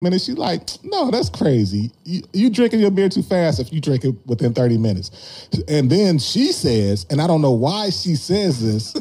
[0.00, 0.24] minutes.
[0.24, 1.90] She's like, no, that's crazy.
[2.04, 5.48] You, you drinking your beer too fast if you drink it within 30 minutes.
[5.66, 8.94] And then she says, and I don't know why she says this,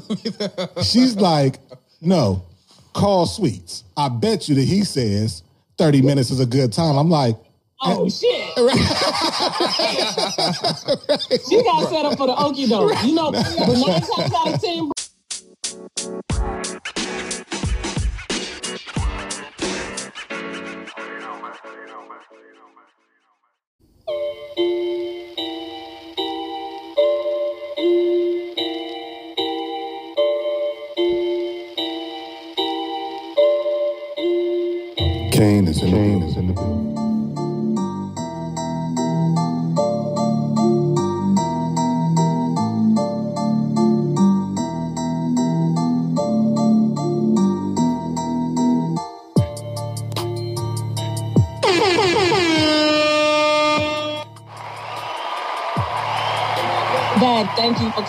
[0.92, 1.60] she's like,
[2.02, 2.44] no,
[2.94, 3.84] call sweets.
[3.96, 5.44] I bet you that he says
[5.78, 6.98] 30 minutes is a good time.
[6.98, 7.36] I'm like,
[7.80, 8.58] Oh shit!
[11.48, 13.04] she got set up for the okie doke.
[13.04, 14.90] You know, but nine times out of ten.
[35.38, 36.07] Kane is in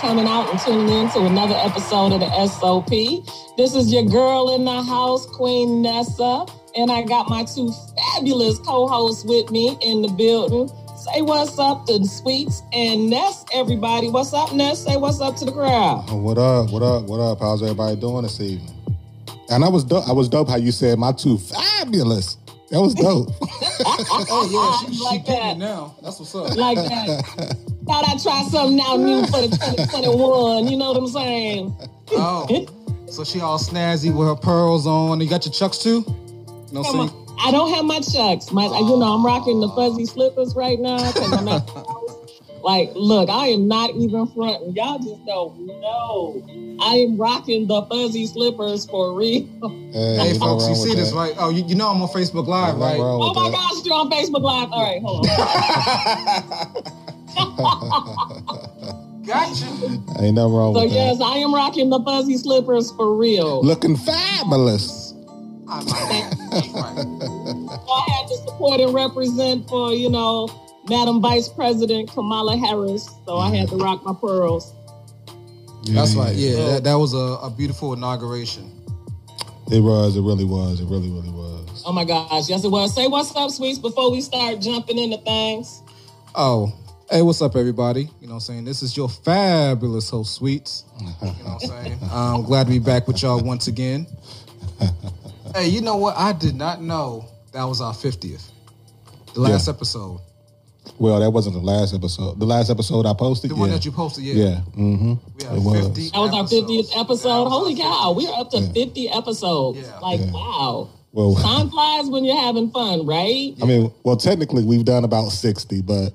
[0.00, 2.90] coming out and tuning in to another episode of the SOP.
[3.56, 6.46] This is your girl in the house, Queen Nessa,
[6.76, 7.72] and I got my two
[8.14, 10.68] fabulous co-hosts with me in the building.
[10.96, 14.08] Say what's up to the Sweets and Ness, everybody.
[14.08, 14.84] What's up, Ness?
[14.84, 16.04] Say what's up to the crowd.
[16.08, 16.70] Oh, what up?
[16.70, 17.04] What up?
[17.04, 17.38] What up?
[17.40, 18.74] How's everybody doing this evening?
[19.50, 20.08] And I was dope.
[20.08, 22.36] I was dope how you said my two fabulous.
[22.70, 23.30] That was dope.
[23.80, 25.52] Oh yeah, she, she Like that.
[25.56, 25.94] it now.
[26.02, 26.56] That's what's up.
[26.56, 27.56] Like that.
[27.88, 30.68] Thought I'd try something now new for the 2021.
[30.68, 31.74] You know what I'm saying?
[32.12, 32.66] Oh,
[33.10, 35.20] so she all snazzy with her pearls on.
[35.20, 36.04] You got your chucks too?
[36.70, 36.98] No, see.
[36.98, 37.26] on.
[37.40, 38.52] I don't have my chucks.
[38.52, 41.68] My, you know, I'm rocking the fuzzy slippers right now I'm at.
[42.62, 44.74] Like, look, I am not even fronting.
[44.74, 46.42] Y'all just don't know.
[46.82, 49.46] I am rocking the fuzzy slippers for real.
[49.92, 51.16] Hey, Hey, folks, you see with this, that.
[51.16, 51.34] right?
[51.38, 52.98] Oh, you, you know I'm on Facebook Live, right?
[52.98, 53.56] Oh my that.
[53.56, 54.72] gosh, you're on Facebook Live.
[54.72, 57.04] All right, hold on.
[59.26, 59.66] Gotcha.
[60.20, 61.24] Ain't nothing wrong So with yes, that.
[61.24, 63.62] I am rocking the fuzzy slippers for real.
[63.62, 65.14] Looking fabulous.
[65.68, 65.92] I like
[66.74, 67.04] right.
[67.90, 70.48] I had to support and represent for, you know,
[70.88, 73.10] Madam Vice President Kamala Harris.
[73.26, 74.72] So I had to rock my pearls.
[75.90, 76.34] That's right.
[76.34, 78.72] Yeah, that, that was a, a beautiful inauguration.
[79.70, 80.16] It was.
[80.16, 80.80] It really was.
[80.80, 81.82] It really, really was.
[81.84, 82.94] Oh my gosh, yes it was.
[82.94, 85.82] Say what's up, sweets, before we start jumping into things.
[86.34, 86.72] Oh,
[87.10, 88.02] hey, what's up, everybody?
[88.20, 88.64] You know what I'm saying?
[88.64, 90.84] This is your fabulous host, Sweets.
[91.00, 91.98] You know what I'm saying?
[92.12, 94.06] I'm glad to be back with y'all once again.
[95.54, 96.16] hey, you know what?
[96.16, 98.50] I did not know that was our 50th.
[99.34, 99.74] The last Yeah.
[99.74, 100.20] episode.
[100.98, 102.40] Well, that wasn't the last episode.
[102.40, 103.50] The last episode I posted.
[103.50, 103.60] The yeah.
[103.60, 104.34] one that you posted, yeah.
[104.34, 104.60] Yeah.
[104.76, 105.14] Mm-hmm.
[105.38, 105.86] We have It was.
[105.86, 106.70] 50 That was our episodes.
[106.70, 107.44] 50th That episode.
[107.44, 109.78] was Holy our cow, we're up to 50 episodes.
[109.80, 109.98] Yeah.
[109.98, 110.32] Like, Yeah.
[110.32, 110.88] wow.
[111.12, 113.54] Well, Time flies when you're having fun, right?
[113.62, 116.10] I mean, well, technically we've done about sixty, but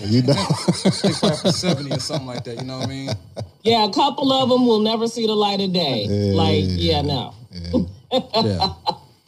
[0.00, 3.10] you know, They probably for 70 or something like that, you know what I mean?
[3.62, 6.06] Yeah, a couple of them will never see the light of day.
[6.08, 6.34] Yeah.
[6.34, 7.34] Like, yeah, no.
[7.50, 8.68] Yeah.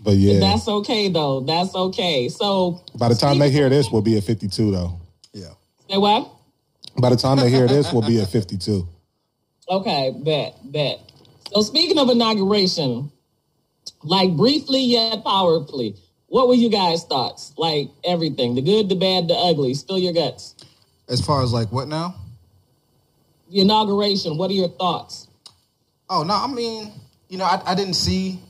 [0.01, 0.41] but yeah.
[0.41, 1.41] That's okay, though.
[1.41, 2.29] That's okay.
[2.29, 5.01] So, By the time they hear this, we'll be at fifty-two, though.
[5.33, 5.53] Yeah.
[5.89, 6.31] say what?
[7.01, 8.87] By the time they hear this, we'll be at fifty-two.
[9.69, 11.01] Okay, bet, bet.
[11.53, 13.11] So speaking of inauguration,
[14.03, 15.97] like briefly yet powerfully,
[16.35, 17.53] what were you guys' thoughts?
[17.57, 19.73] Like everything, the good, the bad, the ugly.
[19.75, 20.57] Spill your guts.
[21.09, 22.17] As far as like what now?
[23.53, 25.29] The inauguration, what are your thoughts?
[26.11, 26.91] Oh no, I mean,
[27.29, 28.41] you know, I, I didn't see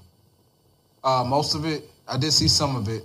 [1.05, 1.85] uh, most of it.
[2.09, 3.05] I did see some of it,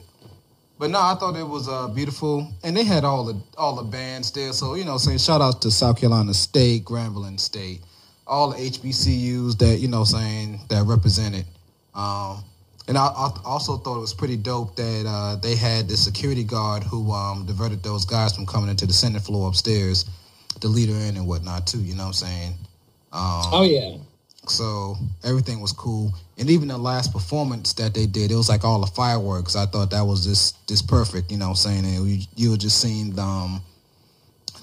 [0.79, 3.83] but no, I thought it was uh, beautiful, and they had all the all the
[3.83, 4.53] bands there.
[4.53, 7.81] So you know, saying shout out to South Carolina State, Grambling State,
[8.25, 11.43] all the HBCUs that you know saying that represented.
[11.93, 12.45] Um,
[12.89, 16.43] and I, I also thought it was pretty dope that uh, they had the security
[16.43, 20.05] guard who um, diverted those guys from coming into the Senate floor upstairs,
[20.59, 21.79] the leader in and whatnot too.
[21.79, 22.51] You know what I'm saying?
[23.13, 23.95] Um, Oh yeah.
[24.47, 28.63] so everything was cool, and even the last performance that they did, it was like
[28.63, 29.55] all the fireworks.
[29.55, 31.31] I thought that was just just perfect.
[31.31, 33.61] You know, what I'm saying and you, you were just seeing um,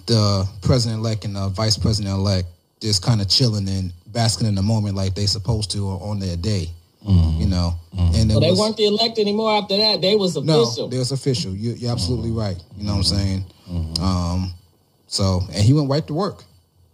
[0.06, 2.48] the president elect and the vice president elect
[2.80, 6.36] just kind of chilling and basking in the moment like they supposed to on their
[6.36, 6.68] day.
[7.06, 7.40] Mm-hmm.
[7.40, 8.14] You know, mm-hmm.
[8.14, 10.00] and Well, they was, weren't the elect anymore after that.
[10.00, 10.92] They was no, official.
[10.92, 11.54] it was official.
[11.54, 12.38] You, you're absolutely mm-hmm.
[12.38, 12.62] right.
[12.76, 13.44] You know what I'm saying?
[14.00, 14.54] Um,
[15.06, 16.44] so, and he went right to work.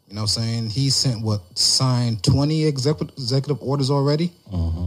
[0.08, 0.70] You know what I'm saying?
[0.70, 4.30] He sent what signed 20 executive executive orders already.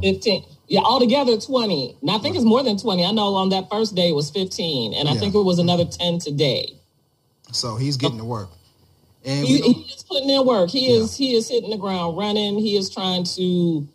[0.04, 0.44] 15.
[0.68, 1.98] Yeah, altogether 20.
[2.02, 3.04] And I think it's more than 20.
[3.04, 4.94] I know on that first day it was 15.
[4.94, 6.74] And I think it was another 10 today.
[7.52, 8.50] So he's getting to work.
[9.24, 10.70] And He, he is putting in work.
[10.70, 12.60] He is he is hitting the ground running.
[12.60, 13.88] He is trying to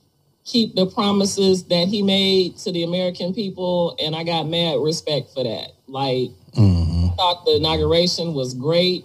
[0.50, 5.32] keep the promises that he made to the American people, and I got mad respect
[5.32, 5.72] for that.
[5.86, 9.04] Like, I thought the inauguration was great.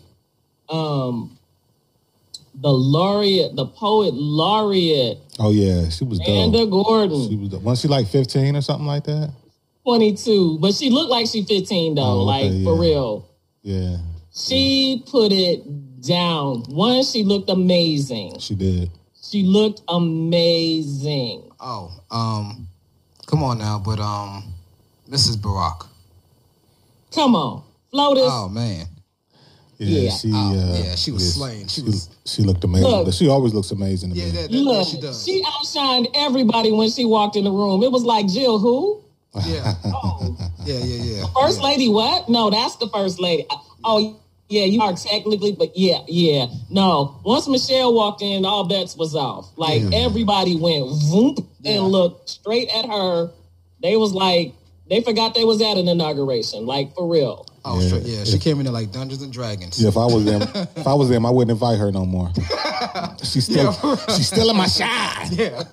[0.69, 1.37] Um,
[2.55, 6.27] the laureate, the poet laureate, Oh yeah, she was dope.
[6.29, 7.27] Amanda Gordon.
[7.29, 7.61] She was dope.
[7.61, 9.31] Wasn't she like fifteen or something like that?
[9.83, 13.29] 22, but she looked like she 15 though, Oh, okay, like for real.
[13.61, 13.97] Yeah,
[14.33, 16.63] She put it down.
[16.69, 18.39] One, she looked amazing.
[18.39, 18.89] she did.
[19.29, 21.51] She looked amazing.
[21.59, 22.67] Oh, um,
[23.25, 24.53] come on now, but um,
[25.09, 25.37] Mrs.
[25.37, 25.87] Barack.
[27.13, 27.63] Come on,
[27.93, 28.29] Flotus.
[28.31, 28.85] Oh man,
[29.77, 30.09] Yeah, Yeah.
[30.11, 30.31] she.
[30.33, 31.67] Oh, uh, yeah, she was slain.
[31.67, 32.89] She She, was- she looked amazing.
[32.89, 33.13] Look.
[33.13, 34.31] she always looks amazing to yeah, me.
[34.31, 35.25] that, that, that Look, she does.
[35.25, 37.81] she outshined everybody when she walked in the room.
[37.83, 39.01] It was like Jill, who?
[39.45, 41.25] yeah, Oh, yeah, yeah, yeah.
[41.37, 41.67] first yeah.
[41.67, 42.29] lady, what?
[42.29, 43.45] No, that's the first lady.
[43.83, 46.45] Oh, yeah, you are technically, but yeah, yeah.
[46.69, 49.49] No, once Michelle walked in, all bets was off.
[49.57, 51.73] Like everybody went whoop Yeah.
[51.75, 53.31] and looked straight at her.
[53.81, 54.53] They was like,
[54.89, 56.65] they forgot they was at an inauguration.
[56.65, 57.45] Like for real.
[57.67, 57.87] Oh, Yeah.
[57.87, 58.23] straight, yeah.
[58.23, 59.81] She came in there like Dungeons and Dragons.
[59.81, 60.41] Yeah, if I was them,
[60.75, 62.31] if I was them, I wouldn't invite her no more.
[63.23, 63.73] She's still,
[64.15, 65.27] she's still in my shine.
[65.31, 65.63] yeah,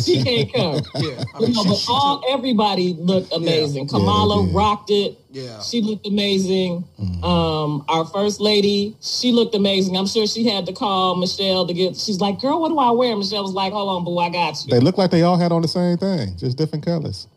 [0.00, 0.74] she can't come.
[1.02, 1.22] yeah.
[1.34, 3.84] I You know, she, but she all took- everybody looked amazing.
[3.84, 4.54] Yeah, Kamala did.
[4.54, 5.18] rocked it.
[5.32, 5.60] Yeah.
[5.60, 6.84] She looked amazing.
[7.00, 7.24] Mm-hmm.
[7.24, 9.96] Um, our first lady, she looked amazing.
[9.96, 11.96] I'm sure she had to call Michelle to get.
[11.96, 14.64] She's like, "Girl, what do I wear?" Michelle was like, "Hold on, boo, I got
[14.64, 17.28] you." They look like they all had on the same thing, just different colors.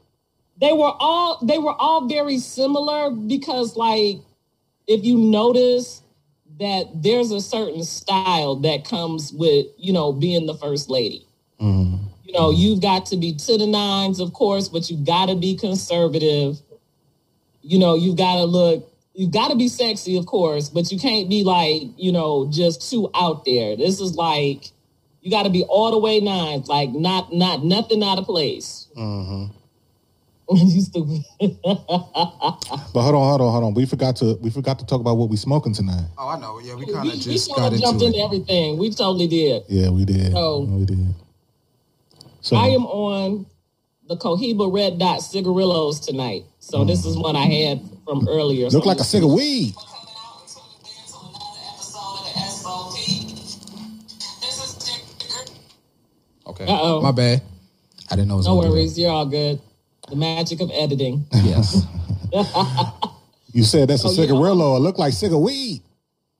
[0.63, 4.19] They were all they were all very similar because, like,
[4.88, 6.01] if you notice
[6.57, 11.27] that there's a certain style that comes with you know being the first lady.
[11.60, 12.07] Mm-hmm.
[12.24, 15.36] You know, you've got to be to the nines, of course, but you've got to
[15.36, 16.62] be conservative.
[17.62, 20.98] You know, you've got to look, you've got to be sexy, of course, but you
[20.98, 23.75] can't be like, you know, just too out there.
[23.75, 24.71] This is like,
[25.21, 28.88] you got to be all the way nines, like not, not, nothing out of place.
[28.98, 29.57] Mm-hmm.
[30.58, 31.22] you stupid.
[32.94, 33.74] But hold on, hold on, hold on.
[33.74, 36.06] We forgot to we forgot to talk about what we smoking tonight.
[36.18, 36.60] Oh, I know.
[36.60, 38.24] Yeah, we we kind of just sort got jumped into into it.
[38.24, 38.78] everything.
[38.78, 39.64] We totally did.
[39.68, 40.34] Yeah, we did.
[40.36, 40.66] Oh.
[40.66, 41.14] we did.
[42.42, 43.46] So I am on
[44.08, 46.44] the Cohiba Red Dot Cigarillos tonight.
[46.60, 48.70] So this is what I had from earlier.
[48.70, 49.74] look So like a cig of weed.
[56.46, 56.66] Okay.
[56.66, 57.02] Uh-oh.
[57.02, 57.42] My bad.
[58.12, 58.36] I didn't know.
[58.36, 59.60] It was No gonna worries, you're all good.
[60.13, 61.25] The magic of editing.
[61.33, 61.88] Yes.
[63.56, 64.15] You said that's a Oh, yeah.
[64.15, 64.75] cigarillo.
[64.75, 65.81] It looked like cig of weed.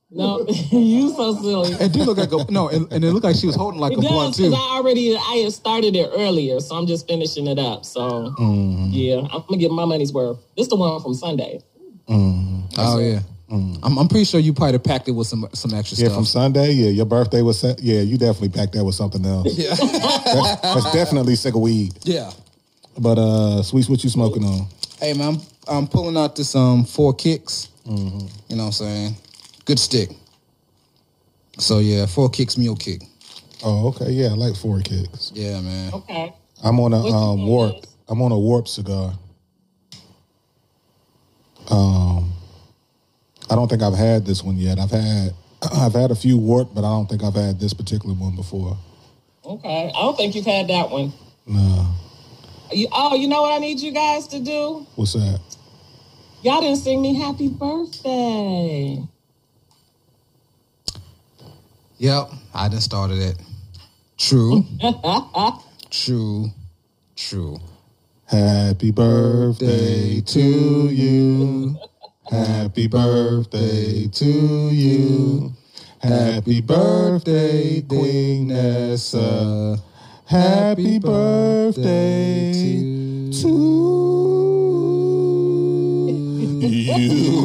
[0.10, 1.72] No, you so silly.
[1.74, 3.92] it do look like a no, and, and it looked like she was holding like
[3.94, 4.60] It a blunt does because too.
[4.60, 7.86] I already I had started it earlier, so I'm just finishing it up.
[7.86, 8.88] So Mm-hmm.
[8.92, 10.38] yeah, I'm gonna get my money's worth.
[10.58, 11.62] This the one from Sunday.
[12.08, 13.20] Oh yeah.
[13.52, 16.10] I'm, I'm pretty sure you probably packed it with some some extra Yeah, stuff.
[16.12, 16.72] Yeah, from Sunday.
[16.72, 17.60] Yeah, your birthday was.
[17.60, 19.56] Set, yeah, you definitely packed that with something else.
[19.56, 19.76] yeah.
[19.76, 21.94] That's, that's definitely cig of weed.
[22.04, 22.32] yeah.
[22.98, 24.68] But uh, sweets, what you smoking on?
[25.00, 25.42] Hey man, I'm,
[25.78, 27.70] I'm pulling out this um four kicks.
[27.88, 28.28] Mm-hmm.
[28.50, 29.16] You know what I'm saying?
[29.66, 30.10] Good stick.
[31.60, 33.02] So yeah, four kicks, mule kick.
[33.64, 34.12] Oh, okay.
[34.12, 35.32] Yeah, I like four kicks.
[35.34, 35.94] Yeah, man.
[35.94, 36.34] Okay.
[36.64, 37.74] I'm on a What you um, on, warp.
[37.76, 37.86] Liz?
[38.10, 39.14] I'm on a warp cigar.
[41.70, 42.34] Um,
[43.50, 44.80] I don't think I've had this one yet.
[44.80, 45.34] I've had
[45.74, 48.78] I've had a few warp, but I don't think I've had this particular one before.
[49.46, 49.92] Okay.
[49.96, 51.14] I don't think you've had that one.
[51.46, 51.88] No, You,
[52.92, 54.86] oh, you know what I need you guys to do?
[54.96, 55.40] what's that?
[56.42, 59.02] Y'all didn't sing me happy birthday.
[61.98, 63.38] Yep, I done started it.
[64.18, 64.66] True.
[65.90, 66.50] true.
[67.16, 67.60] True.
[68.26, 70.40] Happy birthday to
[70.90, 71.78] you.
[72.30, 75.54] Happy birthday to you.
[76.02, 79.78] Happy birthday, Queen Nessa.
[80.26, 82.54] Happy birthday
[83.32, 83.84] to
[86.70, 87.44] you.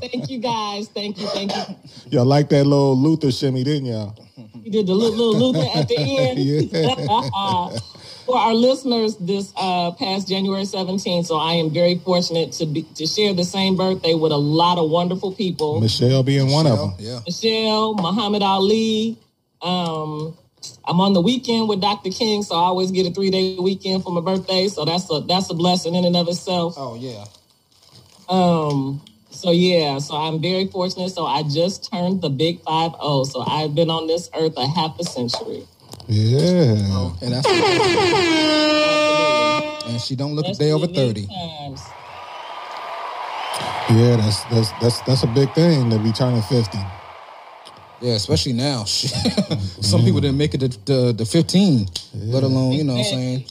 [0.00, 0.88] Thank you guys.
[0.88, 1.26] Thank you.
[1.28, 1.62] Thank you.
[2.10, 4.16] Y'all like that little Luther shimmy, didn't y'all?
[4.62, 6.38] You did the little, little Luther at the end.
[6.42, 7.78] Yeah.
[8.26, 12.82] For our listeners, this uh, past January 17th, so I am very fortunate to be
[12.94, 15.80] to share the same birthday with a lot of wonderful people.
[15.80, 16.94] Michelle being one of them.
[16.98, 17.20] Yeah.
[17.26, 19.18] Michelle, Muhammad Ali.
[19.60, 20.36] Um,
[20.84, 22.10] I'm on the weekend with Dr.
[22.10, 24.68] King, so I always get a three day weekend for my birthday.
[24.68, 26.74] So that's a that's a blessing in and of itself.
[26.76, 27.24] Oh yeah.
[28.28, 31.10] Um, so yeah, so I'm very fortunate.
[31.10, 33.24] So I just turned the big five zero.
[33.24, 35.66] So I've been on this earth a half a century.
[36.08, 37.12] Yeah.
[37.22, 37.46] And that's
[39.86, 41.26] and she don't look a day over thirty.
[41.26, 41.82] times.
[43.90, 46.78] Yeah, that's that's that's that's a big thing to be turning 50.
[48.00, 48.84] Yeah, especially now.
[48.86, 49.10] Shit.
[49.12, 49.82] Mm-hmm.
[49.82, 53.04] Some people didn't make it to the, the 15, let alone, you know what I'm
[53.04, 53.44] saying?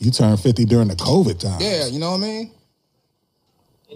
[0.00, 1.60] You turned 50 during the COVID time.
[1.60, 2.50] Yeah, you know what I mean?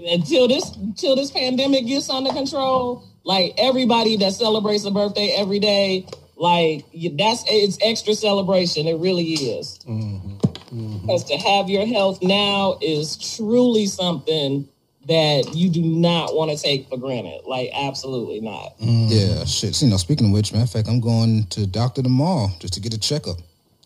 [0.06, 5.58] until this until this pandemic gets under control, like everybody that celebrates a birthday every
[5.58, 6.06] day,
[6.40, 6.86] like
[7.18, 8.88] that's it's extra celebration.
[8.88, 9.78] It really is.
[9.86, 11.00] Mm-hmm.
[11.00, 14.66] Because to have your health now is truly something
[15.06, 17.42] that you do not want to take for granted.
[17.46, 18.78] Like absolutely not.
[18.78, 19.08] Mm-hmm.
[19.08, 19.82] Yeah, shit.
[19.82, 22.80] You know, speaking of which, matter of fact, I'm going to doctor tomorrow just to
[22.80, 23.36] get a checkup.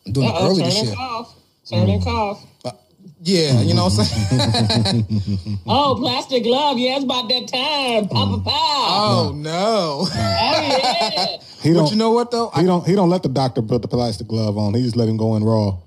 [0.06, 0.94] I'm doing it Uh-oh, early turn this year.
[0.94, 1.34] cough.
[1.68, 2.46] Turn and cough.
[2.62, 2.78] Mm-hmm.
[3.26, 5.58] Yeah, you know what I'm saying?
[5.66, 6.78] Oh, plastic glove.
[6.78, 8.08] Yeah, it's about that time.
[8.08, 8.44] Papa mm.
[8.44, 8.50] pow.
[8.52, 10.06] Oh, no.
[10.06, 11.36] Oh yeah.
[11.64, 12.50] He but don't, you know what, though?
[12.54, 14.74] he don't he don't let the doctor put the plastic glove on.
[14.74, 15.78] He just let him go in raw.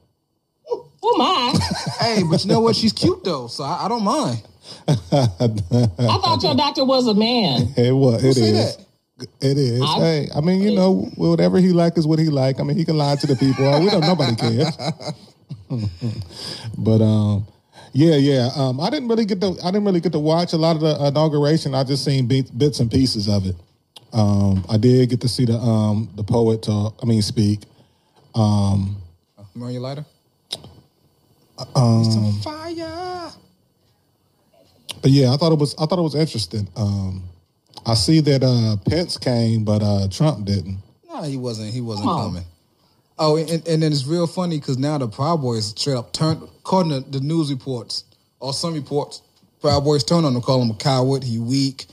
[1.04, 1.54] Oh my.
[2.00, 2.76] hey, but you know what?
[2.76, 4.42] She's cute, though, so I, I don't mind.
[4.88, 7.74] I thought your doctor was a man.
[7.78, 8.78] It was it say is.
[9.40, 9.82] It is.
[9.84, 12.60] I- hey, I mean, you know, whatever he like is what he like.
[12.60, 13.66] I mean, he can lie to the people.
[13.80, 14.02] We don't.
[14.02, 14.76] Nobody cares.
[16.78, 17.46] but um,
[17.94, 18.50] yeah, yeah.
[18.56, 19.56] Um, I didn't really get to.
[19.64, 21.76] I didn't really get to watch a lot of the inauguration.
[21.76, 23.56] I just seen bits, bits and pieces of it.
[24.14, 26.98] Um, I did get to see the um the poet talk.
[27.02, 27.60] I mean, speak.
[28.36, 30.06] Remember your lighter?
[31.76, 33.32] Um, some fire.
[35.02, 35.76] But yeah, I thought it was.
[35.76, 36.68] I thought it was interesting.
[36.76, 37.24] Um,
[37.86, 40.78] I see that uh Pence came, but uh Trump didn't.
[41.08, 41.74] No, he wasn't.
[41.74, 42.28] He wasn't Come on.
[42.30, 42.44] coming.
[43.20, 46.44] Oh, and, and then it's real funny because now the Proud Boys straight up turned,
[46.44, 48.04] according to the news reports
[48.40, 49.24] or some reports,
[49.60, 51.24] Proud Boys turned on him, call him a coward.
[51.24, 51.88] He weak.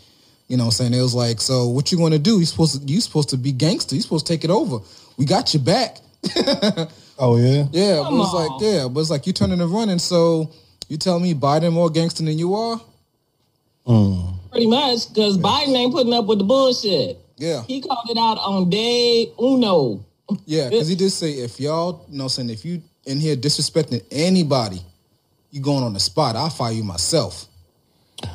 [0.54, 2.38] You know, what I'm saying it was like, so what you going to do?
[2.38, 3.96] You supposed to you supposed to be gangster.
[3.96, 4.78] You supposed to take it over.
[5.16, 5.98] We got your back.
[7.16, 7.66] Oh yeah.
[7.70, 8.52] Yeah, Come but it's on.
[8.52, 10.00] like yeah, but it's like you turning and running.
[10.00, 10.50] So
[10.88, 12.80] you tell me Biden more gangster than you are?
[13.86, 14.34] Mm.
[14.50, 17.18] Pretty much, because Biden ain't putting up with the bullshit.
[17.36, 20.04] Yeah, He called it out on day uno.
[20.44, 24.04] yeah, because he did say if y'all, you know, saying if you in here disrespecting
[24.10, 24.80] anybody,
[25.52, 26.34] you going on the spot.
[26.34, 27.46] I'll fire you myself.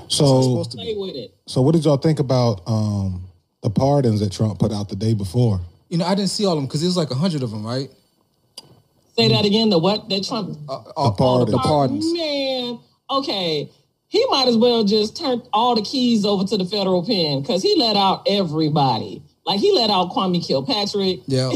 [0.06, 1.34] It's So to Play with it.
[1.48, 3.24] So what did y'all think about um,
[3.62, 5.62] the pardons that Trump put out the day before?
[5.90, 7.52] You know, I didn't see all of them because it was like a hundred of
[7.52, 7.90] them, right?
[9.16, 9.70] Say that again.
[9.70, 10.08] The what?
[10.10, 10.58] That Trump.
[10.70, 11.52] Uh, all- pardons.
[11.52, 12.14] The pardons.
[12.14, 12.80] Man,
[13.10, 13.70] okay.
[14.08, 17.62] He might as well just turn all the keys over to the federal pen because
[17.62, 19.22] he let out everybody.
[19.46, 21.22] Like he let out Kwame Kilpatrick.
[21.28, 21.52] Yeah,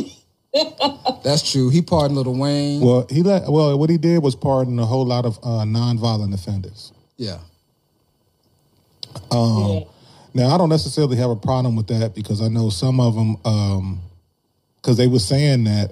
[1.24, 1.70] that's true.
[1.70, 2.82] He pardoned Lil Wayne.
[2.82, 6.34] Well, he let well what he did was pardon a whole lot of uh, nonviolent
[6.34, 6.92] offenders.
[7.18, 7.40] yeah,
[9.32, 9.79] Yeah.
[10.36, 14.00] Now I don't necessarily have a problem with that because I know some of them
[14.77, 15.91] because they were saying that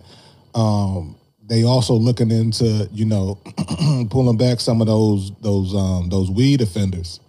[0.55, 1.15] um,
[1.47, 3.35] they also looking into you know
[4.09, 7.19] pulling back some of those those um, those weed offenders.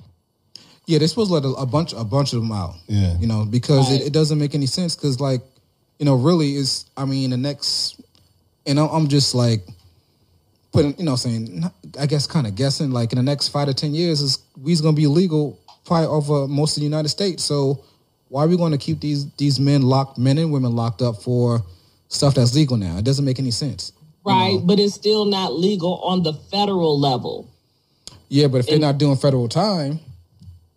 [0.87, 0.99] yeah.
[0.99, 2.75] They're supposed to let a, a bunch, a bunch of them out.
[2.89, 3.17] Yeah.
[3.19, 4.01] you know, because Right.
[4.01, 4.97] it, it doesn't make any sense.
[4.97, 5.41] Because like,
[5.99, 6.87] you know, really is.
[6.97, 8.01] I mean, the next,
[8.67, 9.65] and I'm, I'm just like
[10.73, 11.65] putting, you know, saying,
[11.99, 12.91] I guess, kind of guessing.
[12.91, 16.47] Like in the next five to ten years, is weed's gonna be illegal probably over
[16.49, 17.45] most of the United States.
[17.45, 17.85] So
[18.29, 21.23] why are we going to keep these these men locked, men and women locked up
[21.23, 21.63] for
[22.09, 22.99] stuff that's legal now?
[22.99, 23.93] It doesn't make any sense.
[24.25, 24.59] Right.
[24.63, 27.51] But it's still not legal on the federal level.
[28.29, 30.01] Yeah, but if they're not doing federal time,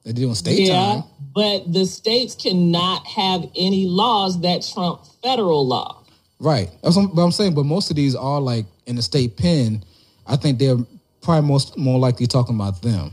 [0.03, 0.65] they're doing state time.
[0.65, 0.93] yeah.
[0.95, 1.03] time.
[1.33, 6.03] But the states cannot have any laws that trump federal law.
[6.39, 6.69] Right.
[6.83, 9.83] That's what, I'm saying, but most of these are like in the state pen.
[10.27, 10.77] I think they're
[11.21, 13.12] probably most more likely talking about them.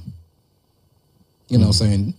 [1.52, 2.14] You know, what I'm saying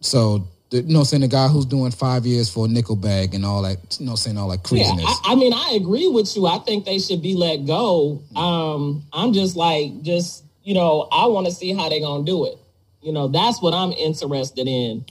[0.00, 0.46] so.
[0.70, 2.96] The, you know, what I'm saying the guy who's doing five years for a nickel
[2.96, 3.78] bag and all that.
[3.98, 5.20] You know, saying all that Yeah, craziness.
[5.24, 6.46] I, I mean, I agree with you.
[6.46, 8.22] I think they should be let go.
[8.34, 12.46] Um, I'm just like, just you know, I want to see how they're gonna do
[12.46, 12.58] it.
[13.00, 15.04] You know, that's what I'm interested in.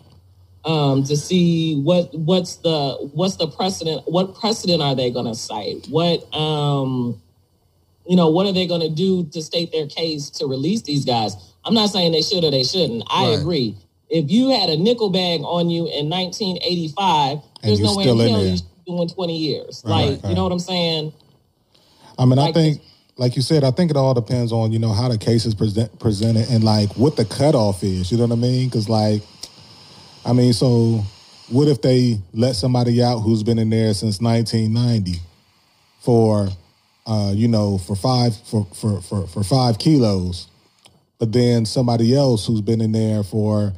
[0.66, 4.04] Um, to see what what's the what's the precedent?
[4.06, 5.88] What precedent are they gonna cite?
[5.90, 7.22] What um,
[8.08, 11.36] you know, what are they gonna do to state their case to release these guys?
[11.66, 13.04] I'm not saying they should or they shouldn't.
[13.08, 13.40] I Right.
[13.40, 13.76] agree.
[14.10, 18.18] If you had a nickel bag on you in 1985, there's no way in still
[18.18, 18.50] hell there.
[18.52, 19.82] you should doing 20 years.
[19.86, 21.14] Right, like, you know what I'm saying?
[22.18, 22.82] I mean, I think,
[23.18, 25.56] like you said, I think it all depends on you know how the case is
[25.56, 28.12] present, presented and like what the cutoff is.
[28.12, 28.68] You know what I mean?
[28.70, 29.24] Because like,
[30.26, 31.04] I mean, so
[31.50, 35.20] what if they let somebody out who's been in there since 1990
[36.02, 36.50] for,
[37.06, 40.48] uh, you know, for five for for for for five kilos,
[41.20, 43.74] but then somebody else who's been in there for,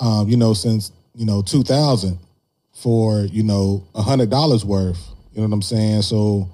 [0.00, 2.18] um, you know, since you know 2000
[2.72, 5.08] for you know a hundred dollars worth.
[5.32, 6.02] You know what I'm saying?
[6.02, 6.48] So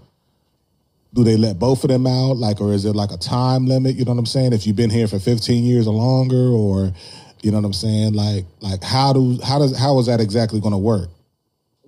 [1.15, 3.97] do they let both of them out like or is it like a time limit
[3.97, 6.93] you know what i'm saying if you've been here for 15 years or longer or
[7.41, 10.61] you know what i'm saying like like how do how does how is that exactly
[10.61, 11.09] going to work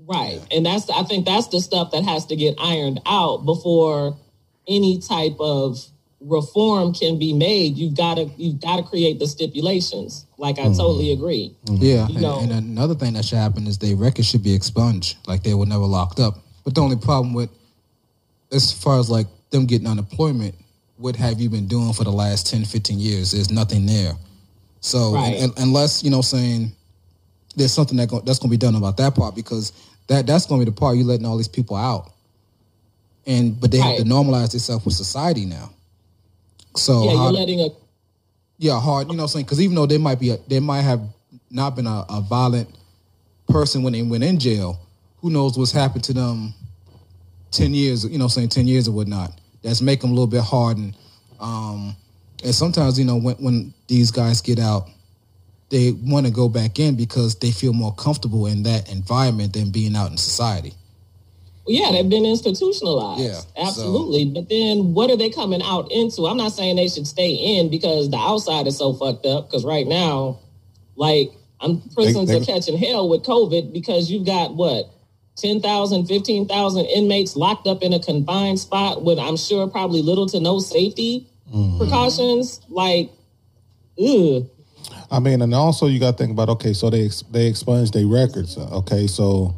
[0.08, 0.40] Right.
[0.50, 4.16] And that's I think that's the stuff that has to get ironed out before
[4.66, 5.85] any type of
[6.21, 7.77] reform can be made.
[7.77, 10.27] You've got to you've got to create the stipulations.
[10.37, 10.77] Like I Mm-hmm.
[10.79, 11.55] totally agree.
[11.71, 14.55] Yeah, You and, know- and another thing that should happen is their records should be
[14.55, 16.39] expunged, like they were never locked up.
[16.65, 17.51] But the only problem with,
[18.53, 20.55] as far as like them getting unemployment,
[20.97, 23.31] what have you been doing for the last 10, 15 years?
[23.33, 24.13] There's nothing there.
[24.81, 25.37] So Right.
[25.39, 26.73] un- un- unless you know, saying
[27.57, 29.73] there's something that go, that's going to be done about that part because
[30.09, 32.13] that that's going to be the part you letting all these people out,
[33.27, 35.71] and but they have to normalize themselves with society now.
[36.77, 37.69] So yeah, you're letting a
[38.59, 39.07] yeah, hard.
[39.07, 39.45] You know what I'm saying?
[39.45, 41.01] Because even though they might be, a, they might have
[41.51, 42.69] not been a, a violent
[43.49, 44.81] person when they went in jail.
[45.21, 46.55] Who knows what's happened to them?
[47.51, 49.33] Ten years, you know, what I'm saying ten years or whatnot.
[49.63, 50.97] That's make them a little bit hardened.
[51.41, 51.97] Um,
[52.45, 54.89] and sometimes, you know, when when these guys get out,
[55.71, 59.71] they want to go back in because they feel more comfortable in that environment than
[59.71, 60.75] being out in society.
[61.69, 63.21] Yeah, they've been institutionalized.
[63.23, 64.25] Yeah, so- absolutely.
[64.25, 66.27] But then what are they coming out into?
[66.27, 69.49] I'm not saying they should stay in because the outside is so fucked up.
[69.51, 70.39] Because right now,
[70.97, 74.91] like, I'm prisons they- are catching hell with COVID because you've got what
[75.37, 80.41] 10,000, 15,000 inmates locked up in a confined spot with I'm sure probably little to
[80.41, 81.79] no safety Mm-hmm.
[81.79, 82.61] precautions.
[82.69, 83.11] Like,
[84.03, 84.47] ugh.
[85.11, 88.07] I mean, and also you got to think about okay, so they they expunged their
[88.07, 88.57] records.
[88.59, 89.55] uh, Okay, so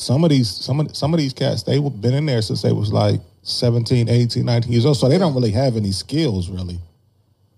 [0.00, 2.62] some of these some of some of these cats they have been in there since
[2.62, 6.48] they was like 17, 18, 19 years old, so they don't really have any skills
[6.48, 6.78] really.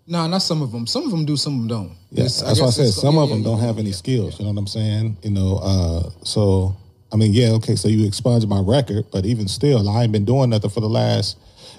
[0.07, 0.87] No, not some of them.
[0.87, 1.37] Some of them do.
[1.37, 1.93] Some of them don't.
[2.11, 3.93] Yeah, It's- that's why I said some yeah, of them yeah, don't yeah, have any
[3.93, 4.39] skills.
[4.39, 5.17] You know what I'm saying?
[5.23, 6.75] You know, uh, so
[7.13, 10.25] I mean, yeah, okay, so you expunge my record, but even still, I ain't been
[10.25, 11.37] doing nothing for the last,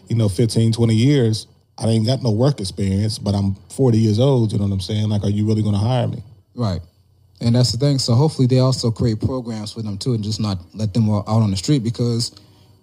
[0.08, 1.48] you know, 15, 20 years.
[1.78, 4.52] I ain't got no work experience, but I'm 40 years old.
[4.54, 5.10] You know what I'm saying?
[5.10, 6.22] Like, are you really going to hire me?
[6.56, 6.82] Right.
[7.44, 8.00] And that's the thing.
[8.00, 11.28] So hopefully they also create programs for them too, and just not let them out
[11.28, 12.32] on the street because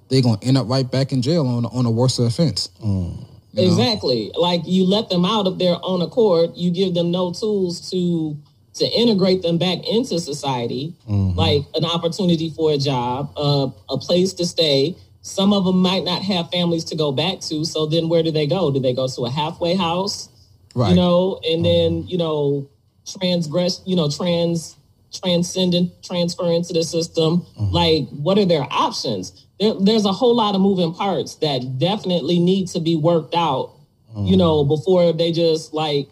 [0.09, 2.69] they're gonna end up right back in jail on on a worse offense.
[2.83, 3.69] You know?
[3.69, 4.31] Exactly.
[4.37, 6.51] Like you let them out of their own accord.
[6.55, 8.37] You give them no tools to
[8.75, 14.33] to integrate them back into society, like an opportunity for a job, uh, a place
[14.35, 14.97] to stay.
[15.23, 17.65] Some of them might not have families to go back to.
[17.65, 18.71] So then where do they go?
[18.71, 20.29] Do they go to a halfway house?
[20.75, 20.91] Right.
[20.91, 22.71] You know, and then, you know,
[23.07, 24.77] transgress, you know, trans
[25.13, 27.41] transcendent transfer into the system.
[27.59, 27.75] Mm-hmm.
[27.75, 29.47] Like, what are their options?
[29.59, 33.73] There, there's a whole lot of moving parts that definitely need to be worked out,
[34.15, 34.39] you mm-hmm.
[34.39, 36.09] know, before they just like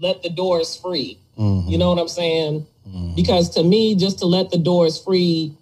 [0.00, 1.18] let the doors free.
[1.38, 1.70] Mm-hmm.
[1.70, 2.66] You know what I'm saying?
[3.14, 5.56] Because to me, just to let the doors free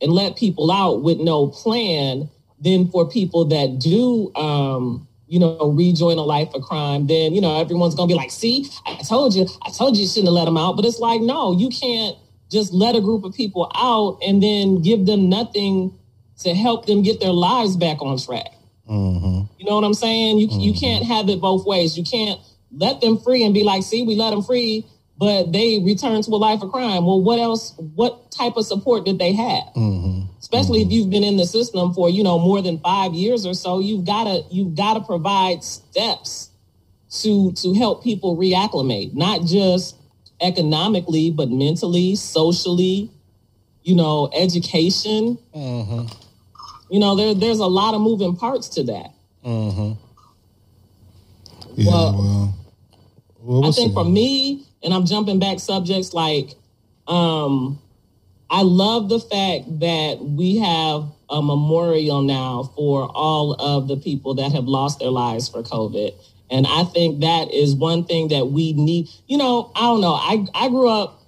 [0.00, 5.70] and let people out with no plan, then for people that do, um, you know,
[5.70, 9.32] rejoin a life of crime, then you know everyone's gonna be like, "See, I told
[9.32, 11.68] you, I told you, you shouldn't have let them out." But it's like, no, you
[11.68, 12.16] can't
[12.50, 15.96] just let a group of people out and then give them nothing
[16.40, 18.52] to help them get their lives back on track.
[18.88, 19.42] Mm-hmm.
[19.56, 20.38] You know what I'm saying?
[20.38, 21.96] You you can't have it both ways.
[21.96, 22.40] You can't
[22.72, 24.84] let them free and be like, "See, we let them free."
[25.20, 27.04] But they return to a life of crime.
[27.04, 27.74] Well, what else?
[27.94, 29.64] What type of support did they have?
[29.76, 30.32] Mm-hmm.
[30.40, 33.52] especially if you've been in the system for you know more than five years or
[33.54, 36.48] so you've got to you've got to provide steps
[37.20, 39.96] to to help people reacclimate not just
[40.40, 43.10] economically but mentally socially
[43.82, 46.06] you know education Mm-hmm.
[46.90, 49.10] you know there there's a lot of moving parts to that
[49.44, 49.92] Mm-hmm.
[51.76, 52.54] Yeah, Well, well,
[53.40, 56.54] well I think for me, and I'm jumping back subjects like,
[57.06, 57.78] um,
[58.48, 64.34] I love the fact that we have a memorial now for all of the people
[64.34, 66.12] that have lost their lives for COVID.
[66.50, 69.08] And I think that is one thing that we need.
[69.28, 70.14] You know, I don't know.
[70.14, 71.22] I, I grew up,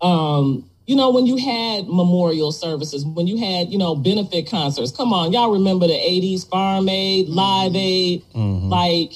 [0.00, 4.90] um, you know, when you had memorial services, when you had, you know, benefit concerts.
[4.90, 8.68] Come on, y'all remember the 80s Farm Aid, Live Aid, Mhm.
[8.68, 9.12] like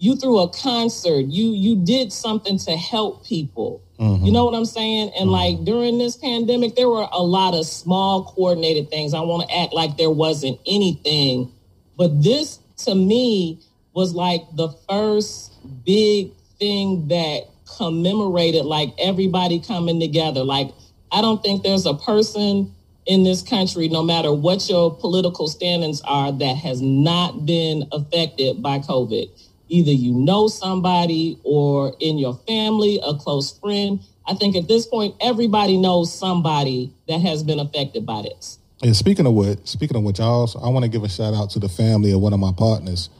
[0.00, 3.80] you threw a concert you you did something to help people.
[4.00, 4.24] Mhm.
[4.24, 5.12] you know what i'm saying?
[5.18, 9.14] And like during this pandemic there were a lot of small coordinated things.
[9.14, 11.52] I want to act like there wasn't anything.
[11.98, 13.58] But this to me
[13.92, 15.52] was like the first
[15.84, 20.42] big thing that commemorated like everybody coming together.
[20.44, 20.70] Like
[21.12, 22.72] i don't think there's a person
[23.06, 28.62] in this country no matter what your political standings are that has not been affected
[28.62, 29.28] by covid
[29.70, 34.00] either you know somebody or in your family, a close friend.
[34.26, 38.58] I think at this point, everybody knows somebody that has been affected by this.
[38.82, 41.34] And speaking of what, speaking of which, I also I want to give a shout
[41.34, 43.10] out to the family of one of my partners,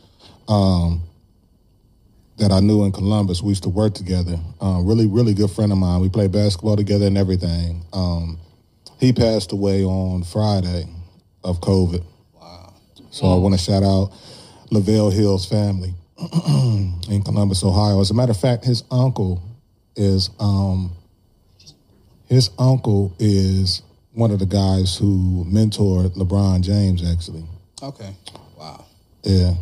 [0.48, 1.02] um,
[2.38, 3.42] that I knew in Columbus.
[3.42, 4.38] We used to work together.
[4.60, 6.00] Um, really, really good friend of mine.
[6.00, 7.84] We played basketball together and everything.
[7.92, 8.38] Um,
[8.98, 10.86] He passed away on Friday
[11.44, 12.02] of COVID.
[12.34, 12.74] Wow.
[13.10, 14.12] So I want to shout out
[14.70, 15.94] Lavelle Hill's family
[17.08, 18.00] in Columbus, Ohio.
[18.00, 19.42] As a matter of fact, his uncle
[19.96, 20.92] is um
[22.26, 27.44] his uncle is one of the guys who mentored LeBron James actually.
[27.82, 28.14] Okay.
[28.58, 28.84] Wow.
[29.22, 29.54] Yeah.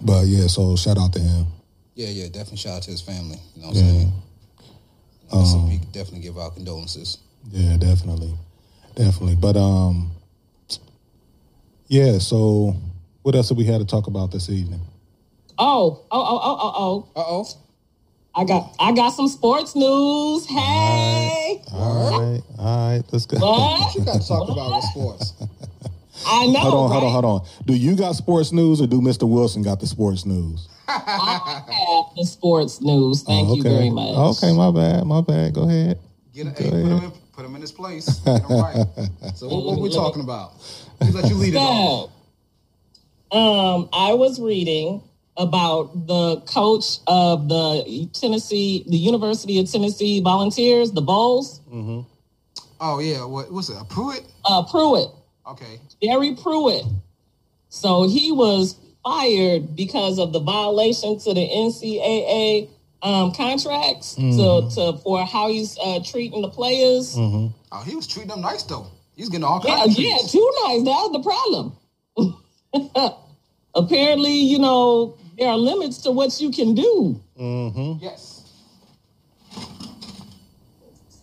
[0.00, 1.46] But yeah, so shout out to him.
[1.94, 3.38] Yeah, yeah, definitely shout out to his family.
[3.54, 4.12] You know what I'm saying?
[5.30, 7.18] so we could definitely give our condolences.
[7.50, 8.34] Yeah, definitely.
[8.94, 9.36] Definitely.
[9.36, 10.12] But um
[11.88, 12.74] yeah, so
[13.22, 14.80] what else did we have to talk about this evening?
[15.58, 17.20] Oh, oh, oh, oh, oh, oh.
[17.20, 17.46] Uh oh.
[18.36, 20.46] I got I got some sports news.
[20.46, 21.62] Hey.
[21.72, 23.38] All right, all right, let's go.
[23.38, 23.94] What?
[23.94, 25.34] You got to talk about with sports.
[26.26, 26.58] I know.
[26.58, 27.46] Hold on, hold on, hold on.
[27.66, 29.28] Do you got sports news or do Mr.
[29.28, 30.68] Wilson got the sports news?
[30.88, 33.22] I have the sports news.
[33.22, 34.16] Thank Oh, you very much.
[34.42, 35.54] Okay, my bad, my bad.
[35.54, 35.98] Go ahead.
[36.34, 37.02] Get a, Go hey, put, him ahead.
[37.04, 38.06] in, put him in his place.
[38.18, 38.86] Get him right.
[39.36, 40.54] So what, what we talking about?
[41.00, 42.10] Let's let you lead it off.
[43.32, 45.02] So, um, I was reading
[45.36, 51.60] about the coach of the Tennessee, the University of Tennessee Volunteers, the Vols,
[52.80, 53.76] Oh yeah, what was it?
[53.80, 54.24] A Pruitt?
[54.44, 55.08] uh, Pruitt,
[55.48, 55.80] Okay.
[56.02, 56.84] Jerry Pruitt.
[57.68, 62.68] So he was fired because of the violation to the NCAA
[63.02, 67.14] um, contracts to, to for how he's uh, treating the players.
[67.18, 67.52] Oh,
[67.84, 68.86] he was treating them nice though.
[69.16, 70.32] He's getting all Yeah, kinds of yeah, treats.
[70.32, 70.82] too nice.
[70.84, 73.14] That was the problem.
[73.74, 77.20] Apparently, you know, there are limits to what you can do.
[77.38, 78.04] Mm-hmm.
[78.04, 78.52] Yes.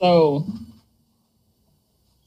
[0.01, 0.45] So,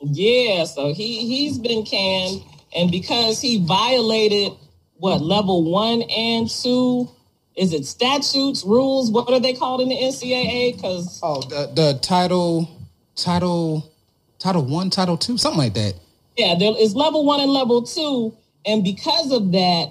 [0.01, 2.43] yeah, so he he's been canned,
[2.75, 4.53] and because he violated
[4.99, 7.09] what level one and two,
[7.57, 9.11] is it statutes, rules?
[9.11, 10.77] What are they called in the NCAA?
[10.77, 12.69] Because Oh, the the title,
[13.17, 13.93] title,
[14.39, 15.95] title one, title two, something like that.
[16.37, 19.91] Yeah, there is level one and level two, and because of that,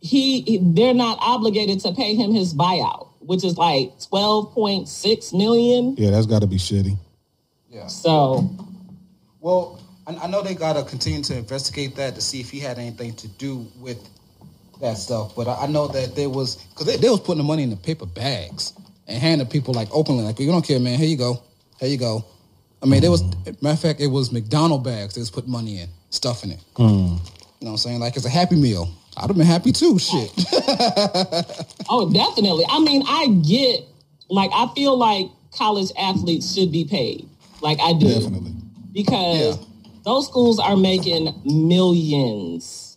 [0.00, 4.88] he he- they're not obligated to pay him his buyout, which is like twelve point
[4.88, 5.94] six million.
[5.98, 6.96] Yeah, that's got to be shitty.
[7.68, 7.86] Yeah.
[7.86, 8.48] So
[9.40, 12.78] Well, I, I know they gotta continue to investigate that to see if he had
[12.78, 13.98] anything to do with
[14.80, 15.34] that stuff.
[15.36, 17.70] But I, I know that there was because they, they was putting the money in
[17.70, 18.72] the paper bags
[19.06, 20.98] and handing people like openly, like, "You don't care, man.
[20.98, 21.42] Here you go.
[21.78, 22.24] Here you go."
[22.82, 23.22] I mean, there was
[23.60, 26.60] matter of fact, it was McDonald bags they was putting money in, stuffing it.
[26.76, 26.82] Hmm.
[26.82, 27.18] You know
[27.58, 28.00] what I'm saying?
[28.00, 28.88] Like it's a happy meal.
[29.20, 29.98] I'd have been happy too.
[29.98, 30.32] Shit.
[31.90, 32.64] oh, definitely.
[32.68, 33.84] I mean, I get
[34.28, 37.28] like I feel like college athletes should be paid.
[37.60, 38.08] Like I do.
[38.08, 38.52] Definitely.
[38.92, 39.64] because Yeah.
[40.04, 42.96] those schools are making millions.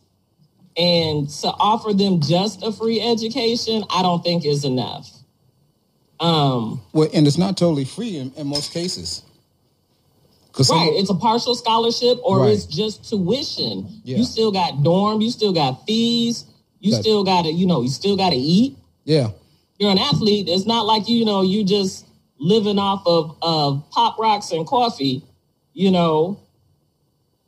[0.75, 5.07] And to offer them just a free education, I don't think is enough.
[6.19, 9.21] Um, well, and it's not totally free in, in most cases.
[10.61, 12.51] Some- right, it's a partial scholarship or Right.
[12.53, 14.01] it's just tuition.
[14.03, 14.17] Yeah.
[14.17, 16.45] You still got dorm, you still got fees,
[16.79, 18.75] you That- still got to, you know, you still got to eat.
[19.05, 19.29] yeah.
[19.79, 20.47] You're an athlete.
[20.47, 22.05] It's not like you know you just
[22.39, 25.23] living off of of pop rocks and coffee.
[25.73, 26.37] You know,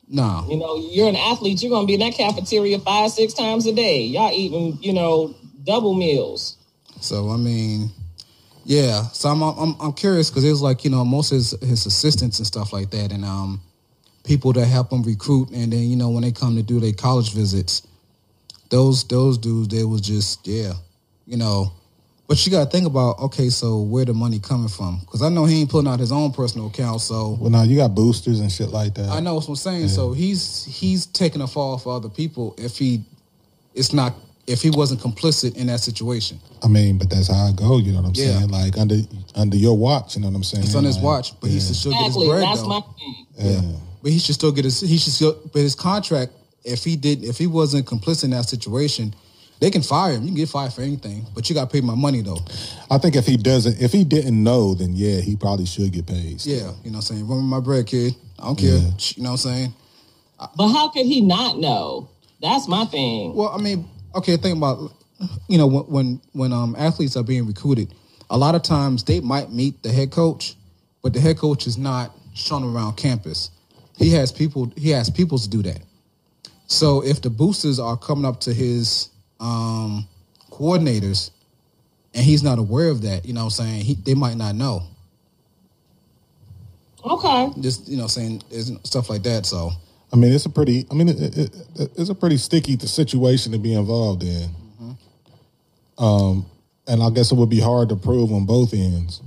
[0.09, 0.43] no.
[0.49, 3.71] You know, you're an athlete, you're gonna be in that cafeteria five, six times a
[3.71, 4.03] day.
[4.05, 6.55] Y'all eating, you know, double meals.
[6.99, 7.91] So I mean,
[8.65, 9.03] yeah.
[9.13, 11.85] So I'm I'm I'm curious because it was like you know most of his, his
[11.85, 13.61] assistants and stuff like that, and um
[14.23, 16.91] people that help him recruit, and then you know when they come to do their
[16.91, 17.87] college visits,
[18.69, 20.73] those those dudes they was just yeah,
[21.25, 21.71] you know.
[22.27, 24.99] But you got to think about okay, so where the money coming from?
[25.01, 27.75] Because I know he ain't pulling out his own personal account, so Well, now you
[27.75, 29.09] got boosters and shit like that.
[29.09, 29.89] I know what I'm saying.
[29.89, 33.03] So he's he's taking a fall for other people if he
[33.75, 34.15] it's not
[34.47, 36.39] if he wasn't complicit in that situation.
[36.63, 37.77] I mean, but that's how I go.
[37.77, 38.37] You know what I'm Yeah.
[38.39, 38.49] saying?
[38.49, 39.01] Like under
[39.35, 40.15] under your watch.
[40.15, 40.63] You know what I'm saying?
[40.65, 42.27] It's on his Like, watch, but he should still get his Exactly.
[42.27, 42.67] bread That's though.
[42.67, 43.15] my thing.
[43.39, 43.61] Yeah.
[44.03, 44.79] But he should still get his.
[44.81, 45.35] He should still.
[45.51, 46.31] But his contract,
[46.63, 49.15] if he did, if he wasn't complicit in that situation,
[49.59, 50.21] they can fire him.
[50.23, 52.39] You can get fired for anything, but you got to pay my money though.
[52.91, 56.05] I think if he doesn't, if he didn't know, then yeah, he probably should get
[56.05, 56.45] paid.
[56.45, 57.27] Yeah, you know what I'm saying.
[57.27, 58.15] Run with my bread, kid.
[58.37, 58.77] I don't care.
[58.77, 58.91] Yeah.
[59.15, 59.73] You know what I'm saying.
[60.55, 62.09] But how could he not know?
[62.41, 63.33] That's my thing.
[63.33, 64.91] Well, I mean, okay, think about
[65.47, 67.93] you know when when when um athletes are being recruited,
[68.29, 70.55] a lot of times they might meet the head coach,
[71.01, 73.51] but the head coach is not shown around campus.
[73.97, 74.71] He has people.
[74.75, 75.81] He has people to do that.
[76.67, 80.07] So if the boosters are coming up to his um,
[80.51, 81.31] coordinators,
[82.13, 84.55] and he's not aware of that, you know, what I'm saying he, they might not
[84.55, 84.83] know.
[87.03, 87.49] Okay.
[87.61, 88.41] Just you know, saying
[88.83, 89.45] stuff like that.
[89.45, 89.71] So
[90.15, 90.87] I mean, it's a pretty.
[90.89, 91.37] I mean, it, it,
[91.77, 94.49] it- it's a pretty sticky situation to be involved in.
[95.97, 96.45] Um,
[96.87, 99.21] and I guess it would be hard to prove on both ends.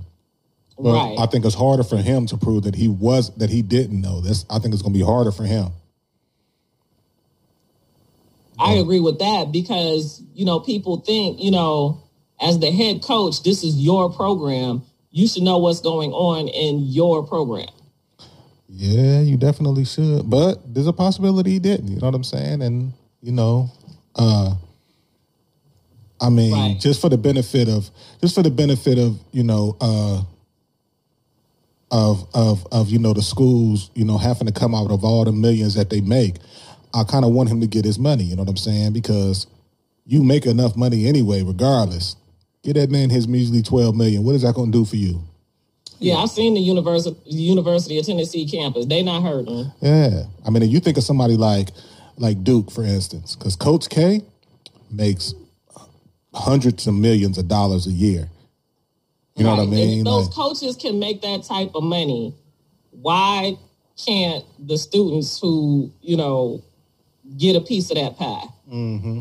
[0.78, 1.18] But Right.
[1.18, 4.22] I think it's harder for him to prove that he was that he didn't know
[4.22, 4.46] this.
[4.48, 5.72] I think it's going to be harder for him.
[8.58, 12.02] I agree with that because, you know, people think, you know,
[12.40, 14.82] as the head coach, this is your program.
[15.10, 17.68] You should know what's going on in your program.
[18.68, 20.28] Yeah, you definitely should.
[20.28, 21.88] But there's a possibility he didn't.
[21.88, 22.62] You know what I'm saying?
[22.62, 23.70] And you know,
[24.14, 24.54] uh
[26.20, 26.80] I mean, Right.
[26.80, 30.22] just for the benefit of just for the benefit of, you know, uh
[31.90, 35.24] of of of you know the schools, you know, having to come out of all
[35.24, 36.36] the millions that they make,
[36.92, 38.92] I kind of want him to get his money, you know what I'm saying?
[38.92, 39.46] Because
[40.04, 42.16] you make enough money anyway, regardless.
[42.62, 44.24] Get that man his measly 12 million.
[44.24, 45.22] What is that going to do for you?
[46.00, 48.86] Yeah, I've seen the University University of Tennessee campus.
[48.86, 49.72] They not hurting.
[49.80, 51.68] Yeah, I mean, if you think of somebody like
[52.16, 54.22] like Duke, for instance, because Coach K
[54.90, 55.34] makes
[56.34, 58.28] hundreds of millions of dollars a year.
[59.36, 60.00] You know what I mean?
[60.00, 62.34] If those Like, coaches can make that type of money,
[62.90, 63.56] why
[64.04, 66.62] can't the students who, you know,
[67.36, 68.46] get a piece of that pie?
[68.70, 69.20] Mm-hmm.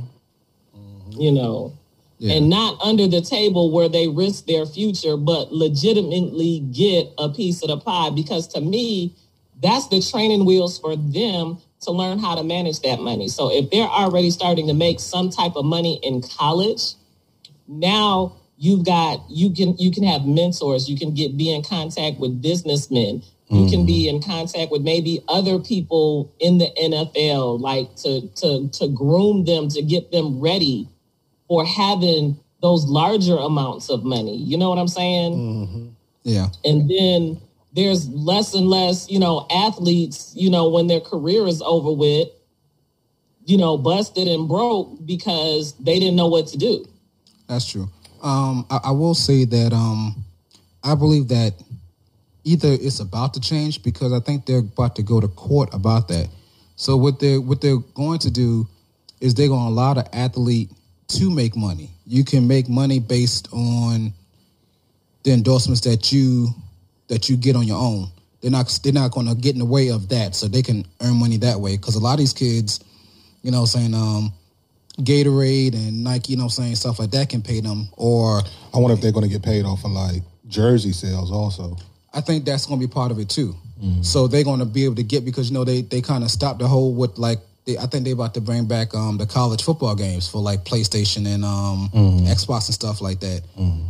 [1.12, 1.78] You know,
[2.20, 2.36] Yeah.
[2.36, 7.62] and not under the table where they risk their future, but legitimately get a piece
[7.62, 8.10] of the pie.
[8.10, 9.16] Because to me,
[9.62, 13.28] that's the training wheels for them to learn how to manage that money.
[13.28, 16.96] So if they're already starting to make some type of money in college,
[17.68, 22.20] now you've got you can you can have mentors you can get be in contact
[22.20, 24.10] with businessmen you can be mm.
[24.10, 29.70] in contact with maybe other people in the NFL like to to to groom them
[29.70, 30.90] to get them ready
[31.48, 36.48] for having those larger amounts of money you know what i'm saying Yeah.
[36.66, 37.40] and then
[37.74, 42.28] there's less and less you know athletes you know when their career is over with
[43.46, 46.86] you know busted and broke because they didn't know what to do
[47.48, 47.88] That's true.
[48.22, 50.26] Um, I, I will say that um,
[50.84, 51.54] I believe that
[52.44, 56.08] either it's about to change because I think they're about to go to court about
[56.10, 56.28] that.
[56.76, 58.68] So what they're what they're going to do
[59.22, 60.72] is they're going to allow the athlete
[61.08, 61.92] to make money.
[62.06, 64.14] You can make money based on
[65.24, 66.50] the endorsements that you
[67.08, 68.10] that you get on your own.
[68.42, 70.86] They're not they're not going to get in the way of that, so they can
[71.02, 71.78] earn money that way.
[71.78, 72.84] Because a lot of these kids,
[73.42, 74.32] you know, saying um,
[75.00, 77.90] Gatorade and Nike, you know, saying stuff like that can pay them.
[77.98, 78.42] Or
[78.74, 81.78] I wonder if they're going to get paid off of like jersey sales also.
[82.14, 83.56] I think that's going to be part of it too.
[84.02, 86.32] So they're going to be able to get because you know they they kind of
[86.32, 89.26] stopped the whole with like they, I think they're about to bring back um the
[89.28, 91.90] college football games for like PlayStation and um
[92.26, 93.42] Xbox and stuff like that,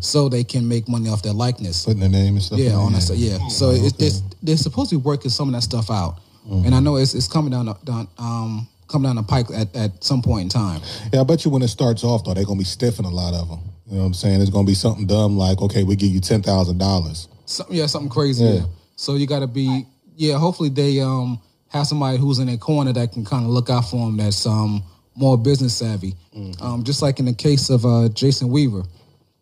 [0.02, 1.86] so they can make money off their likeness.
[1.86, 2.60] Putting their name and stuff.
[2.60, 3.18] Yeah, on that stuff.
[3.18, 3.38] Yeah.
[3.48, 6.18] So it's, it's they're supposed to be working some of that stuff out,
[6.50, 9.74] and I know it's it's coming down the- down um coming down the pike at,
[9.76, 10.82] at some point in time.
[11.14, 13.34] Yeah, I bet you when it starts off though, they're gonna be stiffing a lot
[13.34, 13.60] of them.
[13.86, 14.42] You know what I'm saying?
[14.42, 17.28] It's gonna be something dumb like, okay, we give you ten thousand dollars.
[17.46, 18.44] Some, yeah, something crazy.
[18.44, 18.54] Yeah.
[18.54, 18.62] Yeah.
[18.96, 19.86] So you got to be
[20.16, 20.38] yeah.
[20.40, 23.82] Hopefully they um have somebody who's in their corner that can kind of look out
[23.90, 24.18] for them.
[24.18, 24.84] That's um
[25.16, 26.14] more business savvy.
[26.62, 28.84] Um, just like in the case of uh Jason Weaver,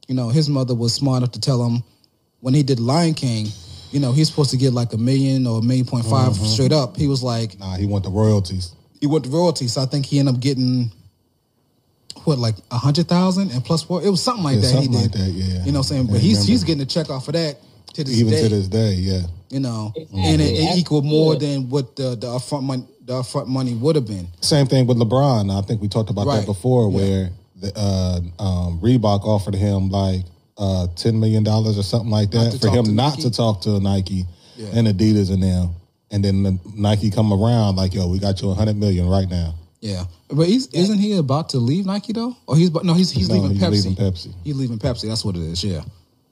[0.07, 1.83] you know, his mother was smart enough to tell him
[2.39, 3.47] when he did Lion King,
[3.91, 6.71] you know, he's supposed to get like a million or a million point five straight
[6.71, 6.95] up.
[6.97, 8.73] He was like, Nah, he want the royalties.
[9.01, 9.73] he went the royalties.
[9.73, 10.91] So I think he ended up getting
[12.23, 14.01] what like a hundred thousand and plus four.
[14.01, 14.67] It was something like Yeah, that.
[14.67, 15.21] something he like did.
[15.21, 15.65] that, yeah.
[15.65, 16.07] You know what I'm saying?
[16.07, 16.51] But he's remember.
[16.51, 17.57] he's getting a check off of that
[17.95, 18.43] to this Even day.
[18.43, 19.21] to this day, yeah.
[19.49, 20.21] you know, Exactly.
[20.23, 21.41] and it, it equaled more good.
[21.41, 24.27] than what the the upfront money the upfront money would have been.
[24.41, 25.51] Same thing with LeBron.
[25.55, 26.97] I think we talked about that before, Yeah.
[26.97, 27.29] where
[27.61, 30.21] the uh, um, Reebok offered him like
[30.57, 33.21] uh, ten million dollars or something like that for him not Nike?
[33.23, 34.25] to talk to Nike
[34.57, 34.69] Yeah.
[34.73, 35.69] and Adidas and them.
[36.11, 39.29] And then the Nike come around like, yo, we got you a hundred million right
[39.29, 39.55] now.
[39.81, 42.35] Yeah, but he's isn't he about to leave Nike though?
[42.47, 43.71] Or he's no he's he's No, leaving he's Pepsi.
[43.85, 44.33] leaving Pepsi.
[44.43, 45.07] He's leaving Pepsi.
[45.07, 45.63] That's what it is.
[45.63, 45.81] Yeah,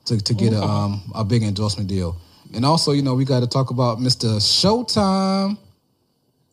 [0.05, 2.17] to to get a um a big endorsement deal.
[2.53, 4.37] And also, you know, we got to talk about Mr.
[4.37, 5.57] Showtime.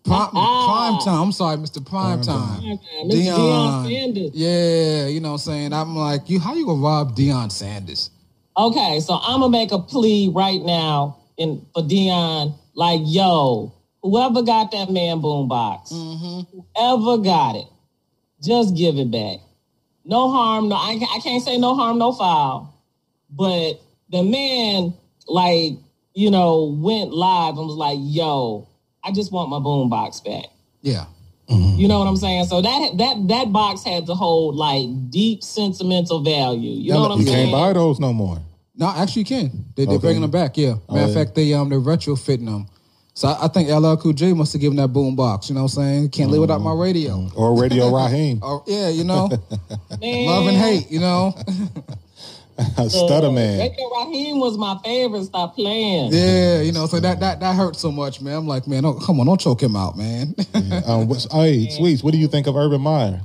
[0.02, 1.22] Prime, prime time.
[1.22, 1.84] I'm sorry, Mr.
[1.84, 2.58] Prime, time.
[2.60, 3.08] Prime time.
[3.10, 3.36] Mr.
[3.36, 4.30] Deion Sanders.
[4.32, 5.72] Yeah, you know what I'm saying?
[5.74, 8.10] I'm like, you how you gonna rob Deion Sanders?
[8.56, 12.54] Okay, so I'm gonna make a plea right now in for Deion.
[12.74, 17.66] Like, yo, whoever got that man boombox, whoever got it,
[18.42, 19.40] just give it back.
[20.04, 20.76] No harm, no.
[20.76, 22.74] I, I can't say no harm, no foul.
[23.32, 24.94] But the man,
[25.26, 25.72] like,
[26.14, 28.68] you know, went live and was like, yo,
[29.04, 30.46] I just want my boombox back.
[30.82, 31.06] Yeah.
[31.48, 32.44] You know what I'm saying?
[32.44, 36.70] So that that that box had to hold like deep sentimental value.
[36.70, 37.48] You Yeah, know what I'm You saying?
[37.48, 38.38] You can't buy those no more.
[38.76, 39.64] No, actually, you can.
[39.74, 39.98] They, they're Okay.
[40.00, 40.56] bringing them back.
[40.56, 40.74] Yeah.
[40.74, 41.14] Matter Oh, of yeah.
[41.14, 42.68] fact, they um they're retrofitting them.
[43.14, 45.48] So I, I think LL Cool J must have given that boom box.
[45.48, 46.10] You know what I'm saying?
[46.10, 47.28] Can't live without my radio.
[47.34, 48.38] Or Radio Raheem.
[48.44, 49.28] Or yeah, you know,
[50.00, 50.26] Man.
[50.26, 50.88] love and hate.
[50.90, 51.34] You know.
[52.88, 53.70] Stutter man.
[53.96, 55.25] Raheem was my favorite.
[55.25, 56.12] Stop playing.
[56.12, 58.37] Yeah, you know, so that that that hurt so much, man.
[58.37, 60.35] I'm like, man, don't, come on, don't choke him out, man.
[60.87, 63.20] Um, what's, hey, Sweets, what do you think of Urban Meyer?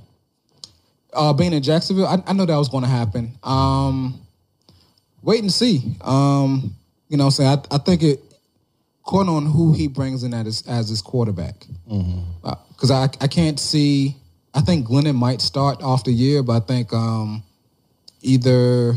[1.16, 3.32] uh, being in Jacksonville, I, I know that was going to happen.
[3.44, 4.20] Um,
[5.22, 5.96] wait and see.
[6.02, 6.76] Um,
[7.08, 8.20] you know, what I'm saying I, I think it,
[9.02, 14.16] according on who he brings in as as his quarterback, because I I can't see.
[14.54, 17.44] I think Glennon might start off the year, but I think um,
[18.22, 18.94] either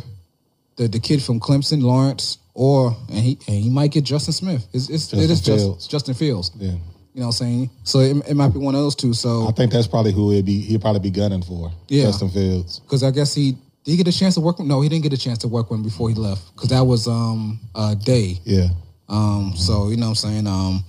[0.79, 4.67] the the kid from Clemson, Lawrence, or and he and he might get Justin Smith.
[4.73, 5.87] It's, it's, it Justin is just Fields.
[5.87, 6.51] Justin Fields.
[6.57, 6.71] Yeah.
[6.71, 7.71] You know what I'm saying?
[7.83, 9.13] So it, it might be one of those two.
[9.13, 10.61] So I think that's probably who he'd be.
[10.61, 11.73] He'd probably be gunning for.
[11.89, 12.05] Yeah.
[12.05, 12.79] Justin Fields.
[12.81, 13.53] because I guess he
[13.85, 14.69] did he get a chance to work with?
[14.69, 16.83] No, he didn't get a chance to work with him before he left because that
[16.83, 18.39] was um a day.
[18.45, 18.69] Yeah.
[19.09, 20.47] Um, so you know what I'm saying.
[20.47, 20.85] Um,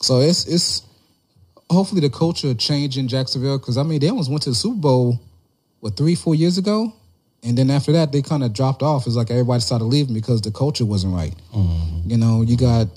[0.00, 0.82] so it's it's
[1.70, 4.76] hopefully the culture change in Jacksonville because I mean they almost went to the Super
[4.80, 5.20] Bowl
[5.80, 6.92] what three four years ago,
[7.44, 9.06] and then after that they kind of dropped off.
[9.06, 11.34] It's like everybody started leaving because the culture wasn't right.
[12.06, 12.88] You know, you got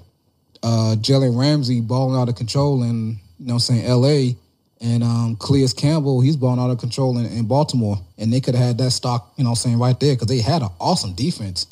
[0.64, 4.36] uh Jalen Ramsey balling out of control in you know I'm saying L.A.
[4.80, 8.54] And um, Calais Campbell, he's balling out of control in, in Baltimore, and they could
[8.54, 11.14] have had that stock, you know, I'm saying right there because they had an awesome
[11.14, 11.66] defense.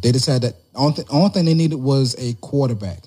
[0.00, 0.54] They just had that.
[0.74, 3.00] Only, th- only thing they needed was a quarterback.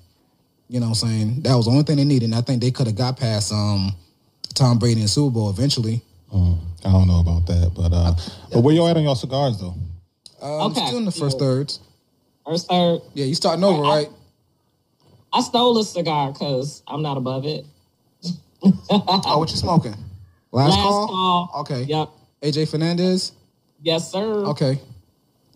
[0.67, 1.41] You know what I'm saying?
[1.43, 2.25] That was the only thing they needed.
[2.25, 3.95] And I think they could have got past um,
[4.53, 6.01] Tom Brady in Super Bowl eventually.
[6.33, 8.13] Mm, I don't know about that, but uh,
[8.51, 9.75] but where y'all at on y'all cigars though?
[10.41, 10.85] Um, Okay.
[10.87, 11.79] Still in the first thirds.
[12.45, 12.99] First, third.
[13.13, 14.09] Yeah, you starting over, right?
[15.31, 17.65] I stole a cigar because I'm not above it.
[18.89, 19.93] Oh, what you smoking?
[20.53, 21.07] Last, Last call?
[21.07, 21.61] call.
[21.61, 21.83] Okay.
[21.83, 22.09] Yep.
[22.43, 23.33] AJ Fernandez?
[23.81, 24.21] Yes, sir.
[24.45, 24.79] Okay.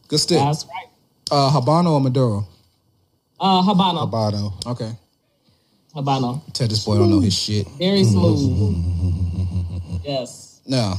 [0.10, 0.40] Good stick.
[0.40, 0.88] That's right.
[1.32, 2.46] Uh, Habano or Maduro?
[3.40, 4.10] Uh, Habano.
[4.12, 4.68] Abado.
[4.68, 4.92] Okay.
[5.96, 6.42] Habano.
[6.54, 7.66] Tell this boy don't know his shit.
[7.78, 8.76] Very smooth.
[10.04, 10.60] yes.
[10.66, 10.96] No.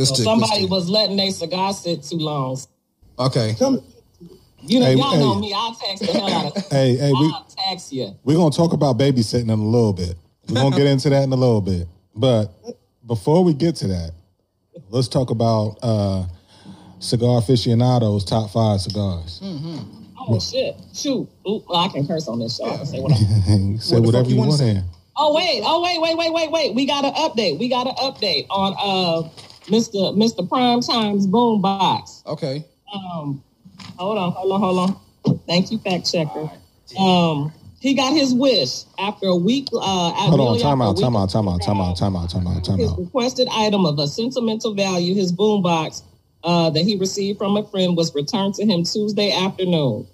[0.00, 0.24] Good So stick.
[0.24, 0.70] somebody stick.
[0.70, 2.58] was letting their cigar sit too long.
[3.18, 3.54] Okay.
[4.62, 5.52] You know, Hey, y'all know me.
[5.54, 8.14] I'll text the hell out of Hey, hey, we I'll text you.
[8.24, 10.16] we're gonna talk about babysitting in a little bit.
[10.48, 11.86] We're gonna get into that in a little bit.
[12.14, 12.50] But
[13.06, 14.12] before we get to that,
[14.88, 16.26] let's talk about uh
[16.98, 19.40] cigar aficionados top five cigars.
[19.42, 20.76] Oh shit!
[20.94, 21.28] Shoot!
[21.46, 22.64] Ooh, well, I can curse on this show.
[22.70, 23.16] I can say what I
[23.80, 24.82] Say What whatever you you wanna say?
[25.16, 25.62] Oh wait!
[25.64, 26.00] Oh wait!
[26.00, 26.16] Wait!
[26.16, 26.32] Wait!
[26.32, 26.50] Wait!
[26.50, 26.74] Wait!
[26.74, 27.58] We got an update.
[27.58, 29.28] We got an update on uh
[29.70, 30.14] Mr.
[30.16, 30.48] Mr.
[30.48, 32.26] Prime Times Boombox.
[32.26, 32.64] Okay.
[32.92, 33.42] Um,
[33.96, 34.90] hold on, hold on, hold
[35.24, 35.38] on.
[35.46, 36.50] Thank you, fact checker.
[36.98, 39.68] Um, he got his wish after a week.
[39.72, 42.64] Uh, Hold on, time out, time out, time out, time out, time out, time out,
[42.64, 46.02] time His requested item of a sentimental value, his boombox,
[46.44, 50.06] uh, that he received from a friend, was returned to him Tuesday afternoon.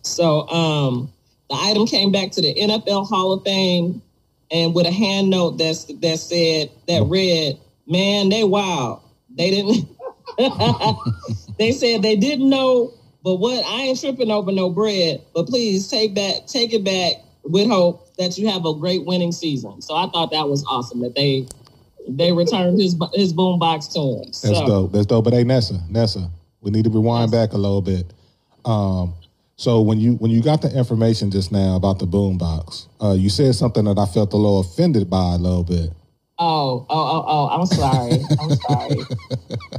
[0.00, 1.12] So um,
[1.50, 4.00] the item came back to the NFL Hall of Fame,
[4.50, 9.02] and with a hand note that's that said that read, "Man, they wild.
[9.30, 9.88] They didn't.
[11.58, 12.92] they said they didn't know,
[13.22, 13.64] but what?
[13.66, 15.22] I ain't tripping over no bread.
[15.34, 17.14] But please take back, take it back
[17.44, 19.82] with hope that you have a great winning season.
[19.82, 21.46] So I thought that was awesome that they
[22.08, 24.24] they returned his his boombox to him.
[24.26, 24.92] That's so, dope.
[24.92, 25.24] That's dope.
[25.24, 28.12] But hey, Nessa, Nessa, we need to rewind back a little bit.
[28.64, 29.14] Um,
[29.56, 33.30] so when you when you got the information just now about the boombox, uh, you
[33.30, 35.90] said something that I felt a little offended by a little bit.
[36.42, 37.48] Oh, oh, oh, oh!
[37.50, 38.28] I'm sorry.
[38.38, 39.06] I'm sorry.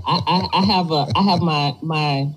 [0.06, 0.21] I,
[0.54, 2.30] I, I have a I have my my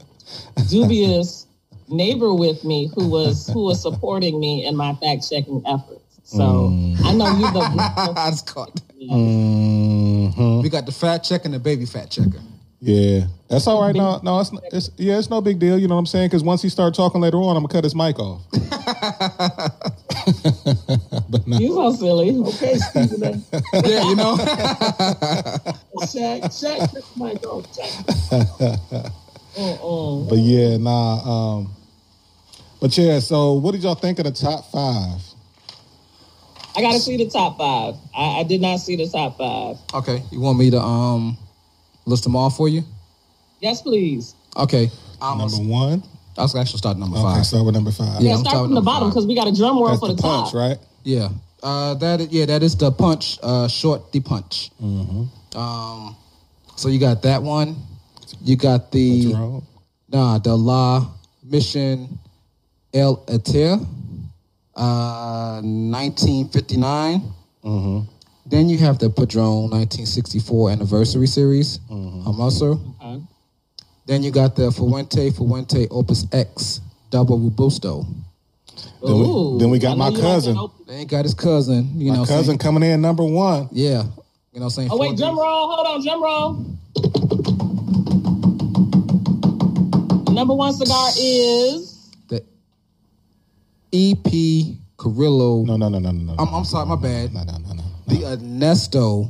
[0.69, 1.47] dubious
[1.89, 6.21] neighbor with me who was who was supporting me in my fact checking efforts.
[6.25, 7.61] So I know you the
[8.17, 8.81] I just caught.
[9.09, 12.41] hmm We got the fat checker and the baby fat checker.
[12.81, 13.95] Yeah, that's all right.
[13.95, 15.79] No, no, it's, it's yeah, it's no big deal.
[15.79, 16.29] You know what I'm saying?
[16.29, 18.43] Because once he start talking later on, I'm gonna cut his mic off.
[21.47, 22.37] you so silly.
[22.37, 23.43] Okay, Stephen
[23.85, 24.37] Yeah, you know.
[26.05, 29.13] Shaq, Shaq, Chris Michael, Shaq.
[29.57, 30.29] Mm-mm.
[30.29, 31.57] But yeah, nah.
[31.57, 31.73] Um,
[32.81, 35.23] but yeah, so what did y'all think of the top five?
[36.77, 37.95] I got to see the top five.
[38.15, 39.79] I, I did not see the top five.
[39.95, 40.23] okay.
[40.31, 41.39] You want me to um
[42.07, 42.83] list them all for you?
[43.61, 44.35] Yes, please.
[44.57, 44.91] Okay.
[45.21, 46.03] Um, Number one.
[46.39, 47.47] I was actually start number Okay, five.
[47.47, 48.21] start with number five.
[48.21, 50.15] Yeah, Yeah, start from the bottom because we got a drum roll That's for the
[50.15, 50.55] the, punch, top.
[50.55, 50.79] right?
[51.03, 51.29] Yeah.
[51.63, 53.39] Uh, that is, yeah, that is the punch.
[53.43, 54.71] Uh, short the punch.
[54.83, 56.15] Um,
[56.77, 57.77] so you got that one.
[58.45, 59.67] You got the Jerome.
[60.09, 61.07] nah the La
[61.43, 62.19] Mission
[62.93, 63.81] El Eter,
[64.77, 67.23] uh, 1959.
[68.49, 72.27] Then you have the Padron 1964 anniversary series, mm-hmm.
[72.29, 72.95] um, Hermoso.
[73.03, 73.23] Okay.
[74.07, 76.81] Then you got the Fuente Fuente Opus X
[77.11, 78.07] Double Robusto.
[79.03, 80.55] Then we- then we got my cousin.
[80.55, 81.91] that open- got his cousin.
[81.99, 82.59] You know, My what I'm cousin saying?
[82.59, 83.69] coming in number one.
[83.73, 84.05] Yeah,
[84.53, 84.91] you know, saying.
[84.93, 85.69] Oh wait, for drum roll.
[85.75, 86.53] Hold on, drum roll.
[90.33, 92.45] number one cigar is The
[93.93, 95.65] EP Carrillo.
[95.65, 96.35] No, no, no, no, no, no.
[96.39, 97.33] I'm, I'm sorry, my bad.
[97.35, 97.76] No, no, no, no.
[98.07, 99.29] The Ernesto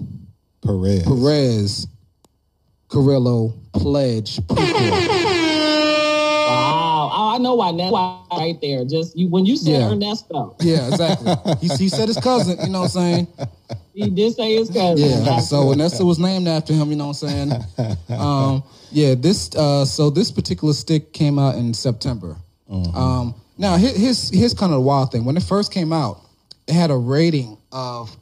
[0.64, 1.02] Perez.
[1.04, 1.86] Perez
[2.88, 4.38] Carrillo Pledge
[6.48, 7.10] wow.
[7.12, 7.90] Oh, I know why now.
[7.90, 8.84] Why right there.
[8.84, 9.90] Just you when you said Yeah.
[9.90, 11.32] Ernesto, Yeah, exactly.
[11.60, 12.58] he, he said his cousin.
[12.60, 13.28] You know what I'm saying?
[13.94, 15.08] he did say his cousin.
[15.24, 15.40] Yeah.
[15.40, 16.90] So Ernesto was named after him.
[16.90, 17.52] You know what I'm saying?
[18.18, 19.14] Um, yeah.
[19.14, 19.54] This.
[19.54, 22.36] Uh, so this particular stick came out in September.
[22.70, 25.24] Um, now here- here's here's kind of the wild thing.
[25.24, 26.20] When it first came out,
[26.66, 28.14] it had a rating of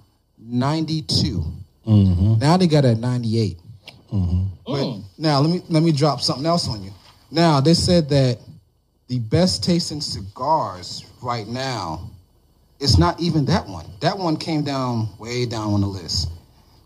[0.45, 1.45] 92.
[1.87, 2.39] Mm-hmm.
[2.39, 3.59] Now they got it at 98.
[4.13, 4.45] Mm-hmm.
[4.67, 6.93] But now let me let me drop something else on you.
[7.31, 8.39] Now they said that
[9.09, 12.11] the best tasting cigars right now,
[12.81, 13.87] it's not even that one.
[14.01, 16.31] That one came down way down on the list.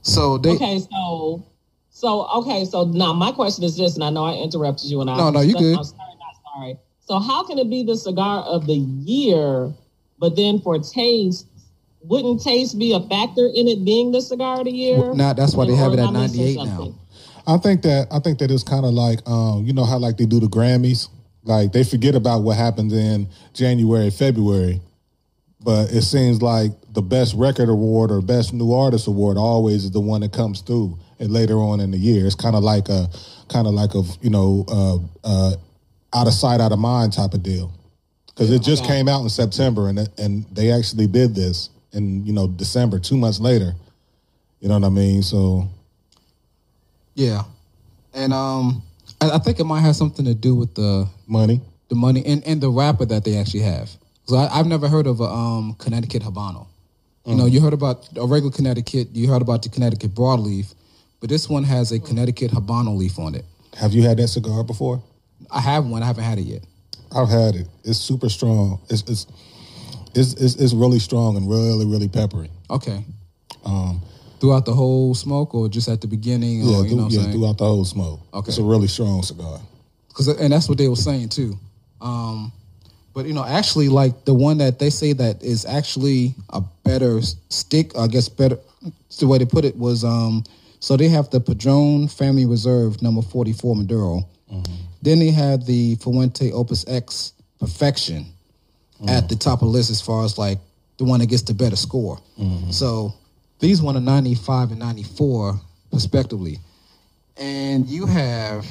[0.03, 1.45] So they Okay, so
[1.91, 5.11] so okay, so now my question is this, and I know I interrupted you, and
[5.11, 5.77] I No, no, you good.
[5.77, 6.79] I'm sorry, not sorry.
[7.01, 9.73] So how can it be the cigar of the year,
[10.19, 11.48] but then for taste,
[12.03, 14.99] wouldn't taste be a factor in it being the cigar of the year?
[14.99, 16.95] Well, now that's why they have it at am I missing 98 now.
[17.47, 20.17] I think that I think that it's kind of like um, you know how like
[20.17, 21.09] they do the Grammys,
[21.45, 24.81] like they forget about what happens in January, February,
[25.61, 29.91] but it seems like the best record award or best new artist award always is
[29.91, 32.27] the one that comes through and later on in the year.
[32.27, 33.09] It's kind of like a
[33.49, 35.57] kind of like a you know uh, uh,
[36.15, 37.73] out of sight, out of mind type of deal
[38.39, 42.33] because it just came out in September and and they actually did this in you
[42.33, 43.75] know December, two months later.
[44.61, 45.23] You know what I mean?
[45.23, 45.69] So
[47.15, 47.43] yeah,
[48.15, 48.83] and um,
[49.21, 51.61] I, I think it might have something to do with the money.
[51.89, 53.91] the money and, and the rapper that they actually have.
[54.27, 56.67] So I, I've never heard of a um, Connecticut Habano.
[57.25, 60.73] You know, you heard about a regular Connecticut, you heard about the Connecticut broadleaf,
[61.21, 63.45] but this one has a Connecticut Habano leaf on it.
[63.79, 65.03] Have you had that cigar before?
[65.51, 66.65] I have one, I haven't had it yet.
[67.15, 67.67] I've had it.
[67.85, 68.81] It's super strong.
[68.89, 69.27] It's it's
[70.15, 72.51] it's it's, it's really strong and really really peppery.
[72.71, 73.05] Okay.
[73.65, 74.01] Um,
[74.41, 76.61] Throughout the whole smoke or just at the beginning?
[76.61, 77.33] yeah, or, you know what yeah, saying?
[77.33, 78.21] throughout the whole smoke.
[78.33, 78.49] Okay.
[78.49, 79.59] it's a really strong cigar.
[80.15, 81.59] Cause, and that's what they were saying too.
[82.01, 82.53] Um,
[83.15, 87.21] but you know, actually, like the one that they say that is actually a better
[87.21, 88.59] stick, I guess better.
[89.19, 90.45] The way they put it was, um,
[90.79, 94.23] so they have the Padron Family Reserve number forty four Maduro.
[95.03, 98.27] Then they have the Fuente Opus X Perfection
[99.01, 99.11] Mm-hmm.
[99.11, 100.59] at the top of the list as far as like
[100.97, 102.19] the one that gets the better score.
[102.37, 102.73] Mm-hmm.
[102.73, 103.15] So
[103.61, 105.55] these one are ninety five and ninety four
[105.93, 106.59] respectively,
[107.37, 108.67] and you have.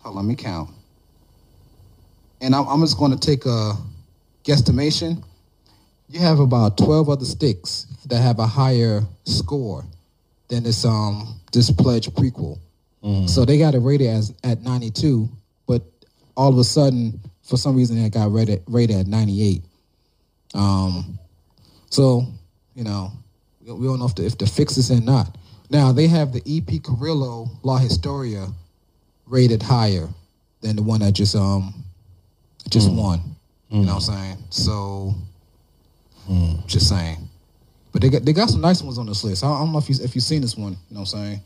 [0.00, 0.70] Hold on, let me count.
[2.40, 3.74] And I'm, I'm just going to take a
[4.44, 5.22] guesstimation.
[6.08, 9.84] You have about 12 other sticks that have a higher score
[10.48, 12.58] than this um this pledge prequel.
[13.02, 13.26] Mm-hmm.
[13.26, 15.28] So they got it rated as at 92,
[15.66, 15.82] but
[16.36, 19.62] all of a sudden, for some reason, it got rated rated at 98.
[20.54, 21.18] Um,
[21.90, 22.26] so
[22.74, 23.12] you know,
[23.64, 25.36] we we don't know if the, if the fix is in or not.
[25.70, 28.48] Now they have the EP Carrillo La Historia
[29.26, 30.08] rated higher
[30.60, 31.74] than the one that just um
[32.68, 33.20] just won.
[33.70, 34.38] You know what I'm saying?
[34.50, 35.14] So
[36.66, 37.28] just saying.
[37.92, 39.44] But they got they got some nice ones on this list.
[39.44, 40.72] I don't, I don't know if you if you've seen this one.
[40.72, 41.40] You know what I'm saying?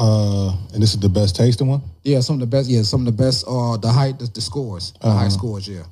[0.00, 1.82] Uh, and this is the best tasting one.
[2.04, 2.70] Yeah, some of the best.
[2.70, 3.44] Yeah, some of the best.
[3.46, 5.68] Uh, the height, the, the scores, the high scores.
[5.68, 5.82] Yeah.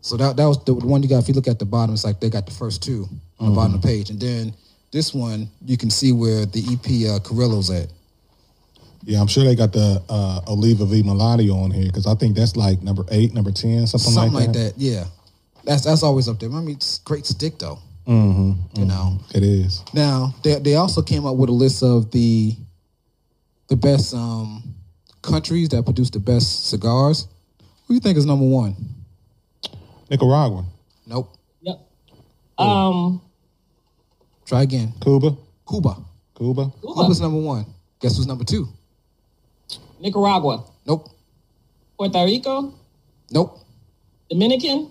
[0.00, 1.18] So that that was the one you got.
[1.18, 3.06] If you look at the bottom, it's like they got the first two
[3.38, 4.54] on the bottom of the page, and then
[4.90, 7.88] this one you can see where the EP uh, Carrillo's at.
[9.04, 12.36] Yeah, I'm sure they got the uh, Oliva V Melanio on here because I think
[12.36, 14.74] that's like number eight, number ten, something, something like, like that.
[14.74, 14.80] that.
[14.80, 15.04] Yeah,
[15.64, 16.50] that's that's always up there.
[16.50, 17.78] I mean, it's great stick though.
[18.06, 19.18] Mm-hmm, you know.
[19.34, 19.84] It is.
[19.92, 22.56] Now they they also came up with a list of the
[23.68, 24.62] the best um,
[25.22, 27.26] countries that produce the best cigars.
[27.86, 28.74] Who do you think is number one?
[30.10, 30.64] Nicaragua.
[31.06, 31.34] Nope.
[31.62, 31.78] Yep.
[32.58, 33.20] Um,
[34.46, 34.92] Try again.
[35.02, 35.36] Cuba,
[35.68, 35.96] Cuba.
[36.36, 36.72] Cuba.
[36.82, 37.66] Cuba's number one.
[38.00, 38.68] Guess who's number two?
[40.00, 41.10] Nicaragua, Nope.
[41.98, 42.72] Puerto Rico,
[43.30, 43.58] Nope.
[44.30, 44.90] Dominican,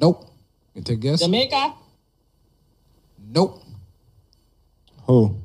[0.00, 0.26] Nope.
[0.74, 1.20] You take a guess?
[1.20, 1.74] Jamaica.
[3.18, 3.62] Nope.
[5.06, 5.36] Who?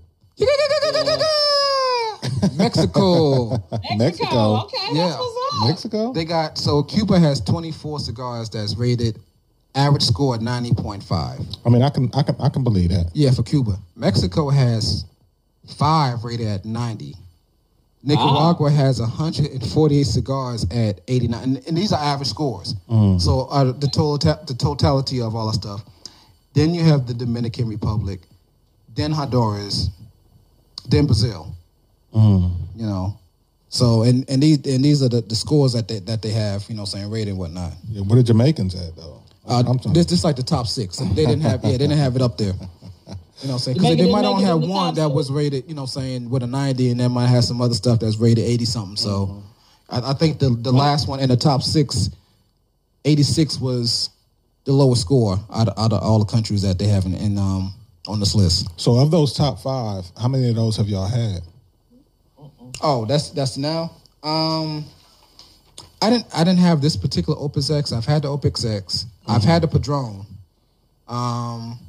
[2.58, 3.49] Mexico.
[3.49, 3.95] Mexico.
[3.97, 4.56] Mexico.
[4.64, 5.08] Okay, Yeah.
[5.08, 5.68] that's what's up.
[5.68, 6.14] Mexico.
[6.14, 9.20] They got so Cuba has 24 cigars that's rated
[9.76, 11.58] average score 90.5.
[11.66, 13.12] I mean, I can, I can, I can believe that.
[13.14, 13.78] Yeah, for Cuba.
[13.95, 15.06] Mexico has
[15.78, 17.16] five rated at 90.
[18.03, 21.43] Nicaragua has 148 cigars at 89.
[21.43, 22.76] And, and these are average scores.
[23.18, 25.84] So uh, the, total, the totality of all that stuff.
[26.53, 28.22] Then you have the Dominican Republic,
[28.95, 29.89] then Honduras,
[30.88, 31.55] then Brazil.
[32.16, 33.20] You know,
[33.70, 36.66] So and and these and these are the, the scores that they that they have,
[36.70, 37.74] you know, saying rated and whatnot.
[37.89, 39.22] Yeah, where the Jamaicans at though?
[39.47, 40.97] Uh, I'm this this like the top six.
[40.97, 42.53] They didn't have yeah, they didn't have it up there.
[43.41, 45.09] You know, what I'm saying because Jamaica they might make only have the one that
[45.09, 47.99] was rated, you know, saying with a ninety, and then might have some other stuff
[47.99, 48.95] that's rated eighty something.
[48.95, 49.43] So,
[49.89, 52.09] I, I think the the last one in the top six,
[53.03, 54.09] 86 was
[54.63, 57.38] the lowest score out of, out of all the countries that they have in, in
[57.38, 57.74] um
[58.07, 58.68] on this list.
[58.80, 61.41] so of those top five, how many of those have y'all had?
[62.82, 63.91] Oh, that's that's now.
[64.23, 64.86] Um,
[66.01, 67.91] I didn't I didn't have this particular Opus X.
[67.91, 69.05] I've had the Opus X.
[69.28, 70.26] I've had the Padron.
[71.07, 71.80] Um,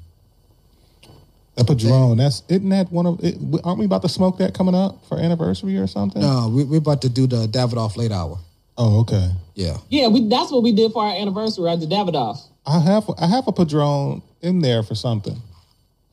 [1.56, 3.22] That Padron, that's isn't that one of?
[3.24, 6.20] It, aren't we about to smoke that coming up for anniversary or something?
[6.22, 8.38] no, we, we're about to do the Davidoff late hour.
[8.78, 9.30] Oh, okay.
[9.54, 9.78] Yeah.
[9.88, 12.38] Yeah, we that's what we did for our anniversary at the Davidoff.
[12.66, 15.40] I have I have a Padron in there for something.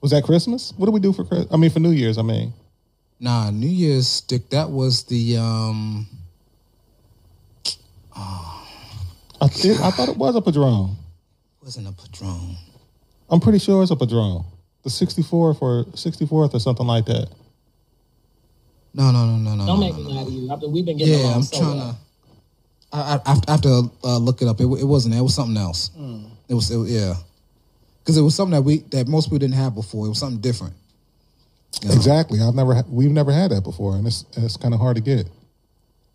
[0.01, 0.73] Was that Christmas?
[0.77, 1.51] What do we do for Christmas?
[1.53, 2.17] I mean, for New Year's.
[2.17, 2.53] I mean,
[3.19, 4.49] Nah, New Year's stick.
[4.49, 6.07] That was the um.
[9.43, 10.95] I, it, I thought it was a Padron.
[11.61, 12.55] Wasn't a Padron.
[13.29, 14.45] I'm pretty sure it's a Padron.
[14.83, 17.29] The 64th or 64th or something like that.
[18.93, 19.65] No, no, no, no, no.
[19.65, 20.19] Don't no, make no, me no.
[20.19, 20.51] lie to you.
[20.51, 21.99] I mean, we've been getting Yeah, along I'm so trying well.
[22.91, 22.97] to.
[22.97, 24.59] I, I, I have to uh, look it up.
[24.61, 25.15] It, it wasn't.
[25.15, 25.89] It was something else.
[25.89, 26.25] Hmm.
[26.47, 26.69] It was.
[26.69, 27.15] It, yeah,
[27.99, 30.05] because it was something that we that most people didn't have before.
[30.05, 30.75] It was something different.
[31.83, 32.39] Exactly.
[32.41, 35.01] I've never ha- we've never had that before, and it's it's kind of hard to
[35.01, 35.27] get.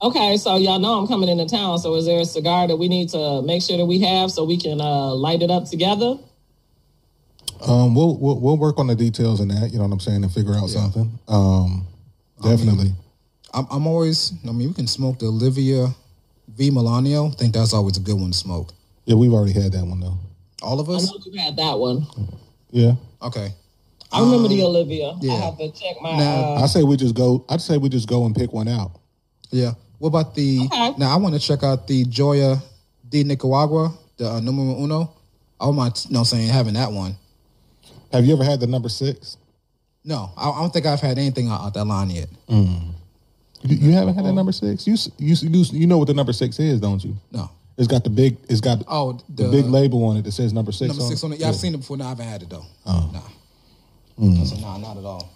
[0.01, 1.79] Okay, so y'all know I'm coming into town.
[1.79, 4.45] So is there a cigar that we need to make sure that we have so
[4.45, 6.17] we can uh, light it up together?
[7.67, 9.71] Um, we'll, we'll we'll work on the details in that.
[9.73, 11.19] You know what I'm saying, and figure out something.
[11.27, 11.87] Um,
[12.41, 12.93] definitely.
[13.53, 14.33] I'm, I'm always.
[14.49, 15.89] I mean, we can smoke the Olivia
[16.57, 17.33] V Melanio.
[17.33, 18.73] I think that's always a good one to smoke.
[19.07, 20.17] yeah, we've already had that one though.
[20.63, 21.09] All of us.
[21.09, 22.07] I know you had that one.
[22.71, 22.93] Yeah.
[23.23, 23.53] Okay.
[24.13, 25.09] I remember the Olivia.
[25.11, 25.33] Um, yeah.
[25.35, 26.17] I have to check my.
[26.17, 27.45] Now- uh, I say we just go.
[27.49, 28.93] I'd say we just go and pick one out.
[29.51, 29.73] Yeah.
[29.99, 30.61] What about the?
[30.67, 30.95] Okay.
[30.99, 32.57] Now I want to check out the Joya
[33.09, 35.13] de Nicaragua, the uh, numero uno.
[35.61, 37.17] I don't mind, you know, what I'm saying having that one.
[38.13, 39.37] Have you ever had the number six?
[40.05, 42.29] No, I, I don't think I've had anything out, out that line yet.
[42.49, 44.87] You, you haven't had the number six.
[44.87, 47.17] You, you you you know what the number six is, don't you?
[47.33, 47.51] No.
[47.77, 48.37] It's got the big.
[48.49, 50.89] It's got Oh, the, the- big label on it that says number six.
[50.89, 51.27] Number on six it.
[51.27, 51.41] on it.
[51.41, 51.97] Yeah, I've seen it before.
[51.97, 52.65] No, I haven't had it though.
[52.87, 53.11] Oh.
[53.13, 53.21] Nah.
[54.19, 55.31] So, nah, not at all.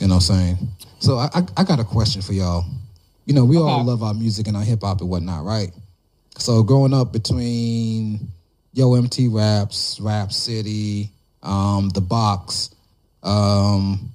[0.00, 0.58] You know what I'm saying?
[1.00, 2.64] So I, I, I got a question for y'all.
[3.24, 5.72] You know, we all love our music and our hip hop and whatnot, right?
[6.38, 8.28] So growing up between
[8.72, 11.10] Yo MTV Raps, Rap City,
[11.42, 12.70] um, The Box,
[13.22, 14.10] um,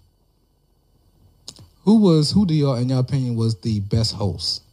[1.84, 4.64] who was who do y'all in your opinion was the best host?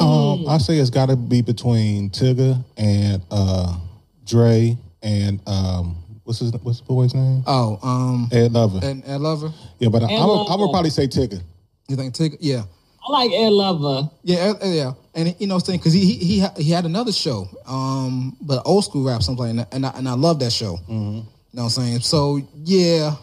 [0.00, 3.78] Um, I say it's got to be between Tigger and uh,
[4.24, 4.76] Dre
[5.06, 7.44] and um, what's his what's the boy's name?
[7.46, 8.80] Oh, um, Ed Lover.
[8.82, 9.52] and Ed Lover.
[9.78, 11.40] yeah, but I, I, would, I would probably say Tigger.
[11.88, 12.36] You think Tig?
[12.40, 12.64] Yeah.
[13.08, 14.10] I like Ed Lover.
[14.24, 16.84] Yeah, uh, yeah, and you know, what I'm saying because he he he he had
[16.84, 20.50] another show, um, but old school rap something, like and I, and I love that
[20.50, 20.80] show.
[20.88, 22.00] You know what I'm saying?
[22.00, 23.14] So yeah,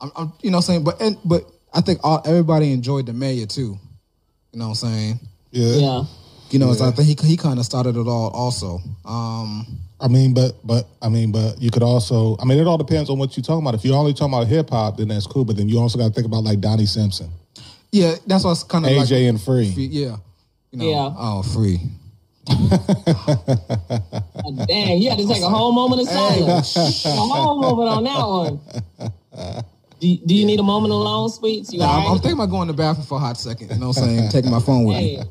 [0.00, 3.06] I'm, I'm you know what I'm saying, but and but I think all, everybody enjoyed
[3.06, 3.78] the mayor too.
[4.52, 5.20] You know what I'm saying?
[5.52, 5.76] Yeah.
[5.76, 6.02] Yeah.
[6.50, 8.80] You know, so I think he he kind of started it all also.
[9.04, 9.66] Um,
[10.00, 12.36] I mean, but but I mean, but you could also.
[12.40, 13.74] I mean, it all depends on what you're talking about.
[13.74, 15.44] If you're only talking about hip hop, then that's cool.
[15.44, 17.30] But then you also got to think about like Donnie Simpson,
[17.92, 19.64] yeah, that's what's kind of like AJ, and Free.
[19.64, 20.16] yeah,
[20.70, 21.14] you know, Yeah.
[21.16, 21.80] oh free.
[24.48, 26.76] Oh, dang, you had to take a whole moment of silence.
[27.04, 29.64] a whole moment on that one.
[29.98, 31.72] Do, do you need a moment alone, sweets?
[31.72, 32.10] You Nah, all I'm, right?
[32.12, 33.70] I'm thinking about going to the bathroom for a hot second.
[33.70, 34.28] You know what I'm saying?
[34.28, 35.22] Taking my phone with me.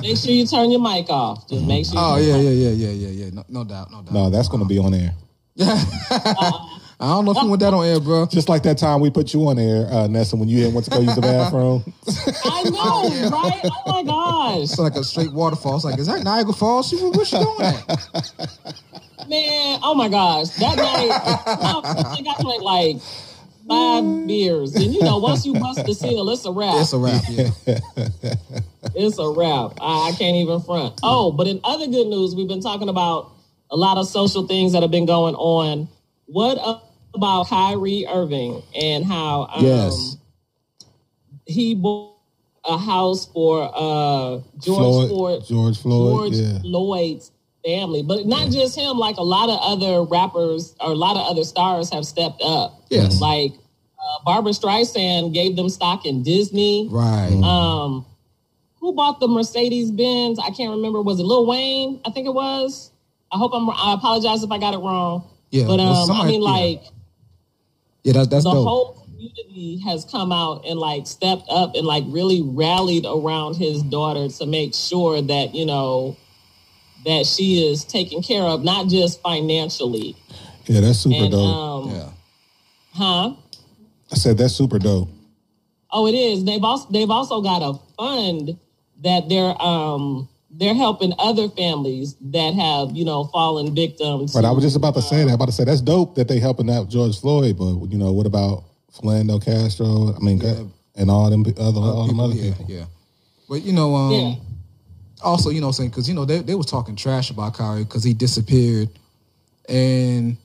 [0.00, 1.48] Make sure you turn your mic off.
[1.48, 1.94] Just make sure.
[1.96, 3.30] Oh, you Oh turn yeah, your yeah, mic- yeah, yeah, yeah, yeah.
[3.34, 4.12] No, no doubt, no doubt.
[4.14, 5.12] No, that's going to be on air.
[5.56, 6.68] Uh,
[7.00, 8.26] I don't know if you want that on air, bro.
[8.26, 10.90] Just like that time we put you on air, uh, Nessa, when you went to
[10.90, 11.84] go use the bathroom.
[12.44, 13.60] I know, right?
[13.64, 15.76] Oh my gosh, It's like a straight waterfall.
[15.76, 16.88] It's like, is that Niagara Falls?
[16.88, 17.88] She, where she going at?
[19.28, 19.80] man!
[19.82, 22.96] Oh my gosh, that night I think I drank like
[23.68, 26.76] five beers, and you know, once you bust the seal, it's a wrap.
[26.76, 27.22] It's a wrap.
[27.28, 27.50] Yeah.
[28.94, 29.78] It's a wrap.
[29.80, 31.00] I, I can't even front.
[31.02, 33.32] Oh, but in other good news, we've been talking about
[33.70, 35.88] a lot of social things that have been going on.
[36.34, 36.82] What
[37.14, 40.16] about Kyrie Irving and how um, Yes.
[41.46, 42.16] he bought
[42.64, 46.58] a house for uh, George Floyd, Ford, George Floyd, George yeah.
[46.58, 47.30] Floyd's
[47.64, 48.98] family, but not just him.
[48.98, 52.82] Like a lot of other rappers or a lot of other stars have stepped up.
[52.90, 53.20] Yes.
[53.20, 53.52] like
[53.96, 56.88] uh, Barbra Streisand gave them stock in Disney.
[56.90, 57.30] Right.
[57.44, 58.04] Um,
[58.80, 60.40] who bought the Mercedes Benz?
[60.40, 61.00] I can't remember.
[61.00, 62.00] Was it Lil Wayne?
[62.04, 62.90] I think it was.
[63.30, 63.70] I hope I'm.
[63.70, 65.30] I apologize if I got it wrong.
[65.54, 66.48] Yeah, but well, um, I mean, yeah.
[66.48, 66.82] like
[68.02, 68.66] Yeah, that's that's the dope.
[68.66, 73.80] whole community has come out and like stepped up and like really rallied around his
[73.84, 76.16] daughter to make sure that you know
[77.04, 80.16] that she is taken care of, not just financially.
[80.66, 81.40] Yeah, that's super And dope.
[81.46, 82.10] um, Yeah.
[82.94, 83.34] huh?
[84.10, 85.08] I said that's super dope.
[85.92, 86.44] Oh, it is.
[86.44, 88.58] They've also they've also got a fund
[89.04, 94.32] that they're um they're helping other families that have you know fallen victims.
[94.32, 95.28] But I was just about to say that.
[95.28, 98.12] I'm about to say that's dope that they helping out George Floyd, but you know
[98.12, 100.14] what about Philando Castro?
[100.14, 100.40] I mean,
[100.96, 102.66] and all them other all them other yeah, people.
[102.68, 102.84] yeah.
[103.48, 104.34] But you know, um, Yeah.
[105.22, 108.04] also you know, saying because you know they they was talking trash about Kyrie because
[108.04, 108.88] he disappeared,
[109.68, 110.36] and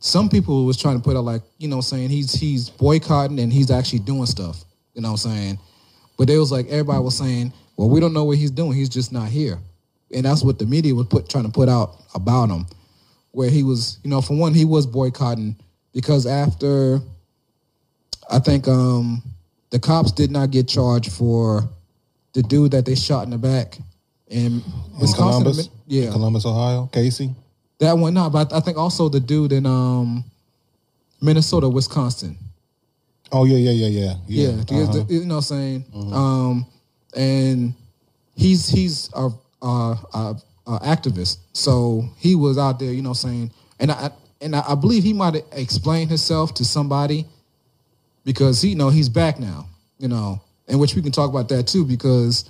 [0.00, 3.52] some people was trying to put out like you know saying he's he's boycotting and
[3.52, 4.64] he's actually doing stuff.
[4.94, 5.58] You know what I'm saying?
[6.18, 8.72] But they was like everybody was saying, well, we don't know what he's doing.
[8.74, 9.58] He's just not here,
[10.14, 12.66] and that's what the media was put trying to put out about him,
[13.32, 15.56] where he was you know for one he was boycotting
[15.94, 17.00] because after
[18.30, 19.22] I think um
[19.70, 21.68] the cops did not get charged for
[22.34, 23.78] the dude that they shot in the back
[24.28, 24.62] in In
[25.00, 25.42] Wisconsin.
[25.42, 27.34] Columbus, Yeah, In Columbus, Ohio, Casey.
[27.78, 28.12] that one.
[28.12, 30.22] No, but I think also the dude in um
[31.22, 32.36] Minnesota, Wisconsin.
[33.32, 34.82] Oh yeah, yeah, yeah, yeah, Yeah, yeah.
[34.84, 35.04] uh-huh.
[35.08, 35.84] you know what I'm saying.
[36.12, 36.66] Um,
[37.14, 37.74] and
[38.36, 39.30] he's he's a,
[39.62, 39.66] a,
[40.14, 40.36] a,
[40.66, 45.02] a activist, so he was out there, you know, saying, and I and I, believe
[45.02, 47.26] he might have explained himself to somebody
[48.24, 49.66] because he you know he's back now,
[49.98, 52.48] you know, and which we can talk about that too because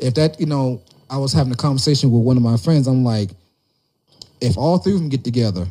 [0.00, 3.04] if that you know I was having a conversation with one of my friends, I'm
[3.04, 3.30] like,
[4.40, 5.66] if all three of them get together,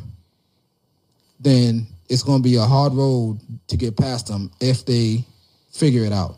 [1.40, 5.24] then it's going to be a hard road to get past them if they
[5.72, 6.36] figure it out.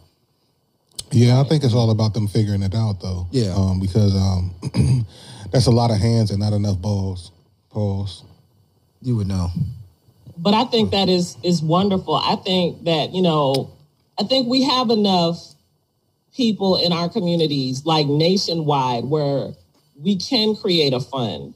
[1.12, 3.26] Yeah, I think it's all about them figuring it out, though.
[3.30, 3.54] Yeah.
[3.54, 4.54] um, because um,
[5.52, 7.30] that's a lot of hands and not enough balls.
[7.72, 8.24] Balls.
[9.02, 9.50] You would know.
[10.38, 12.14] but I think that is is wonderful.
[12.14, 13.70] I think that you know,
[14.18, 15.38] I think we have enough
[16.34, 19.52] people in our communities, like nationwide, where
[20.00, 21.54] we can create a fund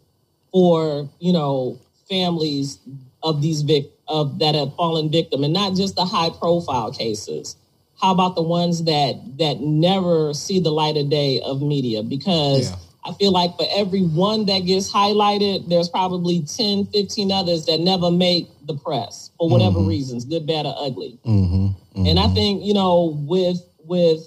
[0.53, 1.79] for you know
[2.09, 2.79] families
[3.23, 7.57] of these vic of that have fallen victim, and not just the high profile cases.
[8.01, 12.03] How about the ones that that never see the light of day of media?
[12.03, 12.77] Because Yeah.
[13.03, 17.81] I feel like for every one that gets highlighted, there's probably 10, 15 others that
[17.81, 21.19] never make the press for whatever reasons, good, bad, or ugly.
[21.25, 22.07] Mm-hmm.
[22.07, 24.21] And I think, you know, with with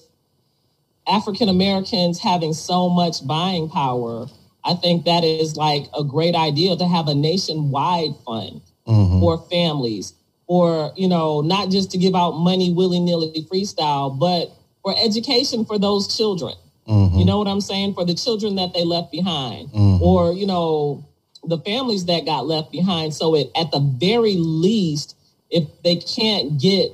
[1.08, 4.28] African Americans having so much buying power,
[4.64, 9.22] I think that is like a great idea to have a nationwide fund Mm-hmm.
[9.22, 10.12] for families,
[10.48, 15.66] or you know, not just to give out money willy nilly freestyle, but for education
[15.66, 16.54] for those children.
[16.88, 17.18] Mm-hmm.
[17.18, 17.94] You know what I'm saying?
[17.94, 20.04] For the children that they left behind, Mm-hmm.
[20.04, 21.06] or you know,
[21.44, 23.14] the families that got left behind.
[23.14, 25.16] So it, at the very least,
[25.50, 26.91] if they can't get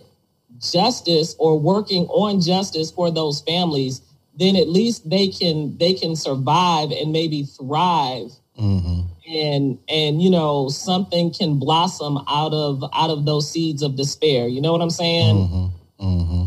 [0.60, 4.02] justice or working on justice for those families,
[4.36, 9.02] then at least they can they can survive and maybe thrive Mm-hmm.
[9.30, 14.48] And and you know something can blossom out of out of those seeds of despair.
[14.48, 15.36] You know what i'm saying?
[15.36, 16.06] Mm-hmm.
[16.06, 16.46] Mm-hmm.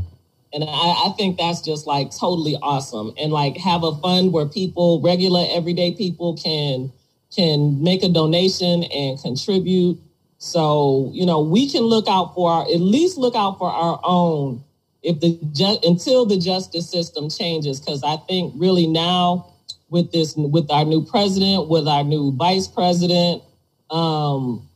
[0.55, 3.12] and I, I think that's just like totally awesome.
[3.18, 6.93] And like have a fund where people regular everyday people can
[7.35, 10.01] can make a donation and contribute.
[10.39, 14.01] So you know we can look out for our at least look out for our
[14.03, 14.64] own
[15.03, 17.78] if the ju- until the justice system changes.
[17.78, 19.51] Because i think really now
[19.93, 23.43] with this with our new president with our new vice president
[23.90, 24.68] um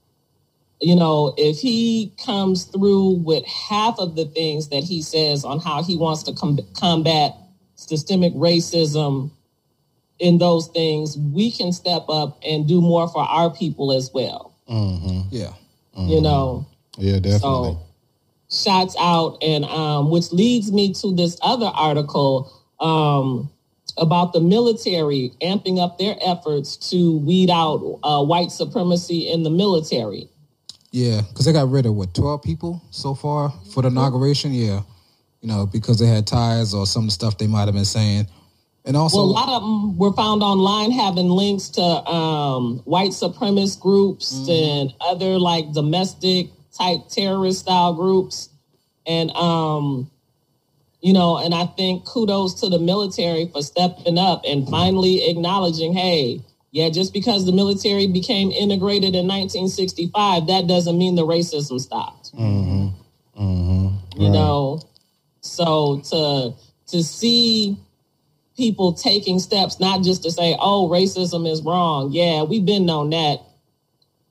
[0.81, 5.59] you know, if he comes through with half of the things that he says on
[5.59, 7.35] how he wants to com- combat
[7.77, 9.31] systemic racism
[10.19, 14.55] in those things, we can step up and do more for our people as well.
[14.69, 15.21] Mm-hmm.
[15.31, 15.55] Yeah.
[15.97, 16.67] You know,
[16.99, 17.79] Yeah, definitely.
[17.79, 17.81] so
[18.51, 23.51] shots out, and um, which leads me to this other article um,
[23.99, 29.51] about the military amping up their efforts to weed out uh, white supremacy in the
[29.51, 30.29] military.
[30.91, 34.53] Yeah, because they got rid of what twelve people so far for the inauguration.
[34.53, 34.83] Yeah,
[35.41, 37.85] you know because they had ties or some of the stuff they might have been
[37.85, 38.29] saying,
[38.85, 43.11] and also Well, a lot of them were found online having links to um, white
[43.11, 48.49] supremacist groups and other like domestic type terrorist style groups.
[49.07, 50.11] And, um,
[51.07, 55.93] you know, and I think kudos to the military for stepping up and finally acknowledging,
[55.95, 56.41] hey,
[56.73, 62.33] yeah, just because the military became integrated in 1965, that doesn't mean the racism stopped
[62.35, 62.89] Mm-hmm.
[63.41, 64.21] Mm-hmm.
[64.23, 64.81] you know
[65.43, 66.55] so to
[66.89, 67.77] to see
[68.57, 73.11] people taking steps not just to say oh racism is wrong yeah we've been known
[73.11, 73.39] that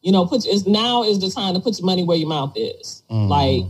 [0.01, 2.53] you know put is now is the time to put your money where your mouth
[2.57, 3.29] is Mhm.
[3.29, 3.63] like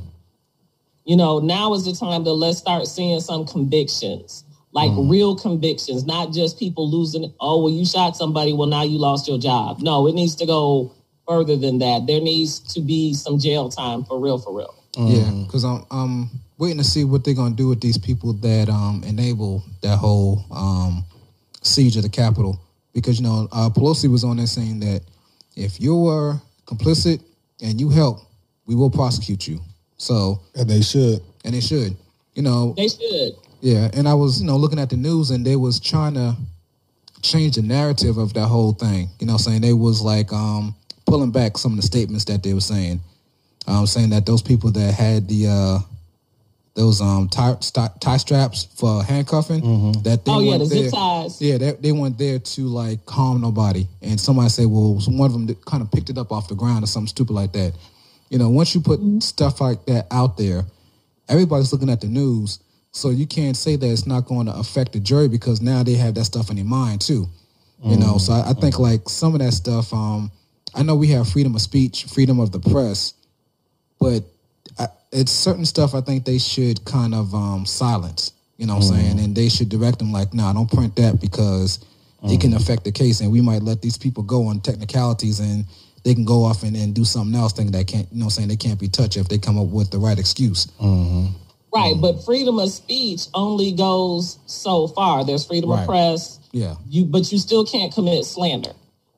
[1.06, 4.44] You know, now is the time to let's start seeing some convictions,
[4.74, 5.10] like Mm.
[5.10, 7.32] real convictions, not just people losing.
[7.40, 8.54] Oh, well, you shot somebody.
[8.54, 9.82] Well, now you lost your job.
[9.82, 10.92] No, it needs to go
[11.28, 12.08] further than that.
[12.08, 14.74] There needs to be some jail time for real, for real.
[14.98, 18.70] Yeah, because I'm I'm waiting to see what they're gonna do with these people that
[18.70, 21.04] um enable that whole um
[21.62, 22.60] siege of the Capitol.
[22.94, 25.02] Because you know uh, Pelosi was on there saying that
[25.56, 27.22] if you were complicit
[27.62, 28.20] and you help,
[28.66, 29.60] we will prosecute you.
[29.98, 31.22] So And they should.
[31.44, 31.96] and they should,
[32.34, 33.34] you know, They should.
[33.62, 33.90] yeah.
[33.94, 36.36] And I was you know looking at the news and they was trying to
[37.22, 39.10] change the narrative of that whole thing.
[39.20, 40.76] You know, saying they was like um
[41.06, 43.00] pulling back some of the statements that they were saying
[43.68, 45.80] um, saying that those people that had the uh,
[46.76, 49.62] those um tie, st- tie straps for handcuffing
[50.04, 50.92] that they Oh, yeah, weren't the zip there.
[50.92, 51.42] ties.
[51.42, 53.88] Yeah, they, they weren't there to like harm nobody.
[54.02, 56.84] And somebody said, well, one of them kind of picked it up off the ground
[56.84, 57.74] or something stupid like that.
[58.36, 60.66] You know, once you put stuff like that out there,
[61.30, 62.60] everybody's looking at the news,
[62.92, 65.94] so you can't say that it's not going to affect the jury because now they
[65.94, 67.28] have that stuff in their mind too.
[67.82, 69.94] You know, so I, I think like some of that stuff.
[69.94, 70.32] Um,
[70.74, 73.14] I know we have freedom of speech, freedom of the press,
[74.02, 74.26] but
[74.78, 78.34] I, it's certain stuff I think they should kind of um, silence.
[78.58, 79.20] You know what I'm saying?
[79.22, 81.86] And they should direct them like, nah, don't print that because
[82.26, 85.64] it can affect the case, and we might let these people go on technicalities, and
[86.06, 88.34] they can go off and, and do something else, thinking that can't, you know, what
[88.34, 90.68] I'm saying they can't be touched if they come up with the right excuse.
[90.80, 91.34] Mm-hmm.
[91.74, 92.02] Right, mm-hmm.
[92.02, 95.26] but freedom of speech only goes so far.
[95.26, 95.82] There's freedom Right.
[95.82, 96.40] of press.
[96.52, 98.72] Yeah, You, but you still can't commit slander.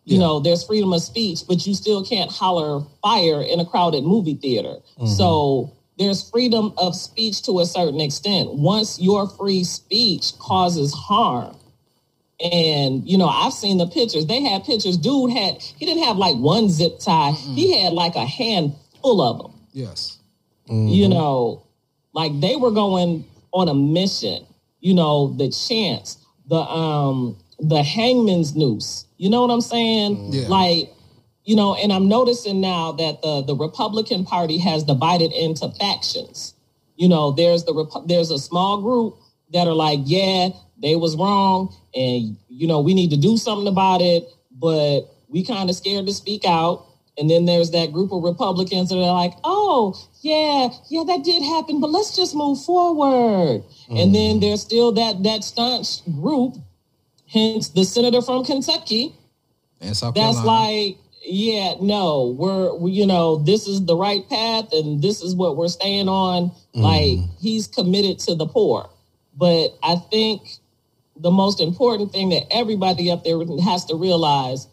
[0.06, 0.20] You Yeah.
[0.20, 4.36] know, there's freedom of speech, but you still can't holler fire in a crowded movie
[4.36, 4.78] theater.
[4.98, 5.08] Mm-hmm.
[5.08, 8.54] So there's freedom of speech to a certain extent.
[8.54, 11.54] Once your free speech causes harm,
[12.40, 14.26] and you know, I've seen the pictures.
[14.26, 14.98] They had pictures.
[14.98, 17.32] Dude had he didn't have like one zip tie.
[17.32, 20.18] He had like a handful of them yes,
[20.68, 21.64] you know,
[22.14, 24.46] like they were going on a mission.
[24.80, 26.18] You know, the chance,
[26.48, 29.06] the um, the hangman's noose.
[29.18, 30.34] You know what I'm saying?
[30.34, 30.48] Yeah.
[30.48, 30.94] Like,
[31.44, 36.54] you know, and I'm noticing now that the the Republican Party has divided into factions.
[36.96, 39.18] You know, there's the Repu- there's a small group
[39.54, 40.50] that are like, yeah,
[40.82, 45.44] they was wrong, and you know, we need to do something about it, but we
[45.44, 46.86] kind of scared to speak out.
[47.20, 51.42] And then there's that group of Republicans that are like, oh, yeah, yeah, that did
[51.42, 53.64] happen, but let's just move forward.
[53.90, 56.58] And then there's still that that staunch group,
[57.28, 59.16] hence the senator from Kentucky,
[60.14, 65.22] that's like, yeah, no, we're, we, you know, this is the right path and this
[65.24, 66.52] is what we're staying on.
[66.74, 68.90] Like, he's committed to the poor.
[69.36, 70.44] But I think
[71.20, 74.68] the most important thing that everybody up there has to realize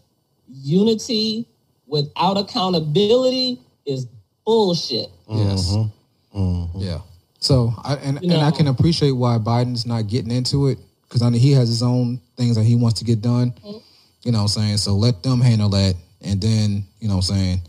[0.48, 1.48] unity
[1.86, 4.06] without accountability is
[4.44, 5.08] bullshit.
[5.28, 5.70] Yes.
[5.70, 6.38] Mm-hmm.
[6.38, 6.78] Mm-hmm.
[6.78, 6.98] Yeah.
[7.38, 11.22] So, I, and You and I can appreciate why Biden's not getting into it because
[11.22, 13.52] I know he has his own things that he wants to get done.
[13.52, 13.78] Mm-hmm.
[14.22, 14.76] You know what I'm saying?
[14.78, 17.60] So let them handle that, and then you know what I'm saying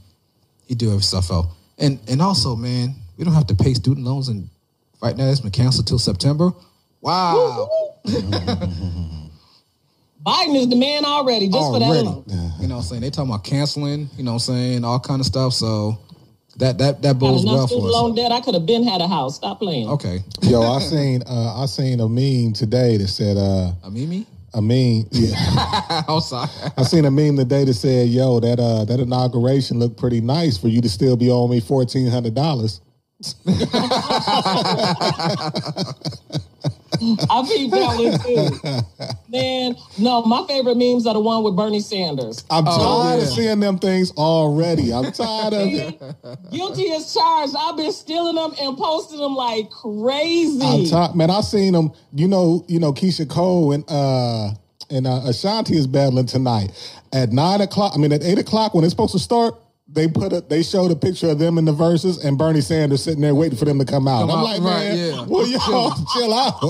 [0.66, 1.48] he do every stuff out.
[1.78, 4.50] And and also, man, we don't have to pay student loans, and
[5.02, 6.52] right now it's been canceled till September.
[7.06, 7.70] Wow.
[10.26, 12.24] Biden is the man already, just for that alone.
[12.60, 13.02] You know what I'm saying?
[13.04, 14.10] They talking about canceling.
[14.18, 14.84] You know what I'm saying?
[14.84, 15.54] All kind of stuff.
[15.54, 16.00] So
[16.58, 17.94] that that that Got bodes enough well student for us.
[17.94, 18.32] loan debt.
[18.32, 19.36] I could have been had a house.
[19.36, 19.88] Stop playing.
[19.90, 20.24] Okay.
[20.42, 24.26] Yo, I seen uh, I seen a meme today that said uh, A Mimi?
[24.56, 25.06] a meme.
[25.12, 25.36] Yeah,
[26.08, 26.50] I'm sorry.
[26.76, 30.58] I seen a meme today that said, "Yo, that uh, that inauguration looked pretty nice
[30.58, 32.82] for you to still be owing me fourteen hundred dollars."
[37.30, 39.18] I peeped that one too.
[39.30, 42.46] Man, no, my favorite memes are the one with Bernie Sanders.
[42.50, 43.36] I'm tired of yeah.
[43.36, 44.94] seeing them things already.
[44.94, 46.52] I'm tired of it.
[46.52, 47.54] Guilty as charged.
[47.58, 50.62] I've been stealing them and posting them like crazy.
[50.62, 51.30] I'm tired, man.
[51.30, 51.92] I seen them.
[52.14, 54.52] You know, you know, Keyshia Cole and uh
[54.90, 56.72] and uh, Ashanti is battling tonight
[57.12, 57.94] at nine o'clock.
[57.96, 59.56] I mean, at eight o'clock when it's supposed to start.
[59.88, 63.04] They put a, they showed a picture of them in the verses and Bernie Sanders
[63.04, 64.22] sitting there waiting for them to come out.
[64.22, 65.22] Come I'm out, like, right, man, yeah.
[65.28, 66.62] well, y'all chill out.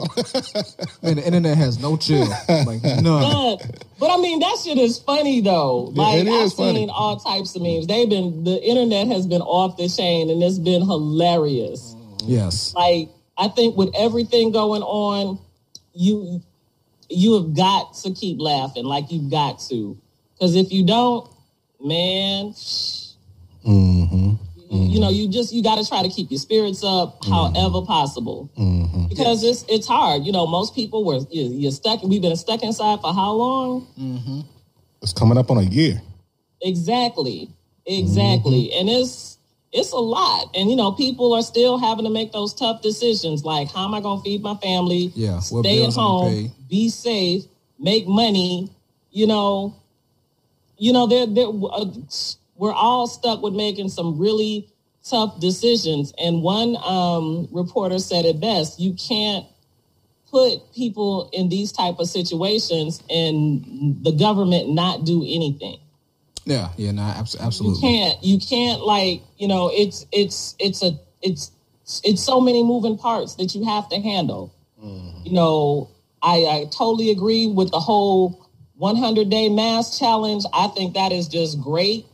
[1.01, 2.28] Man, the internet has no chill.
[2.49, 3.57] Like none.
[3.57, 5.91] But, but I mean, that shit is funny though.
[5.93, 6.76] Yeah, Like it I've funny.
[6.76, 7.88] seen all types of memes.
[7.88, 11.95] They've been the internet has been off the chain and it's been hilarious.
[12.26, 12.74] Yes.
[12.76, 15.39] Like I think with everything going on,
[15.93, 16.41] you
[17.09, 18.84] you have got to keep laughing.
[18.84, 19.97] Like you've got to,
[20.34, 21.30] because if you don't,
[21.80, 22.53] man,
[23.66, 24.36] Mm-hmm.
[24.70, 25.16] you know, mm-hmm.
[25.16, 27.86] you just you got to try to keep your spirits up, however mm-hmm.
[27.86, 28.49] possible,
[29.09, 30.24] because it's it's hard.
[30.24, 32.03] You know, most people were you- you're stuck.
[32.03, 34.45] We've been stuck inside for how long?
[35.01, 36.01] It's coming up on a year.
[36.61, 37.49] Exactly,
[37.86, 39.38] exactly, and it's
[39.72, 40.49] it's a lot.
[40.55, 43.93] And you know, people are still having to make those tough decisions like how am
[43.93, 45.11] I going to feed my family?
[45.16, 47.43] Yeah, stay at bills I'm gonna home, be safe,
[47.78, 48.70] make money,
[49.11, 49.76] you know,
[50.78, 51.86] you know, they're, they're, uh,
[52.56, 54.70] we're all stuck with making some really
[55.03, 56.14] tough decisions.
[56.18, 59.45] And one um, reporter said it best: you can't
[60.30, 65.80] put people in these type of situations and the government not do anything.
[66.45, 67.76] Yeah, yeah, no, absolutely.
[67.76, 68.24] You can't.
[68.24, 69.72] You can't like you know.
[69.74, 70.91] It's it's it's a
[71.22, 71.51] it's
[72.03, 74.53] it's so many moving parts that you have to handle.
[75.24, 75.89] You know,
[76.22, 80.43] I, I totally agree with the whole 100 day mask challenge.
[80.53, 82.06] I think that is just great.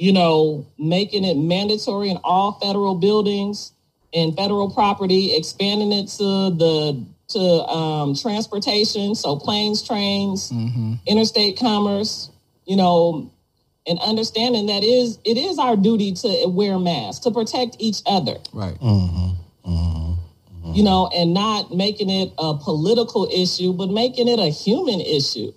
[0.00, 3.72] You know, making it mandatory in all federal buildings
[4.14, 10.94] and federal property, expanding it to the to um, transportation, so planes, trains, mm-hmm.
[11.06, 12.30] interstate commerce.
[12.64, 13.30] You know,
[13.86, 18.36] and understanding that is it is our duty to wear masks to protect each other
[18.52, 18.78] Right.
[18.80, 19.70] Mm-hmm.
[19.70, 20.72] Mm-hmm.
[20.72, 25.52] you know, and not making it a political issue, but making it a human issue.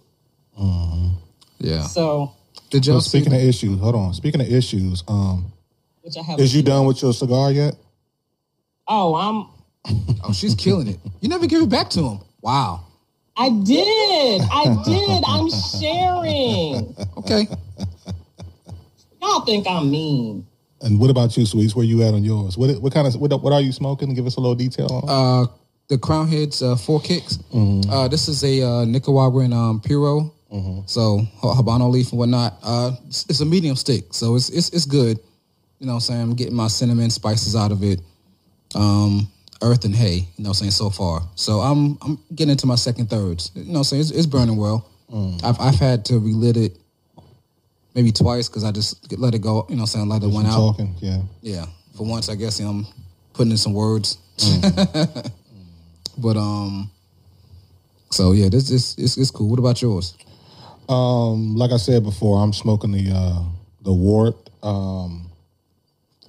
[1.60, 1.84] Yeah.
[1.84, 2.34] So,
[2.74, 3.20] Did y'all see?
[3.20, 4.16] speaking of issues, hold on.
[4.16, 5.54] Speaking of issues, um,
[6.02, 6.40] which I have.
[6.40, 7.76] is you done with your cigar yet?
[8.88, 9.48] Oh, I'm.
[10.24, 11.00] Oh, she's killing it.
[11.22, 12.20] You never give it back to him.
[12.42, 12.86] Wow.
[13.38, 14.42] I did.
[14.52, 15.24] I did.
[15.28, 16.96] I'm sharing.
[17.18, 17.48] Okay.
[19.22, 20.48] Y'all think I'm mean.
[20.82, 21.76] And what about you, Sweets?
[21.76, 22.58] Where you at on yours?
[22.58, 24.16] What what kind of what, what are you smoking?
[24.16, 25.04] Give us a little detail on.
[25.08, 25.48] Uh,
[25.90, 27.38] the Crowned Heads uh, Four Kicks.
[27.54, 30.34] Uh, this is a uh, Nicaraguan um, Puro.
[30.86, 32.58] So ha- Habano leaf and whatnot.
[32.62, 35.20] Uh, it's, it's a medium stick, so it's it's it's good.
[35.80, 36.22] You know what I'm saying?
[36.22, 38.00] I'm getting my cinnamon spices out of it.
[38.76, 39.28] Um,
[39.62, 41.22] earth and hay, you know what I'm saying, so far.
[41.36, 43.52] So I'm I'm getting into my second thirds.
[43.56, 44.02] You know what I'm saying?
[44.02, 44.90] It's, it's burning well.
[45.44, 46.78] I've I've had to relit it
[47.96, 50.28] maybe twice because I just let it go, you know what I'm saying, let it
[50.28, 50.56] one out.
[50.56, 51.22] Talking, yeah.
[51.42, 51.66] Yeah.
[51.96, 52.86] For once I guess I'm
[53.34, 54.18] putting in some words.
[56.18, 56.90] but um
[58.12, 59.50] so yeah, this is it's, it's cool.
[59.50, 60.16] What about yours?
[60.90, 63.44] Um, like I said before, I'm smoking the uh,
[63.82, 64.36] the Wart.
[64.62, 65.30] Um,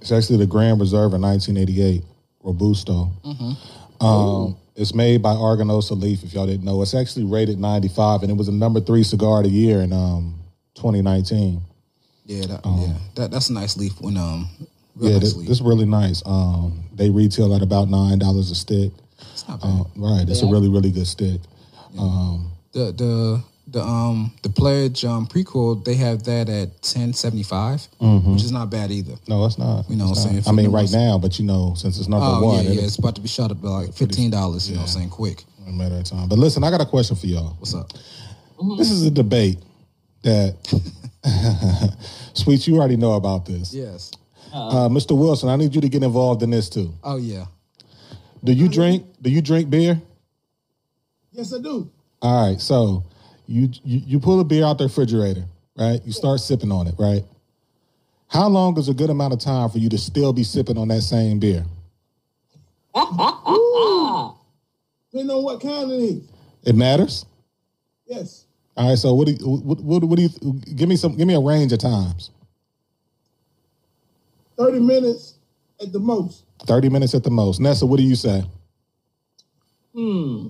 [0.01, 2.03] it's actually the Grand Reserve in 1988
[2.43, 3.11] Robusto.
[4.01, 6.25] Um, it's made by Aganorsa Leaf.
[6.25, 9.39] If y'all didn't know, it's actually rated 95, and it was a number three cigar
[9.39, 10.35] of the year in um,
[10.75, 11.61] 2019.
[12.27, 12.95] Yeah, that, yeah.
[13.17, 14.49] That that's a nice leaf when um
[14.97, 16.23] real yeah, nice this, this is really nice.
[16.25, 18.93] Um, they retail at about nine dollars a stick.
[19.33, 19.69] it's not bad.
[19.69, 21.41] Uh, right, it's a really really good stick.
[21.99, 28.43] Um, the the the um the pledge um prequel they have that at 1075, which
[28.43, 29.15] is not bad either.
[29.29, 29.89] no, it's not.
[29.89, 30.45] You know It's what I'm saying?
[30.47, 32.99] I mean, right now, but you know, since it's number Oh one, yeah, yeah, it's
[32.99, 34.69] about to be shot up by like fifteen dollars.
[34.69, 35.45] You know, what I'm saying quick.
[35.67, 36.29] a matter of time.
[36.29, 37.55] But listen, I got a question for y'all.
[37.59, 37.91] What's up?
[38.79, 39.59] This is a debate
[40.23, 40.57] that,
[42.35, 43.75] Sweets, you already know about this.
[43.75, 44.11] Yes.
[44.53, 45.19] Uh, Mr.
[45.19, 46.93] Wilson, I need you to get involved in this too.
[47.03, 47.47] Oh yeah.
[48.45, 49.05] Do you drink?
[49.23, 50.01] Do you drink beer?
[51.33, 51.91] Yes, I do.
[52.23, 53.03] All right, so
[53.47, 55.45] you, you you pull a beer out the refrigerator,
[55.77, 56.01] right?
[56.05, 57.25] You start sipping on it, right?
[58.29, 60.89] How long is a good amount of time for you to still be sipping on
[60.89, 61.65] that same beer?
[62.95, 63.21] Depending
[65.37, 66.29] on what kind it is.
[66.65, 67.27] It matters.
[68.07, 68.47] Yes.
[68.77, 70.31] All right, so what do you, what, what, what do you
[70.75, 72.31] give me some give me a range of times?
[74.59, 75.35] 30 minutes
[75.81, 76.45] at the most.
[76.67, 77.61] 30 minutes at the most.
[77.61, 78.45] Nessa, what do you say?
[79.95, 80.49] Hmm.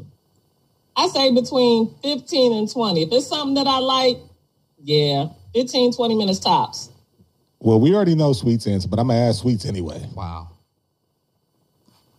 [0.97, 3.03] I say between 15 and 20.
[3.03, 4.18] If it's something that I like,
[4.82, 6.90] yeah, 15, 20 minutes tops.
[7.59, 10.07] Well, we already know Sweet's answer, but I'm gonna ask Sweets anyway.
[10.14, 10.51] Wow.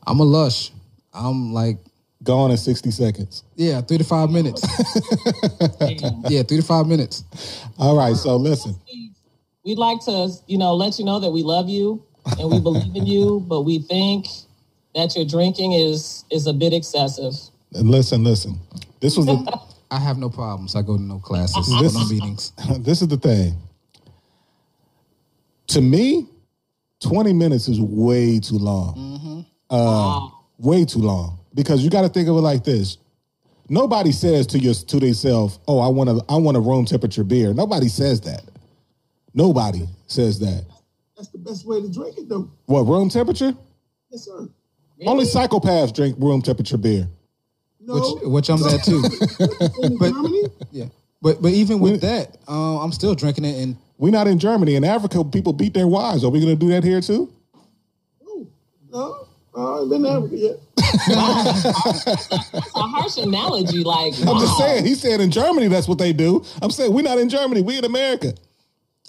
[0.07, 0.71] I'm a lush.
[1.13, 1.77] I'm like
[2.23, 3.43] Gone in 60 seconds.
[3.55, 4.61] yeah, three to five minutes.
[6.27, 7.23] Yeah, three to five minutes.
[7.77, 8.75] All right, so listen.
[9.63, 12.03] We'd like to, you know, let you know that we love you
[12.39, 14.25] and we believe in you, but we think
[14.95, 17.33] that your drinking is is a bit excessive.
[17.75, 18.59] And listen, listen.
[19.01, 19.59] This was the
[19.91, 20.75] I have no problems.
[20.75, 22.51] I go to no classes, This no is- meetings.
[22.79, 23.55] this is the thing.
[25.67, 26.27] To me,
[27.01, 29.45] 20 minutes is way too long.
[29.69, 31.39] Uh, way too long.
[31.53, 32.97] Because you got to think of it like this.
[33.67, 37.23] Nobody says to your to themselves, "Oh, I want a I want a room temperature
[37.23, 38.43] beer." Nobody says that.
[39.33, 40.65] Nobody says that.
[41.17, 42.47] That's the best way to drink it, though.
[42.67, 43.55] What room temperature?
[44.11, 44.47] Yes, sir.
[45.07, 47.07] Only psychopaths drink room temperature beer.
[47.85, 47.93] No.
[47.95, 49.03] Which which I'm that too.
[49.83, 50.43] in but- Germany?
[50.71, 50.85] Yeah.
[51.21, 54.75] But but even with that, uh, I'm still drinking it and We're not in Germany.
[54.75, 56.23] In Africa, people beat their wives.
[56.23, 57.31] Are we going to do that here too?
[58.27, 58.47] Ooh,
[58.91, 59.27] no.
[59.57, 60.55] Uh, I've been to Africa yet.
[60.77, 63.83] It's a harsh analogy.
[63.83, 64.65] Like, I'm just wow.
[64.67, 64.85] saying.
[64.85, 66.43] He said in Germany that's what they do.
[66.61, 67.61] I'm saying we're not in Germany.
[67.61, 68.33] We are in America.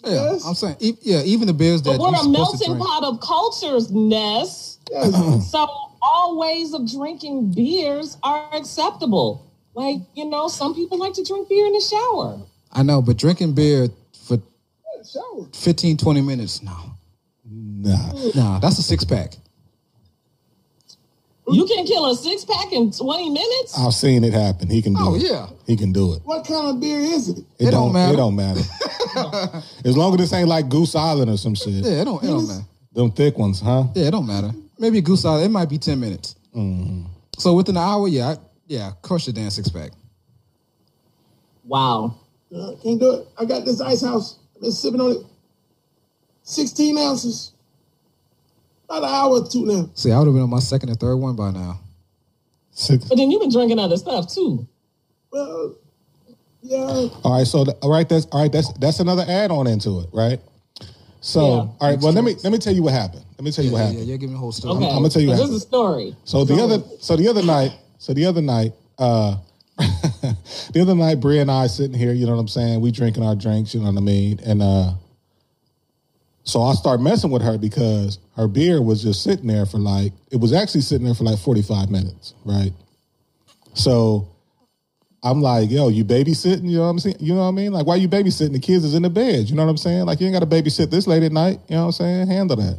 [0.04, 0.44] Yeah, Yes.
[0.46, 2.74] I'm saying, e- yeah, even the beers that But we're you're a supposed to melting
[2.76, 2.86] drink.
[2.86, 4.78] pot of cultures, Ness.
[4.90, 5.50] Yes.
[5.50, 5.66] So
[6.02, 9.46] all ways of drinking beers are acceptable.
[9.74, 12.40] Like, you know, some people like to drink beer in the shower.
[12.72, 13.88] I know, but drinking beer
[14.26, 14.38] for
[15.04, 15.46] Shower.
[15.54, 16.74] 15, 20 minutes, no,
[17.44, 18.12] Nah.
[18.34, 19.34] Nah, that's a six pack.
[21.48, 23.78] You can kill a six pack in 20 minutes?
[23.78, 24.68] I've seen it happen.
[24.68, 25.22] He can do Oh, it.
[25.22, 25.46] yeah.
[25.66, 26.22] He can do it.
[26.24, 27.38] What kind of beer is it?
[27.60, 28.14] It, It don't matter.
[28.14, 28.60] It don't matter.
[29.84, 31.84] as long as this ain't like Goose Island or some shit.
[31.84, 32.64] Yeah, it don't, it don't matter.
[32.92, 33.84] Them thick ones, huh?
[33.94, 34.50] Yeah, it don't matter.
[34.78, 35.44] Maybe a goose salad.
[35.44, 36.36] It might be ten minutes.
[37.38, 39.92] So within an hour, yeah, I, yeah, crush the damn six pack.
[41.64, 42.18] Wow.
[42.54, 43.28] Uh, can't do it.
[43.38, 44.38] I got this ice house.
[44.54, 45.18] I've been sipping on it.
[46.44, 47.52] 16 ounces.
[48.88, 49.90] About an hour or two now.
[49.94, 51.80] See, I would have been on my second or third one by now.
[52.70, 53.04] Six.
[53.04, 54.66] But then you've been drinking other stuff too.
[55.32, 55.74] Well,
[56.62, 56.78] yeah.
[57.24, 58.52] All right, so th- all right, that's all right.
[58.52, 60.40] That's that's another add on into it, right?
[61.26, 61.46] So Yeah.
[61.46, 63.24] all right, well let me let me tell you what happened.
[63.36, 64.06] Let me tell you Yeah, what yeah, happened.
[64.06, 64.76] yeah, give me the whole story.
[64.76, 64.86] Okay.
[64.86, 66.16] I'm gonna tell you So what This is a story.
[66.24, 69.36] So the other so the other night, so the other night, uh
[69.76, 72.80] the other night Bria and I sitting here, you know what I'm saying?
[72.80, 74.38] We drinking our drinks, you know what I mean?
[74.46, 74.92] And uh
[76.44, 80.12] so I start messing with her because her beer was just sitting there for like
[80.30, 82.70] it was actually sitting there for like 45 minutes, right?
[83.74, 84.28] So
[85.22, 86.68] I'm like, yo, you babysitting?
[86.68, 87.16] You know what I'm saying?
[87.20, 87.72] You know what I mean?
[87.72, 88.52] Like, why you babysitting?
[88.52, 89.48] The kids is in the bed.
[89.48, 90.04] You know what I'm saying?
[90.04, 91.60] Like, you ain't got to babysit this late at night.
[91.68, 92.26] You know what I'm saying?
[92.28, 92.78] Handle that.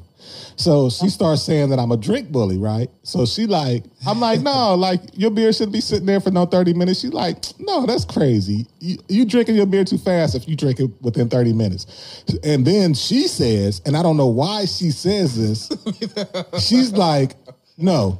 [0.57, 2.89] So she starts saying that I'm a drink bully, right?
[3.03, 6.45] So she like, I'm like, no, like your beer shouldn't be sitting there for no
[6.45, 7.01] 30 minutes.
[7.01, 8.65] She like, no, that's crazy.
[8.79, 12.23] You, you drinking your beer too fast if you drink it within 30 minutes.
[12.43, 15.69] And then she says, and I don't know why she says this.
[16.67, 17.35] she's like,
[17.77, 18.19] no,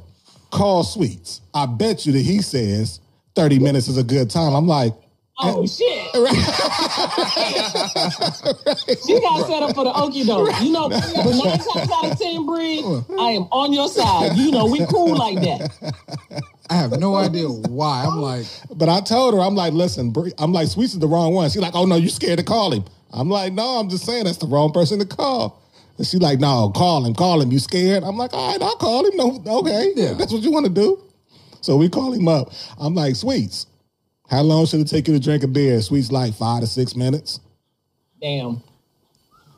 [0.50, 1.40] call sweets.
[1.52, 3.00] I bet you that he says
[3.38, 4.52] 30 minutes is a good time.
[4.52, 4.92] I'm like,
[5.40, 6.12] Oh eh, shit.
[9.06, 10.60] she got set up for the okie doke.
[10.60, 12.80] You know, but nine times out of ten, Bree,
[13.20, 14.36] I am on your side.
[14.36, 15.70] You know, we cool like that.
[16.68, 18.04] I have no idea why.
[18.04, 21.06] I'm like, But I told her, I'm like, listen, Bri- I'm like, Sweets is the
[21.06, 21.48] wrong one.
[21.50, 22.84] She's like, oh no, you scared to call him.
[23.12, 25.62] I'm like, no, I'm just saying that's the wrong person to call.
[25.98, 27.52] And she's like, no, call him, call him.
[27.52, 28.02] You scared?
[28.02, 29.16] I'm like, all right, I'll call him.
[29.16, 30.14] No, okay, Yeah.
[30.14, 31.00] that's what you want to do.
[31.68, 32.50] So we call him up.
[32.78, 33.66] I'm like, Sweets,
[34.30, 35.82] how long should it take you to drink a beer?
[35.82, 37.40] Sweets like five to six minutes.
[38.22, 38.62] Damn.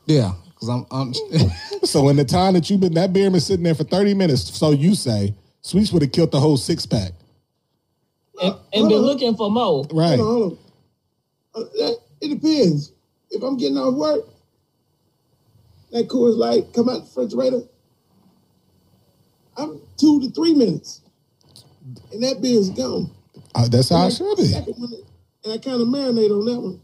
[0.07, 1.13] yeah, because I'm, I'm
[1.85, 4.53] So in the time that you've been, that beer been sitting there for 30 minutes.
[4.57, 7.13] So you say, Sweets would have killed the whole six pack.
[8.43, 9.85] And, and been looking for more.
[9.93, 10.19] Right.
[10.19, 10.59] Hold on, hold
[11.55, 11.63] on.
[11.63, 12.91] Uh, that, it depends.
[13.29, 14.25] If I'm getting off work,
[15.93, 17.61] that Coors Light come out the refrigerator.
[19.55, 21.00] I'm two to three minutes,
[22.11, 23.09] and that beer's gone.
[23.55, 24.53] Uh, that's how it And should be.
[24.53, 24.93] one,
[25.43, 26.81] And I kind of marinate on that one.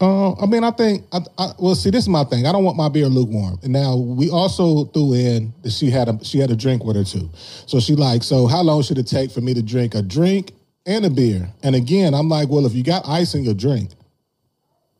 [0.00, 1.04] Uh, I mean, I think.
[1.12, 2.46] I, I, well, see, this is my thing.
[2.46, 3.58] I don't want my beer lukewarm.
[3.62, 6.96] And now we also threw in that she had a she had a drink with
[6.96, 7.30] her too.
[7.66, 10.52] So she like, so how long should it take for me to drink a drink
[10.84, 11.48] and a beer?
[11.62, 13.90] And again, I'm like, well, if you got ice in your drink,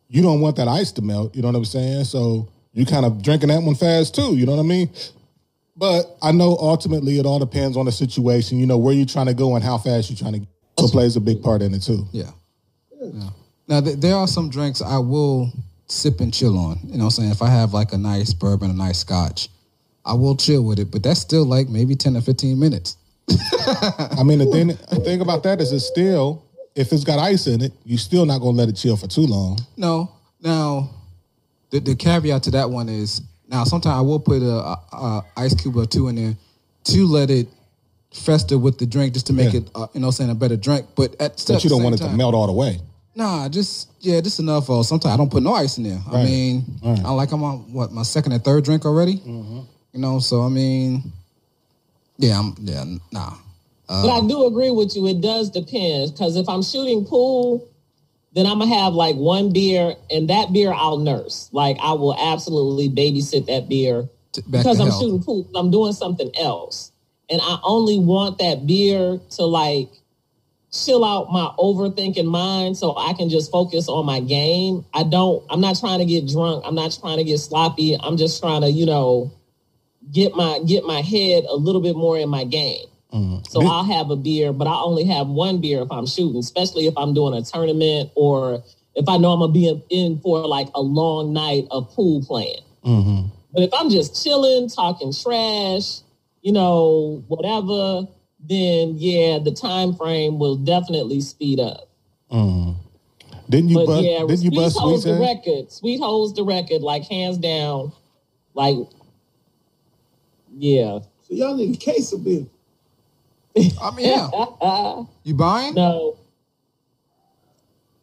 [0.09, 1.35] you don't want that ice to melt.
[1.35, 2.05] You know what I'm saying?
[2.05, 4.37] So you kind of drinking that one fast too.
[4.37, 4.91] You know what I mean?
[5.77, 8.59] But I know ultimately it all depends on the situation.
[8.59, 10.49] You know where you're trying to go and how fast you're trying to.
[10.79, 12.07] So plays a big part in it too.
[12.13, 12.31] yeah.
[13.01, 13.31] yeah.
[13.69, 15.53] Now th- there are some drinks I will
[15.87, 16.79] sip and chill on.
[16.83, 19.49] You know, what I'm saying if I have like a nice bourbon, a nice scotch,
[20.05, 20.91] I will chill with it.
[20.91, 22.97] But that's still like maybe ten or fifteen minutes.
[23.31, 26.45] I mean, the thing, the thing about that is, it's still
[26.75, 29.27] if it's got ice in it, you're still not gonna let it chill for too
[29.27, 29.59] long.
[29.77, 30.11] No.
[30.41, 30.91] Now,
[31.71, 33.23] the, the caveat to that one is
[33.55, 36.37] now sometimes I will put a, a, a ice cube or two in there
[36.85, 37.47] to let it
[38.13, 39.61] fester with the drink just to make Yeah.
[39.61, 40.87] it uh, you know I'm saying a better drink.
[40.97, 42.81] But at still But you at don't want it same to melt all the way.
[43.17, 44.69] Nah, just yeah, just enough.
[44.69, 46.01] Or sometimes I don't put no ice in there.
[46.13, 47.01] I mean, Right.
[47.05, 49.19] I like I'm on what my second and third drink already.
[49.19, 49.61] Mm-hmm.
[49.93, 51.13] You know, so I mean,
[52.19, 53.35] yeah, I'm yeah, nah.
[53.87, 55.07] But I do agree with you.
[55.07, 57.69] It does depend because if I'm shooting pool,
[58.35, 61.49] then I'm gonna have like one beer, and that beer I'll nurse.
[61.53, 65.01] Like I will absolutely babysit that beer back because I'm health.
[65.01, 65.49] shooting pool.
[65.55, 66.93] I'm doing something else,
[67.31, 69.89] and I only want that beer to like
[70.75, 74.85] chill out my overthinking mind so I can just focus on my game.
[74.93, 75.45] I don't.
[75.49, 76.65] I'm not trying to get drunk.
[76.67, 77.97] I'm not trying to get sloppy.
[77.99, 79.33] I'm just trying to, you know,
[80.11, 82.87] get my get my head a little bit more in my game.
[83.15, 83.61] So mm.
[83.61, 86.87] Did- I'll have a beer, but I only have one beer if I'm shooting, especially
[86.87, 88.65] if I'm doing a tournament or
[88.97, 92.25] if I know I'm gonna be in- in for like a long night of pool
[92.25, 92.63] playing.
[92.85, 93.29] Mm-hmm.
[93.53, 96.01] But if I'm just chilling, talking trash,
[96.43, 98.09] you know, whatever,
[98.41, 101.89] then yeah, the time frame will definitely speed up.
[102.33, 102.75] Mm.
[103.49, 104.05] Didn't you but bust?
[104.05, 105.73] yeah, didn't you Sweet bust holds Sweet's the record.
[105.73, 107.93] Sweet holds the record, like hands down.
[108.55, 108.77] Like,
[110.57, 110.99] yeah.
[111.23, 112.47] So y'all need a case of beer.
[113.57, 114.29] I mean, yeah.
[115.25, 115.75] You buying?
[115.75, 116.19] no.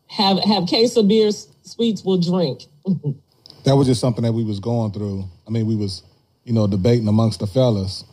[0.08, 1.32] Have have case of beer.
[1.64, 2.64] Sweets will drink.
[3.64, 5.24] That was just something that we was going through.
[5.48, 6.02] I mean, we was,
[6.46, 8.04] you know, debating amongst the fellas.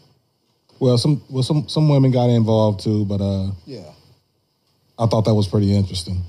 [0.79, 3.91] Well, some well some some women got involved too, but uh, Yeah.
[4.99, 6.23] I thought that was pretty interesting.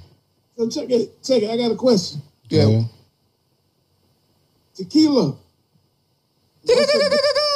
[0.57, 1.22] So check it.
[1.22, 1.49] Check it.
[1.49, 2.22] I got a question.
[2.49, 2.84] Yeah.
[4.76, 5.36] Tequila.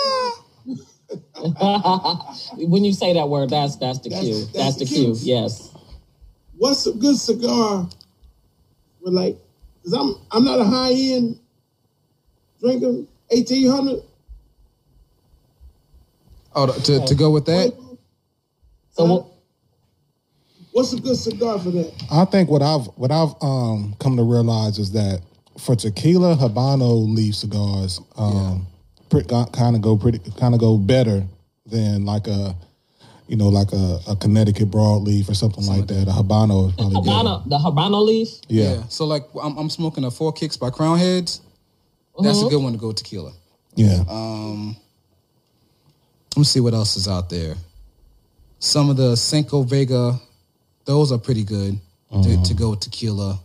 [2.57, 4.39] when you say that word, that's that's the That's- cue.
[4.45, 5.15] that's That's, the the cue.
[5.15, 5.15] cue.
[5.21, 5.73] Yes.
[6.57, 7.87] What's a good cigar?
[9.01, 9.37] With like,
[9.83, 11.39] cause I'm I'm not a high end
[12.61, 13.03] drinker.
[13.31, 14.01] Eighteen hundred.
[16.55, 17.73] Oh, to, to go with that?
[18.91, 19.25] So what?
[20.71, 21.91] What's a good cigar for that?
[22.11, 25.21] I think what I've what I've um come to realize is that
[25.59, 28.65] for tequila habano leaf cigars, um,
[29.51, 31.23] kind of go pretty kind of go better
[31.65, 32.55] than like a
[33.27, 36.07] you know like a, a Connecticut broadleaf or something like that.
[36.07, 37.09] A habano is probably better.
[37.09, 38.29] Habano, the Habano leaf.
[38.49, 41.41] Yeah, So like I'm, I'm smoking a four kicks by Crowned Heads.
[42.19, 43.31] That's a good one to go with tequila.
[43.75, 44.03] yeah.
[44.09, 44.75] Um,
[46.35, 47.55] let me see what else is out there.
[48.59, 50.19] Some of the Cinco Vega,
[50.85, 51.79] those are pretty good
[52.11, 53.39] to, to go with tequila.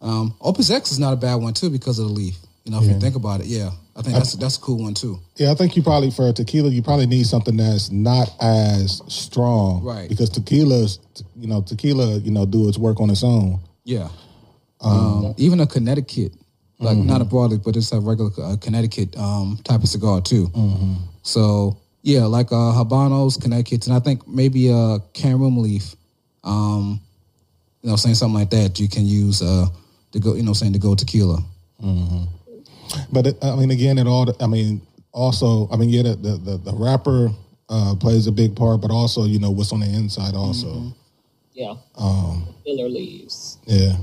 [0.00, 2.36] Um, Opus X is not a bad one too because of the leaf.
[2.64, 4.94] You know, if you think about it, yeah, I think that's that's a cool one
[4.94, 5.18] too.
[5.36, 9.82] Yeah, I think you probably for tequila, you probably need something that's not as strong,
[9.84, 10.08] Right.
[10.08, 10.98] Because tequila's,
[11.36, 13.60] you know, tequila, you know, do its work on its own.
[13.84, 14.08] Yeah.
[14.80, 16.32] Um, even a Connecticut,
[16.78, 20.50] like not a broadleaf, but it's a regular uh, Connecticut um, type of cigar too.
[21.22, 25.94] So yeah, like uh, Habanos, Connecticut, and I think maybe a carom leaf.
[26.44, 27.00] Um,
[27.82, 29.66] you know, saying something like that, you can use uh,
[30.12, 30.34] to go.
[30.34, 31.42] You know, saying to go tequila.
[33.12, 34.34] But it, I mean, again, it all.
[34.42, 34.80] I mean,
[35.12, 37.30] also, I mean, yeah, the the, the, the wrapper
[37.68, 40.92] uh, plays a big part, but also, you know, what's on the inside, also.
[41.54, 41.74] Yeah.
[41.96, 43.58] Um, Filler leaves.
[43.66, 43.96] yeah.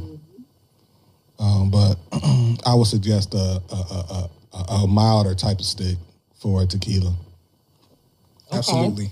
[1.40, 1.96] Um, but
[2.66, 5.98] I would suggest a a, a a a milder type of stick
[6.36, 7.14] for a tequila.
[8.52, 9.12] Absolutely.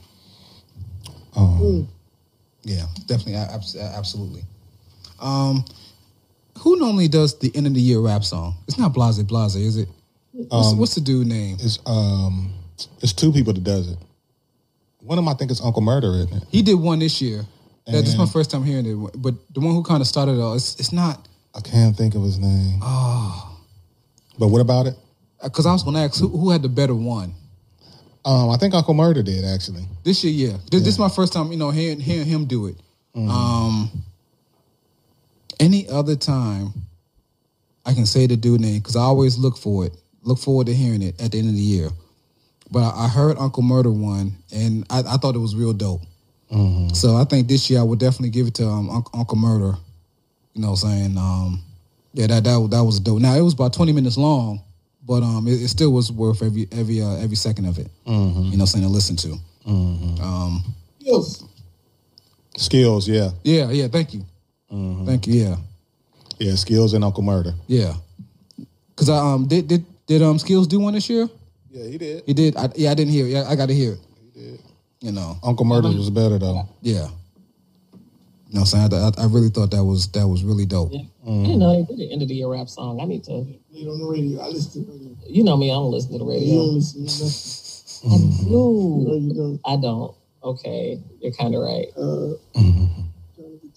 [1.35, 1.87] Um,
[2.63, 4.41] Yeah, definitely, a- abs- a- absolutely.
[5.19, 5.63] Um,
[6.59, 8.55] who normally does the end of the year rap song?
[8.67, 9.89] It's not Blase Blase, is it?
[10.31, 11.57] What's, what's the dude name?
[11.59, 12.53] It's um,
[13.01, 13.97] it's two people that does it.
[14.99, 16.43] One of them, I think, is Uncle Murder, isn't it?
[16.51, 17.43] He did one this year.
[17.85, 18.95] That, this is my first time hearing it.
[19.21, 21.27] But the one who kind of started it all, it's, it's not.
[21.55, 22.79] I can't think of his name.
[22.83, 23.57] Oh,
[24.37, 24.95] But what about it?
[25.41, 27.33] because I was going to ask who, who had the better one
[28.25, 29.85] Um, I think Uncle Murder did actually.
[30.03, 30.49] this year.
[30.51, 32.75] Yeah, this, this is my first time, you know, hearing hearing him do it.
[33.15, 33.89] Um,
[35.59, 36.73] any other time,
[37.85, 39.93] I can say the dude name because I always look for it.
[40.23, 41.89] Look forward to hearing it at the end of the year.
[42.69, 46.01] But I, I heard Uncle Murder one, and I, I thought it was real dope.
[46.93, 49.77] So I think this year I would definitely give it to um, Uncle, Uncle Murder.
[50.53, 51.61] You know, what I'm saying, um,
[52.13, 53.19] yeah, that that that was dope.
[53.19, 54.61] Now it was about 20 minutes long,
[55.05, 57.89] but um, it, it still was worth every every uh, every second of it.
[58.05, 59.37] You know, what I'm saying to listen to.
[60.21, 60.63] Um,
[60.99, 61.43] Yes.
[62.57, 63.87] Skills, yeah, yeah, yeah.
[63.87, 64.25] Thank you,
[64.69, 65.33] thank you.
[65.33, 65.55] Yeah,
[66.39, 66.55] yeah.
[66.55, 67.53] Skills and Uncle Murder.
[67.67, 67.93] yeah.
[68.89, 71.29] Because I um did did did um Skills do one this year?
[71.69, 72.23] Yeah, he did.
[72.25, 72.57] He did.
[72.57, 73.27] I, yeah, I didn't hear.
[73.27, 73.29] it.
[73.29, 73.99] Yeah, I got to hear it.
[74.33, 74.59] He did.
[75.01, 75.37] You know.
[75.43, 76.67] Uncle Murder was better though.
[76.81, 77.07] Yeah.
[78.49, 80.91] You know, what I'm saying I, I really thought that was that was really dope.
[80.93, 83.01] yeah I didn't know they did an end of the year rap song.
[83.01, 83.45] I need to.
[83.71, 84.39] Played on the radio.
[84.39, 85.15] I listen to the radio.
[85.27, 85.69] You know me.
[85.69, 86.41] I don't listen to the radio.
[86.41, 86.65] You radio.
[86.65, 88.31] don't listen to nothing.
[88.33, 88.49] I do.
[88.49, 89.61] No, you don't.
[89.65, 90.15] I don't.
[90.43, 91.87] Okay, you're kind of right.
[91.97, 92.39] Uh,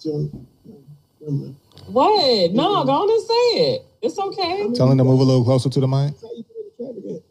[0.01, 0.47] trying
[1.21, 2.51] What?
[2.51, 3.85] No, go on and say it.
[4.01, 4.73] It's okay.
[4.73, 6.11] Tell him to move a little closer to the mic.
[6.11, 7.23] That's how you put in the traffic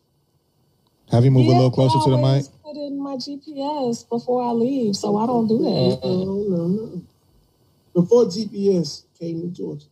[1.09, 1.13] at.
[1.13, 2.25] Have you move a little closer to the mic.
[2.25, 6.01] always Put in my GPS before I leave, so I don't do that.
[6.05, 7.03] No, no, no.
[7.95, 9.87] Before GPS came to Georgia.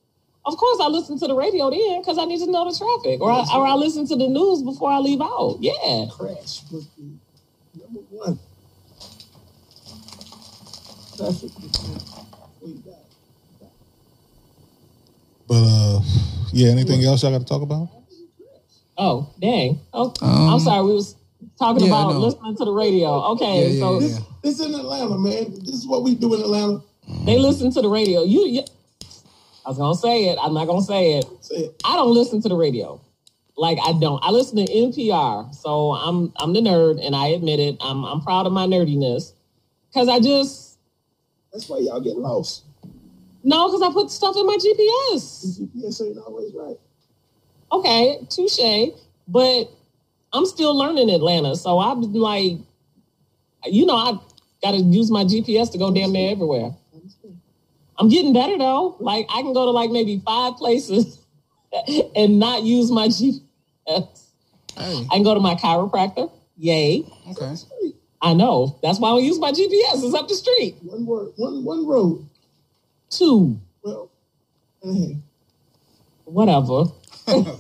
[0.47, 3.21] Of course, I listen to the radio then because I need to know the traffic,
[3.21, 5.59] or I, or I listen to the news before I leave out.
[5.61, 6.07] Yeah.
[6.11, 7.19] Crash was the
[7.83, 8.39] number one.
[11.17, 13.09] Traffic was the way back.
[15.49, 16.01] But uh,
[16.53, 16.69] yeah.
[16.69, 17.89] Anything else y'all got to talk about?
[18.97, 19.81] Oh, dang.
[19.93, 20.85] Oh, Um, I'm sorry.
[20.87, 21.15] We was
[21.59, 22.19] talking yeah, about no.
[22.21, 23.09] listening to the radio.
[23.33, 24.01] Okay, Yeah, yeah, so yeah.
[24.01, 24.21] This,
[24.59, 25.55] this in Atlanta, man.
[25.61, 26.81] This is what we do in Atlanta.
[27.25, 28.25] they listen to the radio.
[28.25, 28.63] You, you,
[29.65, 30.39] I was gonna say it.
[30.41, 31.25] I'm not gonna say it.
[31.41, 31.81] Say it.
[31.85, 33.01] I don't listen to the radio.
[33.57, 34.23] Like I don't.
[34.25, 35.55] I listen to NPR.
[35.55, 37.77] So I'm I'm the nerd, and I admit it.
[37.81, 39.33] I'm I'm proud of my nerdiness
[39.93, 40.79] because I just
[41.53, 42.65] That's why y'all get lost.
[43.49, 45.59] No, because I put stuff in my GPS.
[45.59, 46.77] GPS ain't always right.
[47.73, 48.93] Okay, touche.
[49.27, 49.71] But
[50.35, 52.59] I'm still learning Atlanta, so I'm like,
[53.65, 54.19] you know, I
[54.63, 56.77] got to use my GPS to go damn near everywhere.
[57.97, 58.97] I'm getting better though.
[59.01, 61.25] Like I can go to like maybe five places
[62.15, 63.41] and not use my GPS.
[64.77, 66.31] Hey, I can go to my chiropractor.
[66.59, 67.03] Yay.
[67.31, 67.55] okay.
[68.21, 68.79] I know.
[68.83, 70.05] That's why I use my GPS.
[70.05, 70.77] It's up the street.
[70.83, 72.28] One word, one one road.
[73.11, 73.61] Two.
[73.83, 74.11] Well,
[74.83, 75.17] and a half.
[76.25, 76.85] Whatever.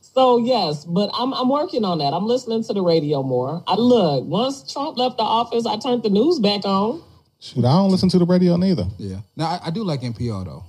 [0.00, 2.12] so yes, but I'm I'm working on that.
[2.12, 3.62] I'm listening to the radio more.
[3.66, 7.02] I look, once Trump left the office, I turned the news back on.
[7.40, 8.86] Shoot, I don't listen to the radio neither.
[8.98, 9.20] Yeah.
[9.36, 10.64] Now I, I do like NPR though,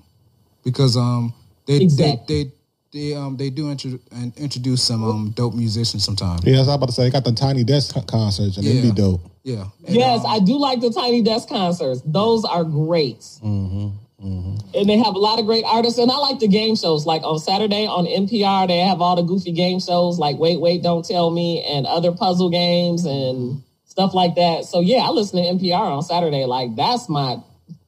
[0.64, 1.34] because um
[1.68, 2.44] they Exactly.
[2.44, 2.52] they they
[2.94, 6.44] they um they do intro- and introduce some um dope musicians sometimes.
[6.46, 7.04] Yeah, that's I was about to say.
[7.04, 8.72] They got the Tiny Desk concerts, and Yeah.
[8.74, 9.22] it'd be dope.
[9.44, 9.66] Yeah.
[9.86, 12.02] And, Yes, um, I do like the Tiny Desk concerts.
[12.06, 13.20] Those are great.
[13.44, 13.90] Mm-hmm.
[14.24, 16.00] And they have a lot of great artists.
[16.00, 17.06] And I like the game shows.
[17.06, 20.82] Like on Saturday on NPR, they have all the goofy game shows like Wait, Wait,
[20.82, 24.64] Don't Tell Me and other puzzle games and stuff like that.
[24.64, 26.46] So yeah, I listen to NPR on Saturday.
[26.46, 27.36] Like that's my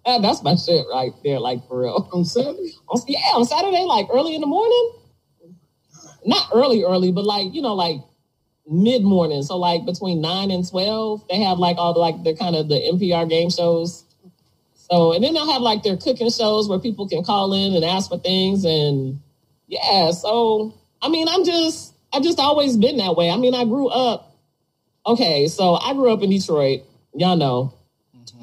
[0.06, 2.10] that- that's my shit right there, like for real.
[2.14, 4.92] On Saturday, On, yeah, on Saturday, like early in the morning.
[6.26, 7.98] Not early, early, but like, you know, like
[8.68, 9.44] mid morning.
[9.44, 12.68] So like between nine and twelve, they have like all the like the kind of
[12.68, 14.04] the NPR game shows.
[14.74, 17.86] So and then they'll have like their cooking shows where people can call in and
[17.86, 19.20] ask for things and
[19.68, 23.30] yeah, so I mean I'm just I've just always been that way.
[23.30, 24.36] I mean, I grew up
[25.06, 26.82] okay, so I grew up in Detroit,
[27.14, 27.74] y'all know.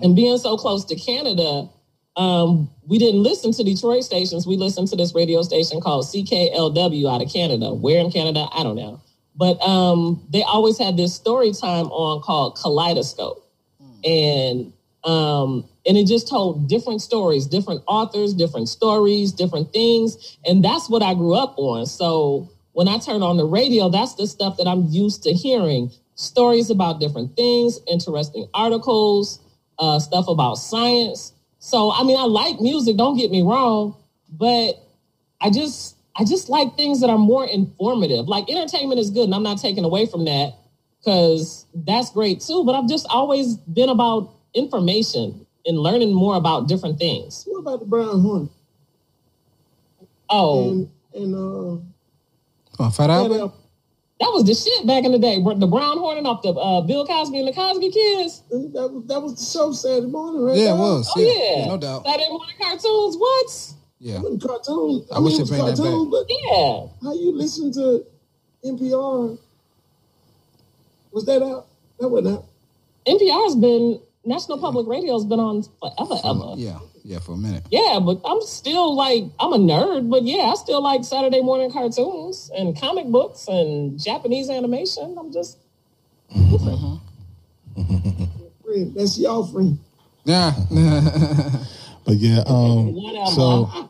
[0.03, 1.69] And being so close to Canada,
[2.17, 4.47] um, we didn't listen to Detroit stations.
[4.47, 7.73] We listened to this radio station called CKLW out of Canada.
[7.73, 8.47] Where in Canada?
[8.53, 9.01] I don't know.
[9.35, 13.39] But um, they always had this story time on called Kaleidoscope.
[14.05, 14.73] And
[15.05, 20.39] um, and it just told different stories, different authors, different stories, different things.
[20.45, 21.87] And that's what I grew up on.
[21.87, 25.91] So when I turn on the radio, that's the stuff that I'm used to hearing.
[26.15, 29.41] Stories about different things, interesting articles,
[29.83, 31.33] uh, stuff about science.
[31.59, 32.97] So I mean, I like music.
[32.97, 33.97] Don't get me wrong,
[34.31, 34.75] but
[35.41, 38.29] I just I just like things that are more informative.
[38.29, 40.55] Like entertainment is good, and I'm not taking away from that
[40.99, 42.65] because that's great too.
[42.65, 47.45] But I've just always been about information and learning more about different things.
[47.49, 48.51] what about the Brown Hornet?
[50.31, 51.83] Oh, And and uh,
[52.77, 53.53] Come on, Fat that, Albert.
[54.23, 55.43] That was the shit back in the day.
[55.43, 58.43] The Brown Hornet off the uh, Bill Cosby and the Cosby Kids.
[58.51, 60.57] that was that was the show Saturday morning, right?
[60.57, 61.03] Yeah, it dog?
[61.03, 61.11] was.
[61.17, 62.07] Oh yeah, yeah, no doubt.
[62.07, 63.17] Saturday morning cartoons.
[63.19, 63.51] What?
[63.99, 64.15] Yeah.
[64.17, 65.07] It wasn't cartoon.
[65.11, 66.87] I, I wish mean, they it was bring that cartoon, but Yeah.
[67.03, 68.07] how you listen to
[68.65, 69.39] NPR?
[71.13, 71.67] Was that out?
[71.99, 72.45] That wasn't out.
[73.07, 76.55] NPR's been National Public Radio's been on forever, ever.
[76.57, 77.67] Yeah, yeah, for a minute.
[77.71, 81.71] Yeah, but I'm still like I'm a nerd, but yeah, I still like Saturday morning
[81.71, 85.17] cartoons and comic books and Japanese animation.
[85.19, 85.59] I'm just
[88.65, 89.79] Friend, that's y'all friend.
[90.25, 90.53] Yeah.
[92.05, 92.97] But yeah, um,
[93.33, 93.89] so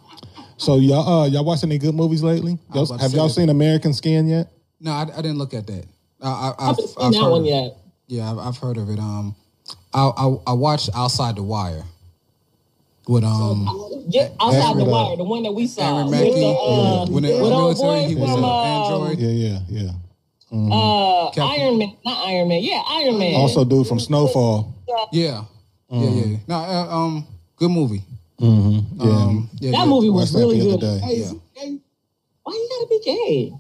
[0.59, 2.59] so y'all uh, y'all watched any good movies lately?
[2.75, 4.53] Y'all, have y'all seen American Skin yet?
[4.81, 5.87] no, I, I didn't look at that.
[6.21, 7.75] I, I, I I've, seen I've that one yet.
[8.09, 8.99] Yeah, I've, I've heard of it.
[8.99, 9.35] Um,
[9.95, 11.85] I, I I watched Outside the Wire
[13.09, 13.67] with um
[14.09, 17.25] Yeah, outside the uh, wire, the one that we saw Aaron with the, uh, when
[17.25, 19.19] in with old military, boy he was from an uh, android.
[19.19, 19.91] Yeah, yeah, yeah.
[20.53, 22.63] uh, Captain- Iron Man, not Iron Man.
[22.63, 23.35] Yeah, Iron Man.
[23.35, 24.75] Also, dude from Snowfall.
[24.89, 25.45] Yeah, yeah,
[25.91, 26.31] Mm-hmm.
[26.33, 26.39] yeah.
[26.49, 27.27] No, uh, um,
[27.57, 28.03] good movie.
[28.39, 29.87] Yeah, Um, yeah, that yeah.
[29.87, 30.85] movie was watched that really the good.
[30.85, 31.07] other day.
[31.07, 31.25] Hey, Yeah.
[31.27, 31.35] is?
[32.43, 33.53] Why you gotta be gay?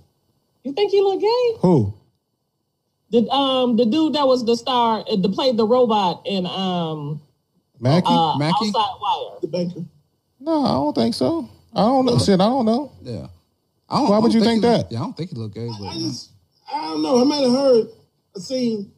[0.64, 1.59] You think he look gay?
[1.60, 1.93] Who?
[3.10, 7.20] The um the dude that was the star uh, that played the robot in um
[7.82, 8.06] Mackie?
[8.09, 8.68] uh, Mackie?
[8.68, 9.38] outside wire.
[9.40, 9.84] The banker.
[10.40, 11.48] no, I don't think so.
[11.74, 12.18] I don't know.
[12.18, 12.92] Shit, I don't know.
[13.02, 13.26] Yeah.
[13.88, 14.90] I don't, Why I would don't you think he- that?
[14.92, 16.00] Yeah, I don't think he looked gay, but I no.
[16.00, 16.30] just,
[16.72, 17.20] I don't know.
[17.20, 17.86] I might have heard,
[18.36, 18.90] a scene.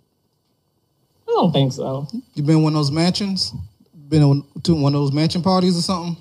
[1.26, 2.06] I don't think so.
[2.34, 3.52] you been one of those mansions,
[4.08, 6.16] been to one of those mansion parties or something.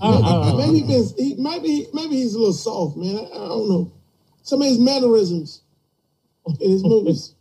[0.00, 0.56] Uh-uh.
[0.58, 3.16] Maybe he been, he might maybe he's a little soft, man.
[3.16, 3.92] I, I don't know.
[4.42, 5.62] Some of his mannerisms
[6.60, 7.34] in his movies.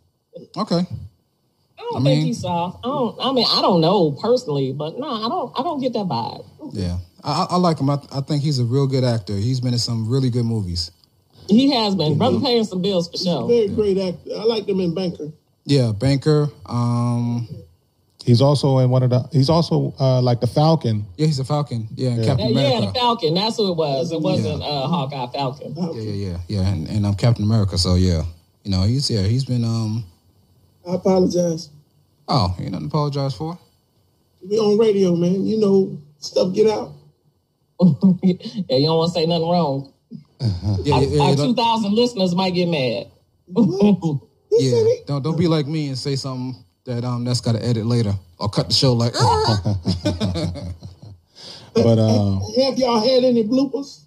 [0.55, 0.81] Okay.
[1.79, 2.79] I don't I mean- think he's soft.
[2.83, 3.17] I don't.
[3.21, 5.57] I mean, I don't know personally, but no, I don't.
[5.59, 6.45] I don't get that vibe.
[6.73, 7.89] Yeah, I, I I like him.
[7.89, 9.33] I, I think he's a real good actor.
[9.35, 10.91] He's been in some really good movies.
[11.47, 12.17] He has been.
[12.17, 13.47] Brother paying some bills for sure.
[13.47, 14.31] Very great actor.
[14.37, 15.31] I like him in Banker.
[15.65, 16.49] Yeah, Banker.
[16.65, 17.47] Um,
[18.25, 19.21] He's also in one of the.
[19.31, 21.05] He's also uh, like the Falcon.
[21.15, 21.87] yeah, he's a Falcon.
[21.95, 22.25] Yeah, and Yeah.
[22.25, 23.33] Captain Yeah, the Falcon.
[23.33, 24.11] That's who it was.
[24.11, 25.73] It wasn't uh, Hawkeye Falcon.
[25.75, 27.77] Yeah, yeah, yeah, yeah, and, and I'm Captain America.
[27.77, 28.23] So yeah,
[28.63, 30.03] you know he's yeah he's been um
[30.89, 31.69] I apologize.
[32.27, 33.57] oh ain't nothing to apologize for.
[34.47, 35.45] We on radio, man.
[35.45, 36.93] You know, stuff get out.
[38.23, 39.93] yeah, you don't want to say nothing wrong.
[40.83, 43.07] Yeah, Our, yeah, yeah, our 2,000 listeners might get mad.
[44.49, 44.95] He yeah.
[45.05, 48.13] Don't don't be like me and say something that um that's got to edit later
[48.39, 49.13] or cut the show like.
[51.73, 54.01] But um, Have y'all had any bloopers?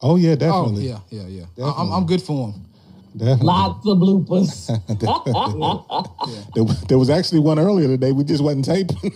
[0.00, 1.64] oh yeah, oh definitely, yeah, yeah, yeah.
[1.64, 2.64] I, I'm I'm good for him.
[3.16, 3.46] Definitely.
[3.46, 4.78] Lots of bloopers.
[6.54, 8.12] There, there was actually one earlier today.
[8.12, 8.96] We just wasn't taping.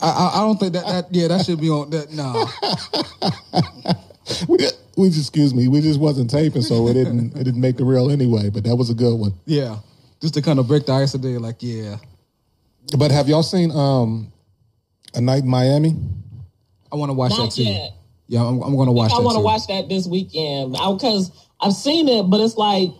[0.00, 2.32] I, I I don't think that that yeah that should be on that nah.
[4.48, 5.68] we, just, we just excuse me.
[5.68, 8.50] We just wasn't taping, so it didn't it didn't make the reel anyway.
[8.50, 9.34] But that was a good one.
[9.44, 9.78] Yeah,
[10.20, 11.38] just to kind of break the ice today.
[11.38, 11.96] Like yeah,
[12.96, 14.32] But have y'all seen um
[15.14, 15.96] a night in Miami?
[16.90, 17.64] I want to watch Not that too.
[17.64, 17.92] yet.
[18.28, 19.16] Yeah, I'm, I'm going to watch that.
[19.16, 22.90] I want to watch that this weekend because I've seen it, but it's like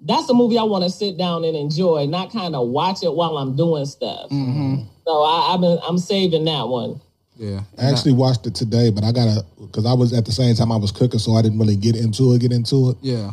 [0.00, 3.12] that's a movie I want to sit down and enjoy, not kind of watch it
[3.12, 4.30] while I'm doing stuff.
[4.30, 4.82] Mm-hmm.
[5.04, 7.00] So I, I've been I'm saving that one.
[7.36, 10.54] Yeah, I actually watched it today, but I gotta because I was at the same
[10.54, 12.40] time I was cooking, so I didn't really get into it.
[12.40, 13.32] Get into it, yeah,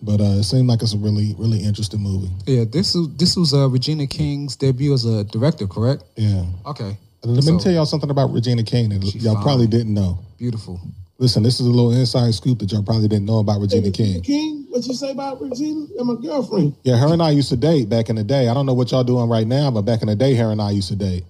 [0.00, 2.30] but uh, it seemed like it's a really really interesting movie.
[2.46, 2.64] yeah.
[2.64, 6.04] This is this was uh, Regina King's debut as a director, correct?
[6.16, 6.44] Yeah.
[6.66, 6.96] Okay.
[7.24, 9.42] Let me tell y'all something about Regina King that y'all fine.
[9.42, 10.18] probably didn't know.
[10.38, 10.80] Beautiful.
[11.18, 14.12] Listen, this is a little inside scoop that y'all probably didn't know about Regina Regina
[14.14, 14.22] King.
[14.22, 15.86] King, what you say about Regina?
[15.98, 16.74] and my girlfriend.
[16.82, 18.48] Yeah, her and I used to date back in the day.
[18.48, 20.60] I don't know what y'all doing right now, but back in the day, her and
[20.60, 21.24] I used to date.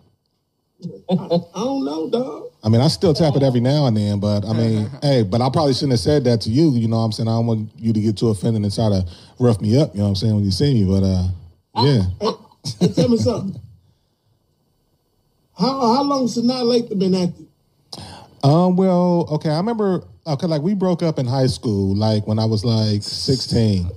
[1.11, 2.51] I, I don't know, dog.
[2.65, 5.43] I mean, I still tap it every now and then, but I mean, hey, but
[5.43, 6.71] I probably shouldn't have said that to you.
[6.71, 7.29] You know what I'm saying?
[7.29, 9.07] I don't want you to get too offended and try to
[9.39, 10.85] rough me up, you know what I'm saying, when you see me.
[10.85, 11.29] But uh
[11.85, 12.03] yeah.
[12.81, 13.61] Hey, tell me something.
[15.59, 17.49] How how long Sanaa Lathan been acting?
[18.43, 22.39] Um, well, okay, I remember okay, like we broke up in high school, like when
[22.39, 23.91] I was like 16.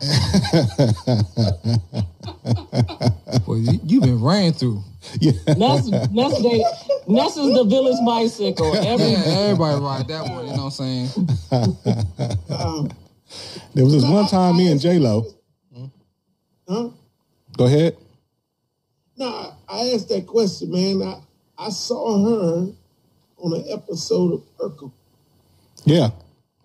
[3.46, 4.82] Well, you, you've been ran through.
[5.20, 5.32] Yeah.
[5.56, 6.66] Ness, Ness, dated,
[7.06, 8.74] Ness is the village bicycle.
[8.76, 10.46] Every Yeah, everybody ride that one.
[10.46, 11.08] You know what I'm saying?
[12.50, 12.90] Um,
[13.74, 15.26] There was this one time me and J Lo.
[16.68, 16.88] huh?
[17.56, 17.96] Go ahead.
[19.16, 21.02] No, I asked that question, man.
[21.02, 22.72] I, I saw her
[23.38, 24.92] on an episode of Urkel.
[25.84, 26.10] Yeah.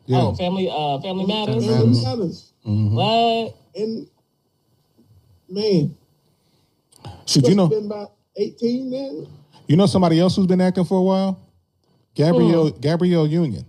[0.05, 0.21] Yeah.
[0.21, 1.65] oh family uh family matters.
[1.65, 2.03] Family Family Matters.
[2.03, 2.53] Matters.
[2.63, 3.55] What?
[3.75, 4.07] And
[5.49, 5.95] man,
[7.25, 9.27] Should you know been about 18 then.
[9.67, 11.39] you know somebody else who's been acting for a while?
[12.15, 13.65] Gabrielle Gabrielle Union.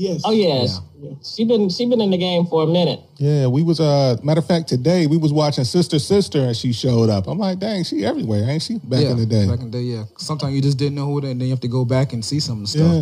[0.00, 0.22] Yes.
[0.24, 1.10] Oh yes, Yeah.
[1.24, 3.00] she been she been in the game for a minute.
[3.16, 6.72] Yeah, we was uh matter of fact today we was watching Sister Sister and she
[6.72, 7.26] showed up.
[7.26, 8.78] I'm like, dang, she everywhere, ain't she?
[8.78, 9.48] Back yeah, in the day.
[9.48, 10.04] Back in the day, yeah.
[10.16, 12.24] Sometimes you just didn't know who it, and then you have to go back and
[12.24, 12.92] see some of the stuff.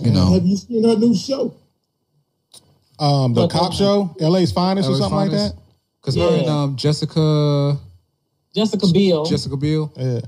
[0.00, 0.06] yeah.
[0.06, 1.54] You know, Have you seen her new show?
[2.98, 5.52] Um the But- cop show, LA's finest or LA's something like that.
[6.00, 7.78] because her and um, Jessica
[8.54, 9.26] Jessica Biel.
[9.26, 9.92] Jessica Biel.
[9.98, 10.20] Yeah.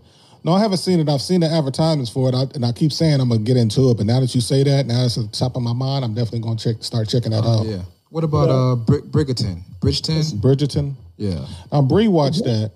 [0.45, 1.09] No, I haven't seen it.
[1.09, 3.91] I've seen the advertisements for it, I, and I keep saying I'm gonna get into
[3.91, 3.97] it.
[3.97, 6.05] But now that you say that, now it's at the top of my mind.
[6.05, 7.65] I'm definitely gonna check, start checking that out.
[7.66, 7.83] Yeah.
[8.11, 9.62] What about uh Bri- Brigaton?
[9.81, 10.23] Bridgeton?
[10.41, 10.95] Bridgerton.
[11.16, 11.47] Yeah.
[11.73, 12.71] Um, Bree watched that.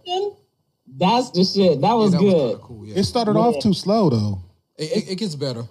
[0.96, 1.80] That's the shit.
[1.80, 2.32] That was that good.
[2.32, 2.86] was cool.
[2.86, 2.96] Yeah.
[2.98, 4.38] It started off too slow though.
[4.76, 5.62] It, it, it gets better.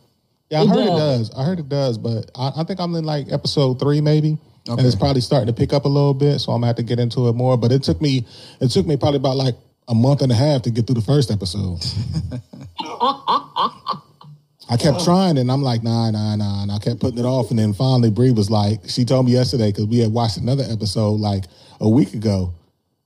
[0.49, 1.29] Yeah, I It heard it does.
[1.29, 1.37] does.
[1.39, 4.37] I heard it does, but I, I think I'm in like episode three maybe,
[4.67, 6.39] and it's probably starting to pick up a little bit.
[6.39, 7.57] So I'm gonna have to get into it more.
[7.57, 8.25] But it took me,
[8.61, 9.55] it took me probably about like
[9.87, 11.79] a month and a half to get through the first episode.
[14.69, 17.51] I kept trying, and I'm like, nah, nah, nah, and I kept putting it off.
[17.51, 20.65] And then finally, Bree was like, she told me yesterday because we had watched another
[20.69, 21.45] episode like
[21.79, 22.53] a week ago,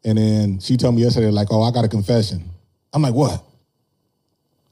[0.03, 2.49] and then she told me yesterday like, oh, I got a confession.
[2.93, 3.43] I'm like, what?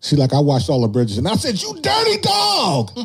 [0.01, 2.91] She like, I watched all the bridges, and I said, you dirty dog.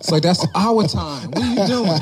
[0.00, 1.30] It's like that's our time.
[1.30, 2.00] What are you doing?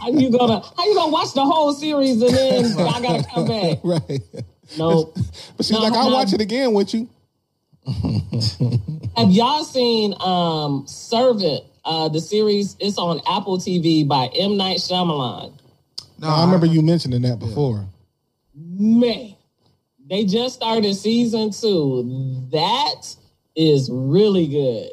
[0.00, 3.46] How you gonna how you gonna watch the whole series and then I gotta come
[3.46, 3.78] back?
[3.84, 4.20] right.
[4.78, 5.16] Nope.
[5.56, 6.16] But she's No, like, I'll no.
[6.16, 7.08] watch it again with you.
[9.16, 11.64] Have y'all seen um Servant?
[11.84, 14.56] Uh the series it's on Apple TV by M.
[14.56, 15.52] Night Shyamalan.
[16.18, 17.86] No, I remember you mentioning that before.
[18.54, 19.34] Man,
[20.08, 22.46] they just started season two.
[22.52, 23.16] That
[23.56, 24.90] is really good.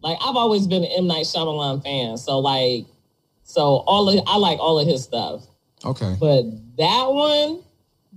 [0.00, 1.06] Like I've always been an M.
[1.06, 2.16] Night Shyamalan fan.
[2.16, 2.86] So like
[3.42, 5.42] so all of I like all of his stuff.
[5.84, 6.16] Okay.
[6.18, 6.44] But
[6.78, 7.62] that one,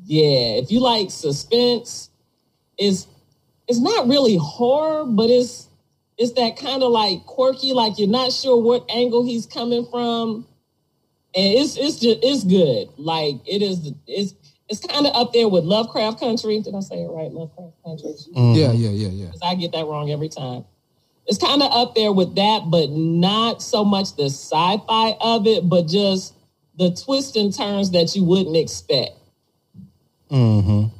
[0.05, 2.09] yeah, if you like suspense,
[2.77, 3.07] it's
[3.67, 5.67] it's not really horror, but it's
[6.17, 10.47] it's that kind of like quirky, like you're not sure what angle he's coming from.
[11.35, 12.89] And it's it's just it's good.
[12.97, 14.33] Like it is it's
[14.69, 16.59] it's kind of up there with Lovecraft Country.
[16.61, 17.31] Did I say it right?
[17.31, 18.13] Lovecraft Country.
[18.33, 19.31] Yeah, yeah, yeah, yeah.
[19.31, 20.65] 'Cause I get that wrong every time.
[21.27, 25.67] It's kind of up there with that, but not so much the sci-fi of it,
[25.69, 26.33] but just
[26.77, 29.11] the twists and turns that you wouldn't expect.
[30.31, 30.95] Mm-hmm.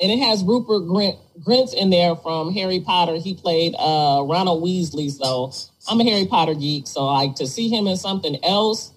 [0.00, 3.16] and it has Rupert Grint Grint in there from Harry Potter.
[3.16, 5.52] He played uh, Ronald Weasley, so
[5.88, 6.86] I'm a Harry Potter geek.
[6.86, 8.92] So like to see him in something else,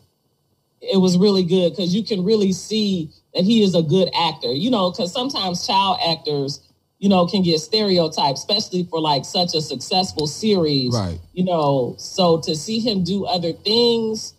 [0.82, 4.52] it was really good because you can really see that he is a good actor.
[4.52, 6.60] You know, because sometimes child actors,
[6.98, 10.94] you know, can get stereotyped, especially for like such a successful series.
[10.94, 11.20] Right.
[11.34, 14.34] You know, so to see him do other things,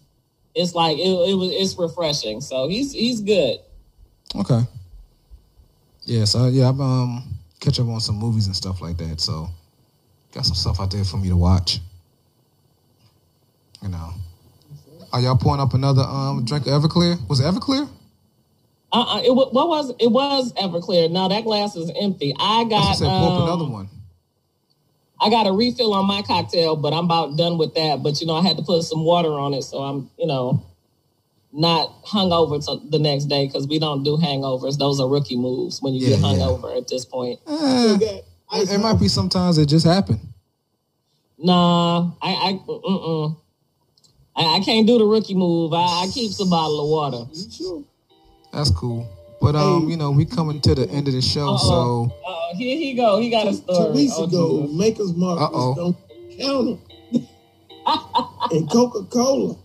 [0.55, 2.41] it's like it, it was it's refreshing.
[2.41, 3.59] So he's he's good.
[4.35, 4.61] Okay.
[6.05, 7.23] Yeah, so yeah, I'm um
[7.61, 9.21] catch up on some movies and stuff like that.
[9.21, 9.49] So
[10.33, 11.79] got some stuff out there for me to watch.
[13.81, 14.15] You know.
[15.13, 17.17] Are y'all pouring up another um drink of Everclear?
[17.29, 17.89] Was it Everclear?
[18.93, 21.11] Uh, uh it wa- what was it was Everclear.
[21.11, 22.35] Now that glass is empty.
[22.39, 23.89] I got I got said pour up um, another one.
[25.21, 28.03] I got a refill on my cocktail, but I'm about done with that.
[28.03, 30.65] But you know, I had to put some water on it, so I'm you know
[31.53, 34.79] not hungover to the next day because we don't do hangovers.
[34.79, 36.39] Those are rookie moves when you get Yeah, yeah.
[36.39, 37.41] hungover at this point.
[37.47, 40.21] Still got ice it, it might be sometimes it just happened.
[41.39, 43.37] Nah, I I mm-mm.
[44.37, 45.73] I, I can't do the rookie move.
[45.73, 47.31] I, I keeps a bottle of water.
[48.53, 48.65] You sure?
[48.65, 49.07] That's cool.
[49.41, 49.91] But um, Hey.
[49.93, 53.19] you know, we coming to the end of the show, so Uh, here he go.
[53.21, 53.87] He got a story.
[53.89, 54.77] Two weeks Oh, ago, Jesus.
[54.77, 55.69] Maker's Mark Uh-oh.
[55.71, 55.97] was on
[56.39, 56.79] counter.
[58.55, 59.57] and Coca Cola.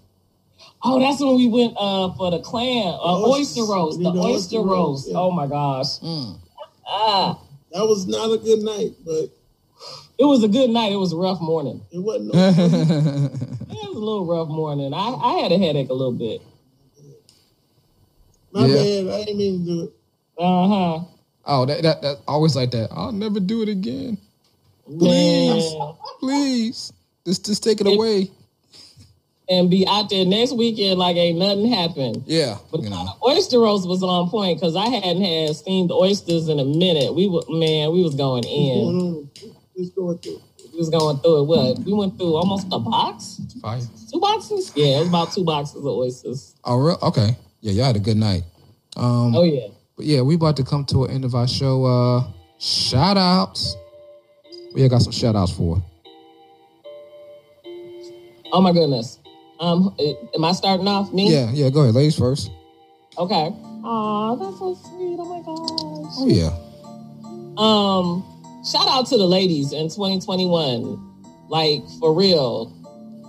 [0.85, 3.97] Oh, that's when we went uh for the clam, uh, Oyster- oyster roast.
[3.99, 5.05] The the oyster oyster roast.
[5.05, 5.17] roast, yeah.
[5.17, 5.87] Oh my gosh.
[6.87, 7.39] Ah,
[7.71, 9.29] That was not a good night, but
[10.19, 10.91] it was a good night.
[10.91, 11.81] It was a rough morning.
[11.91, 12.33] it wasn't.
[12.33, 14.93] No It was a little rough morning.
[14.93, 16.41] I, I had a headache a little bit.
[18.53, 18.75] My Yeah.
[18.75, 19.13] bad.
[19.13, 19.93] I didn't mean to do it.
[20.37, 21.03] Uh huh.
[21.45, 22.89] oh that, that that always like that.
[22.91, 24.17] I'll never do it again.
[24.85, 25.73] Please.
[26.19, 26.93] Please.
[27.25, 28.31] Just just take it It- away.
[29.49, 32.23] And be out there next weekend like ain't nothing happened.
[32.25, 32.57] Yeah.
[32.71, 33.05] But You know.
[33.25, 37.13] oyster roast was on point because I hadn't had steamed oysters in a minute.
[37.13, 38.83] We were man, we was going What's in.
[38.83, 39.29] going on?
[39.75, 40.41] Let's go with it.
[40.71, 41.43] We was going through it.
[41.43, 41.79] What?
[41.79, 43.83] We went through almost a box, Five.
[44.11, 44.71] two boxes.
[44.75, 46.55] Yeah, it was about two boxes of oysters.
[46.63, 46.97] Oh, real?
[47.03, 47.35] Okay.
[47.63, 48.43] Yeah, y'all had a good night.
[48.97, 49.67] Um, Oh yeah.
[49.95, 51.85] but yeah, we about to come to an end of our show.
[51.85, 52.27] Uh,
[52.59, 53.77] shout outs.
[54.75, 55.81] We got some shout outs for.
[58.51, 59.17] Oh my goodness.
[59.61, 59.95] Um,
[60.35, 61.13] am I starting off?
[61.13, 61.31] Me?
[61.33, 61.69] Yeah, yeah.
[61.69, 62.51] Go ahead, ladies first.
[63.17, 63.33] Okay.
[63.85, 65.15] Aw, that's so sweet.
[65.17, 66.13] Oh my gosh.
[66.19, 66.51] Oh yeah.
[67.57, 70.99] Um, shout out to the ladies in 2021.
[71.47, 72.73] Like for real.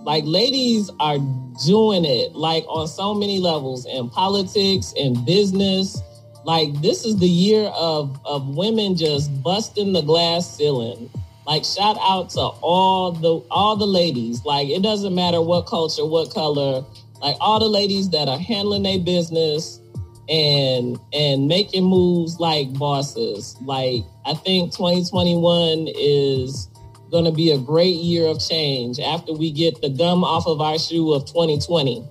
[0.04, 1.18] Like ladies are
[1.64, 6.00] doing it like on so many levels in politics and business.
[6.44, 11.10] Like this is the year of of women just busting the glass ceiling.
[11.46, 14.44] Like shout out to all the all the ladies.
[14.44, 16.84] Like it doesn't matter what culture, what color.
[17.22, 19.80] Like all the ladies that are handling their business
[20.28, 23.56] and and making moves like bosses.
[23.62, 26.68] Like I think 2021 is
[27.14, 30.60] going to be a great year of change after we get the gum off of
[30.60, 32.04] our shoe of 2020.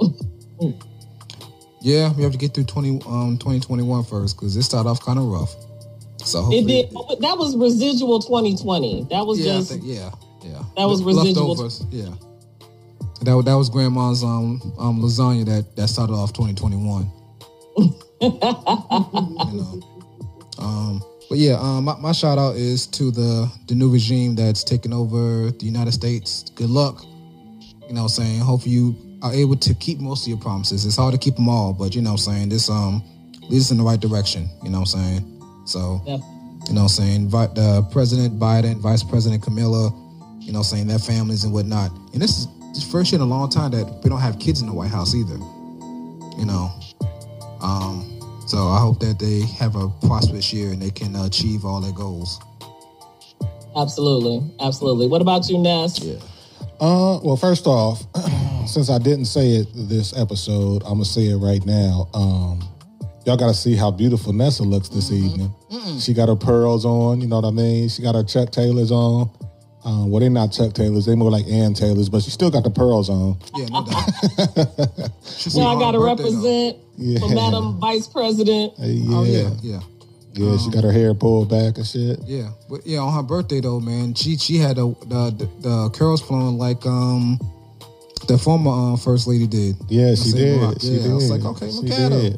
[1.82, 5.18] Yeah, we have to get through 20, um, 2021 first because it started off kind
[5.18, 5.54] of rough.
[6.18, 9.06] So It did that was residual 2020.
[9.08, 10.10] That was yeah, just think, yeah,
[10.42, 10.62] yeah.
[10.76, 11.56] That was residual.
[11.56, 11.82] leftovers.
[11.90, 12.10] Yeah,
[13.22, 17.10] that that was grandma's um um lasagna that that started off 2021.
[17.78, 19.80] you know.
[20.58, 24.62] Um, but yeah, um, my, my shout out is to the the new regime that's
[24.64, 26.50] taking over the United States.
[26.56, 27.04] Good luck.
[27.88, 28.40] You know, what I'm saying.
[28.40, 30.84] Hopefully you are able to keep most of your promises.
[30.84, 33.02] It's hard to keep them all, but you know, what I'm saying this um
[33.48, 34.48] leads us in the right direction.
[34.62, 35.42] You know, what I'm saying.
[35.66, 36.20] So Yep.
[36.68, 39.90] you know, what I'm saying Vi- uh, President Biden, Vice President Camilla,
[40.40, 41.92] you know, what I'm saying their families and whatnot.
[42.12, 44.62] And this is the first year in a long time that we don't have kids
[44.62, 45.38] in the White House either.
[46.38, 46.72] You know,
[47.60, 48.19] um,
[48.50, 51.92] so I hope that they have a prosperous year and they can achieve all their
[51.92, 52.40] goals.
[53.76, 55.06] absolutely, absolutely.
[55.06, 56.02] What about you, Ness?
[56.02, 56.16] Yeah.
[56.80, 58.02] Uh, well, first off,
[58.66, 62.08] since I didn't say it this episode, I'm gonna say it right now.
[62.12, 62.60] Um,
[63.24, 65.54] y'all got to see how beautiful Nessa looks this evening.
[66.00, 67.20] She got her pearls on.
[67.20, 67.88] You know what I mean?
[67.88, 69.30] She got her Chuck Taylors on.
[69.84, 71.06] Um, well, they're not Chuck Taylors.
[71.06, 73.38] They more like Ann Taylors, but she still got the pearls on.
[73.56, 75.10] Yeah, no doubt.
[75.24, 76.28] Should So I got to her birthday, though.
[76.36, 77.18] represent Yeah.
[77.20, 78.74] for Madam Vice President.
[78.78, 79.80] Hey, yeah, Oh yeah, yeah,
[80.34, 82.20] yeah, she got her hair pulled back and shit.
[82.26, 82.50] yeah.
[82.68, 86.20] But yeah, on her birthday though, man, she she had the the, the, the curls
[86.20, 87.38] flowing like um
[88.28, 89.76] the former uh, first lady did.
[89.88, 90.60] Yeah, she did.
[90.60, 90.76] Rock.
[90.80, 91.10] She yeah, did.
[91.10, 92.36] I was like, okay, She look at her.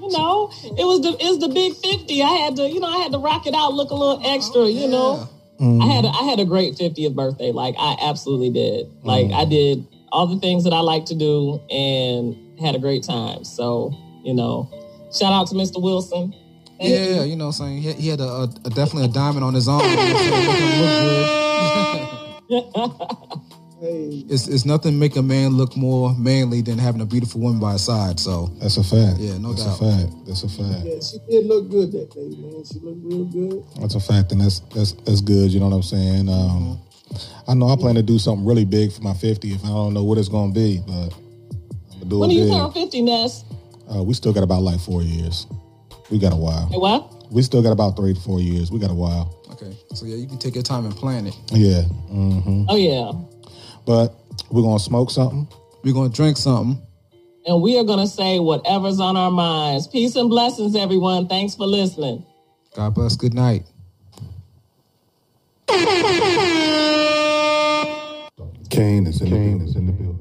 [0.00, 2.22] You know, it was the it's the big fifty.
[2.22, 4.66] I had to, you know, I had to rock it out, look a little extra.
[4.66, 5.28] You know,
[5.60, 5.82] Mm-hmm.
[5.82, 7.52] I had a, I had a great fiftieth birthday.
[7.52, 8.90] Like I absolutely did.
[9.02, 9.40] Like mm-hmm.
[9.40, 13.44] I did all the things that I like to do and had a great time.
[13.44, 14.68] So you know,
[15.12, 15.82] shout out to Mr.
[15.82, 16.34] Wilson.
[16.80, 17.82] Yeah, you know what I'm saying?
[17.82, 19.82] He, he had a, a, a definitely a diamond on his arm.
[23.80, 24.18] You know what I'm saying?
[24.18, 24.28] Making him look good.
[24.28, 27.60] Hey, It's, it's nothing make a man look more manly than having a beautiful woman
[27.60, 28.20] by his side.
[28.20, 29.18] So That's a fact.
[29.18, 29.80] Yeah, no that's doubt.
[29.80, 30.26] a fact.
[30.26, 30.84] That's a fact.
[30.84, 32.64] yeah, she did look good that day, man.
[32.64, 33.64] She looked real good.
[33.80, 35.50] That's a fact, and that's that's that's good.
[35.50, 36.28] You know what I'm saying?
[36.28, 36.78] Um,
[37.48, 39.64] I know I plan to do something really big for my 50th.
[39.64, 42.40] I don't know what it's going to be, but I'm gonna do When it do
[42.44, 43.44] you turn 50, Ness?
[43.92, 45.46] Uh, we still got about like four years.
[46.10, 46.68] We got a while.
[46.70, 47.32] Hey, what?
[47.32, 48.70] We still got about three to four years.
[48.70, 49.34] We got a while.
[49.52, 51.36] okay, so yeah, you can take your time and plan it.
[51.50, 51.82] Yeah.
[51.82, 53.10] hmm Oh, yeah.
[53.86, 54.14] But
[54.50, 55.48] we're gonna smoke something.
[55.82, 56.80] We're gonna drink something.
[57.46, 59.88] And we are going to say whatever's on our minds.
[59.88, 61.26] Peace and blessings, everyone.
[61.26, 62.24] Thanks for listening.
[62.74, 63.16] God bless.
[63.16, 63.64] Good night.
[68.68, 70.19] Kane is in the building.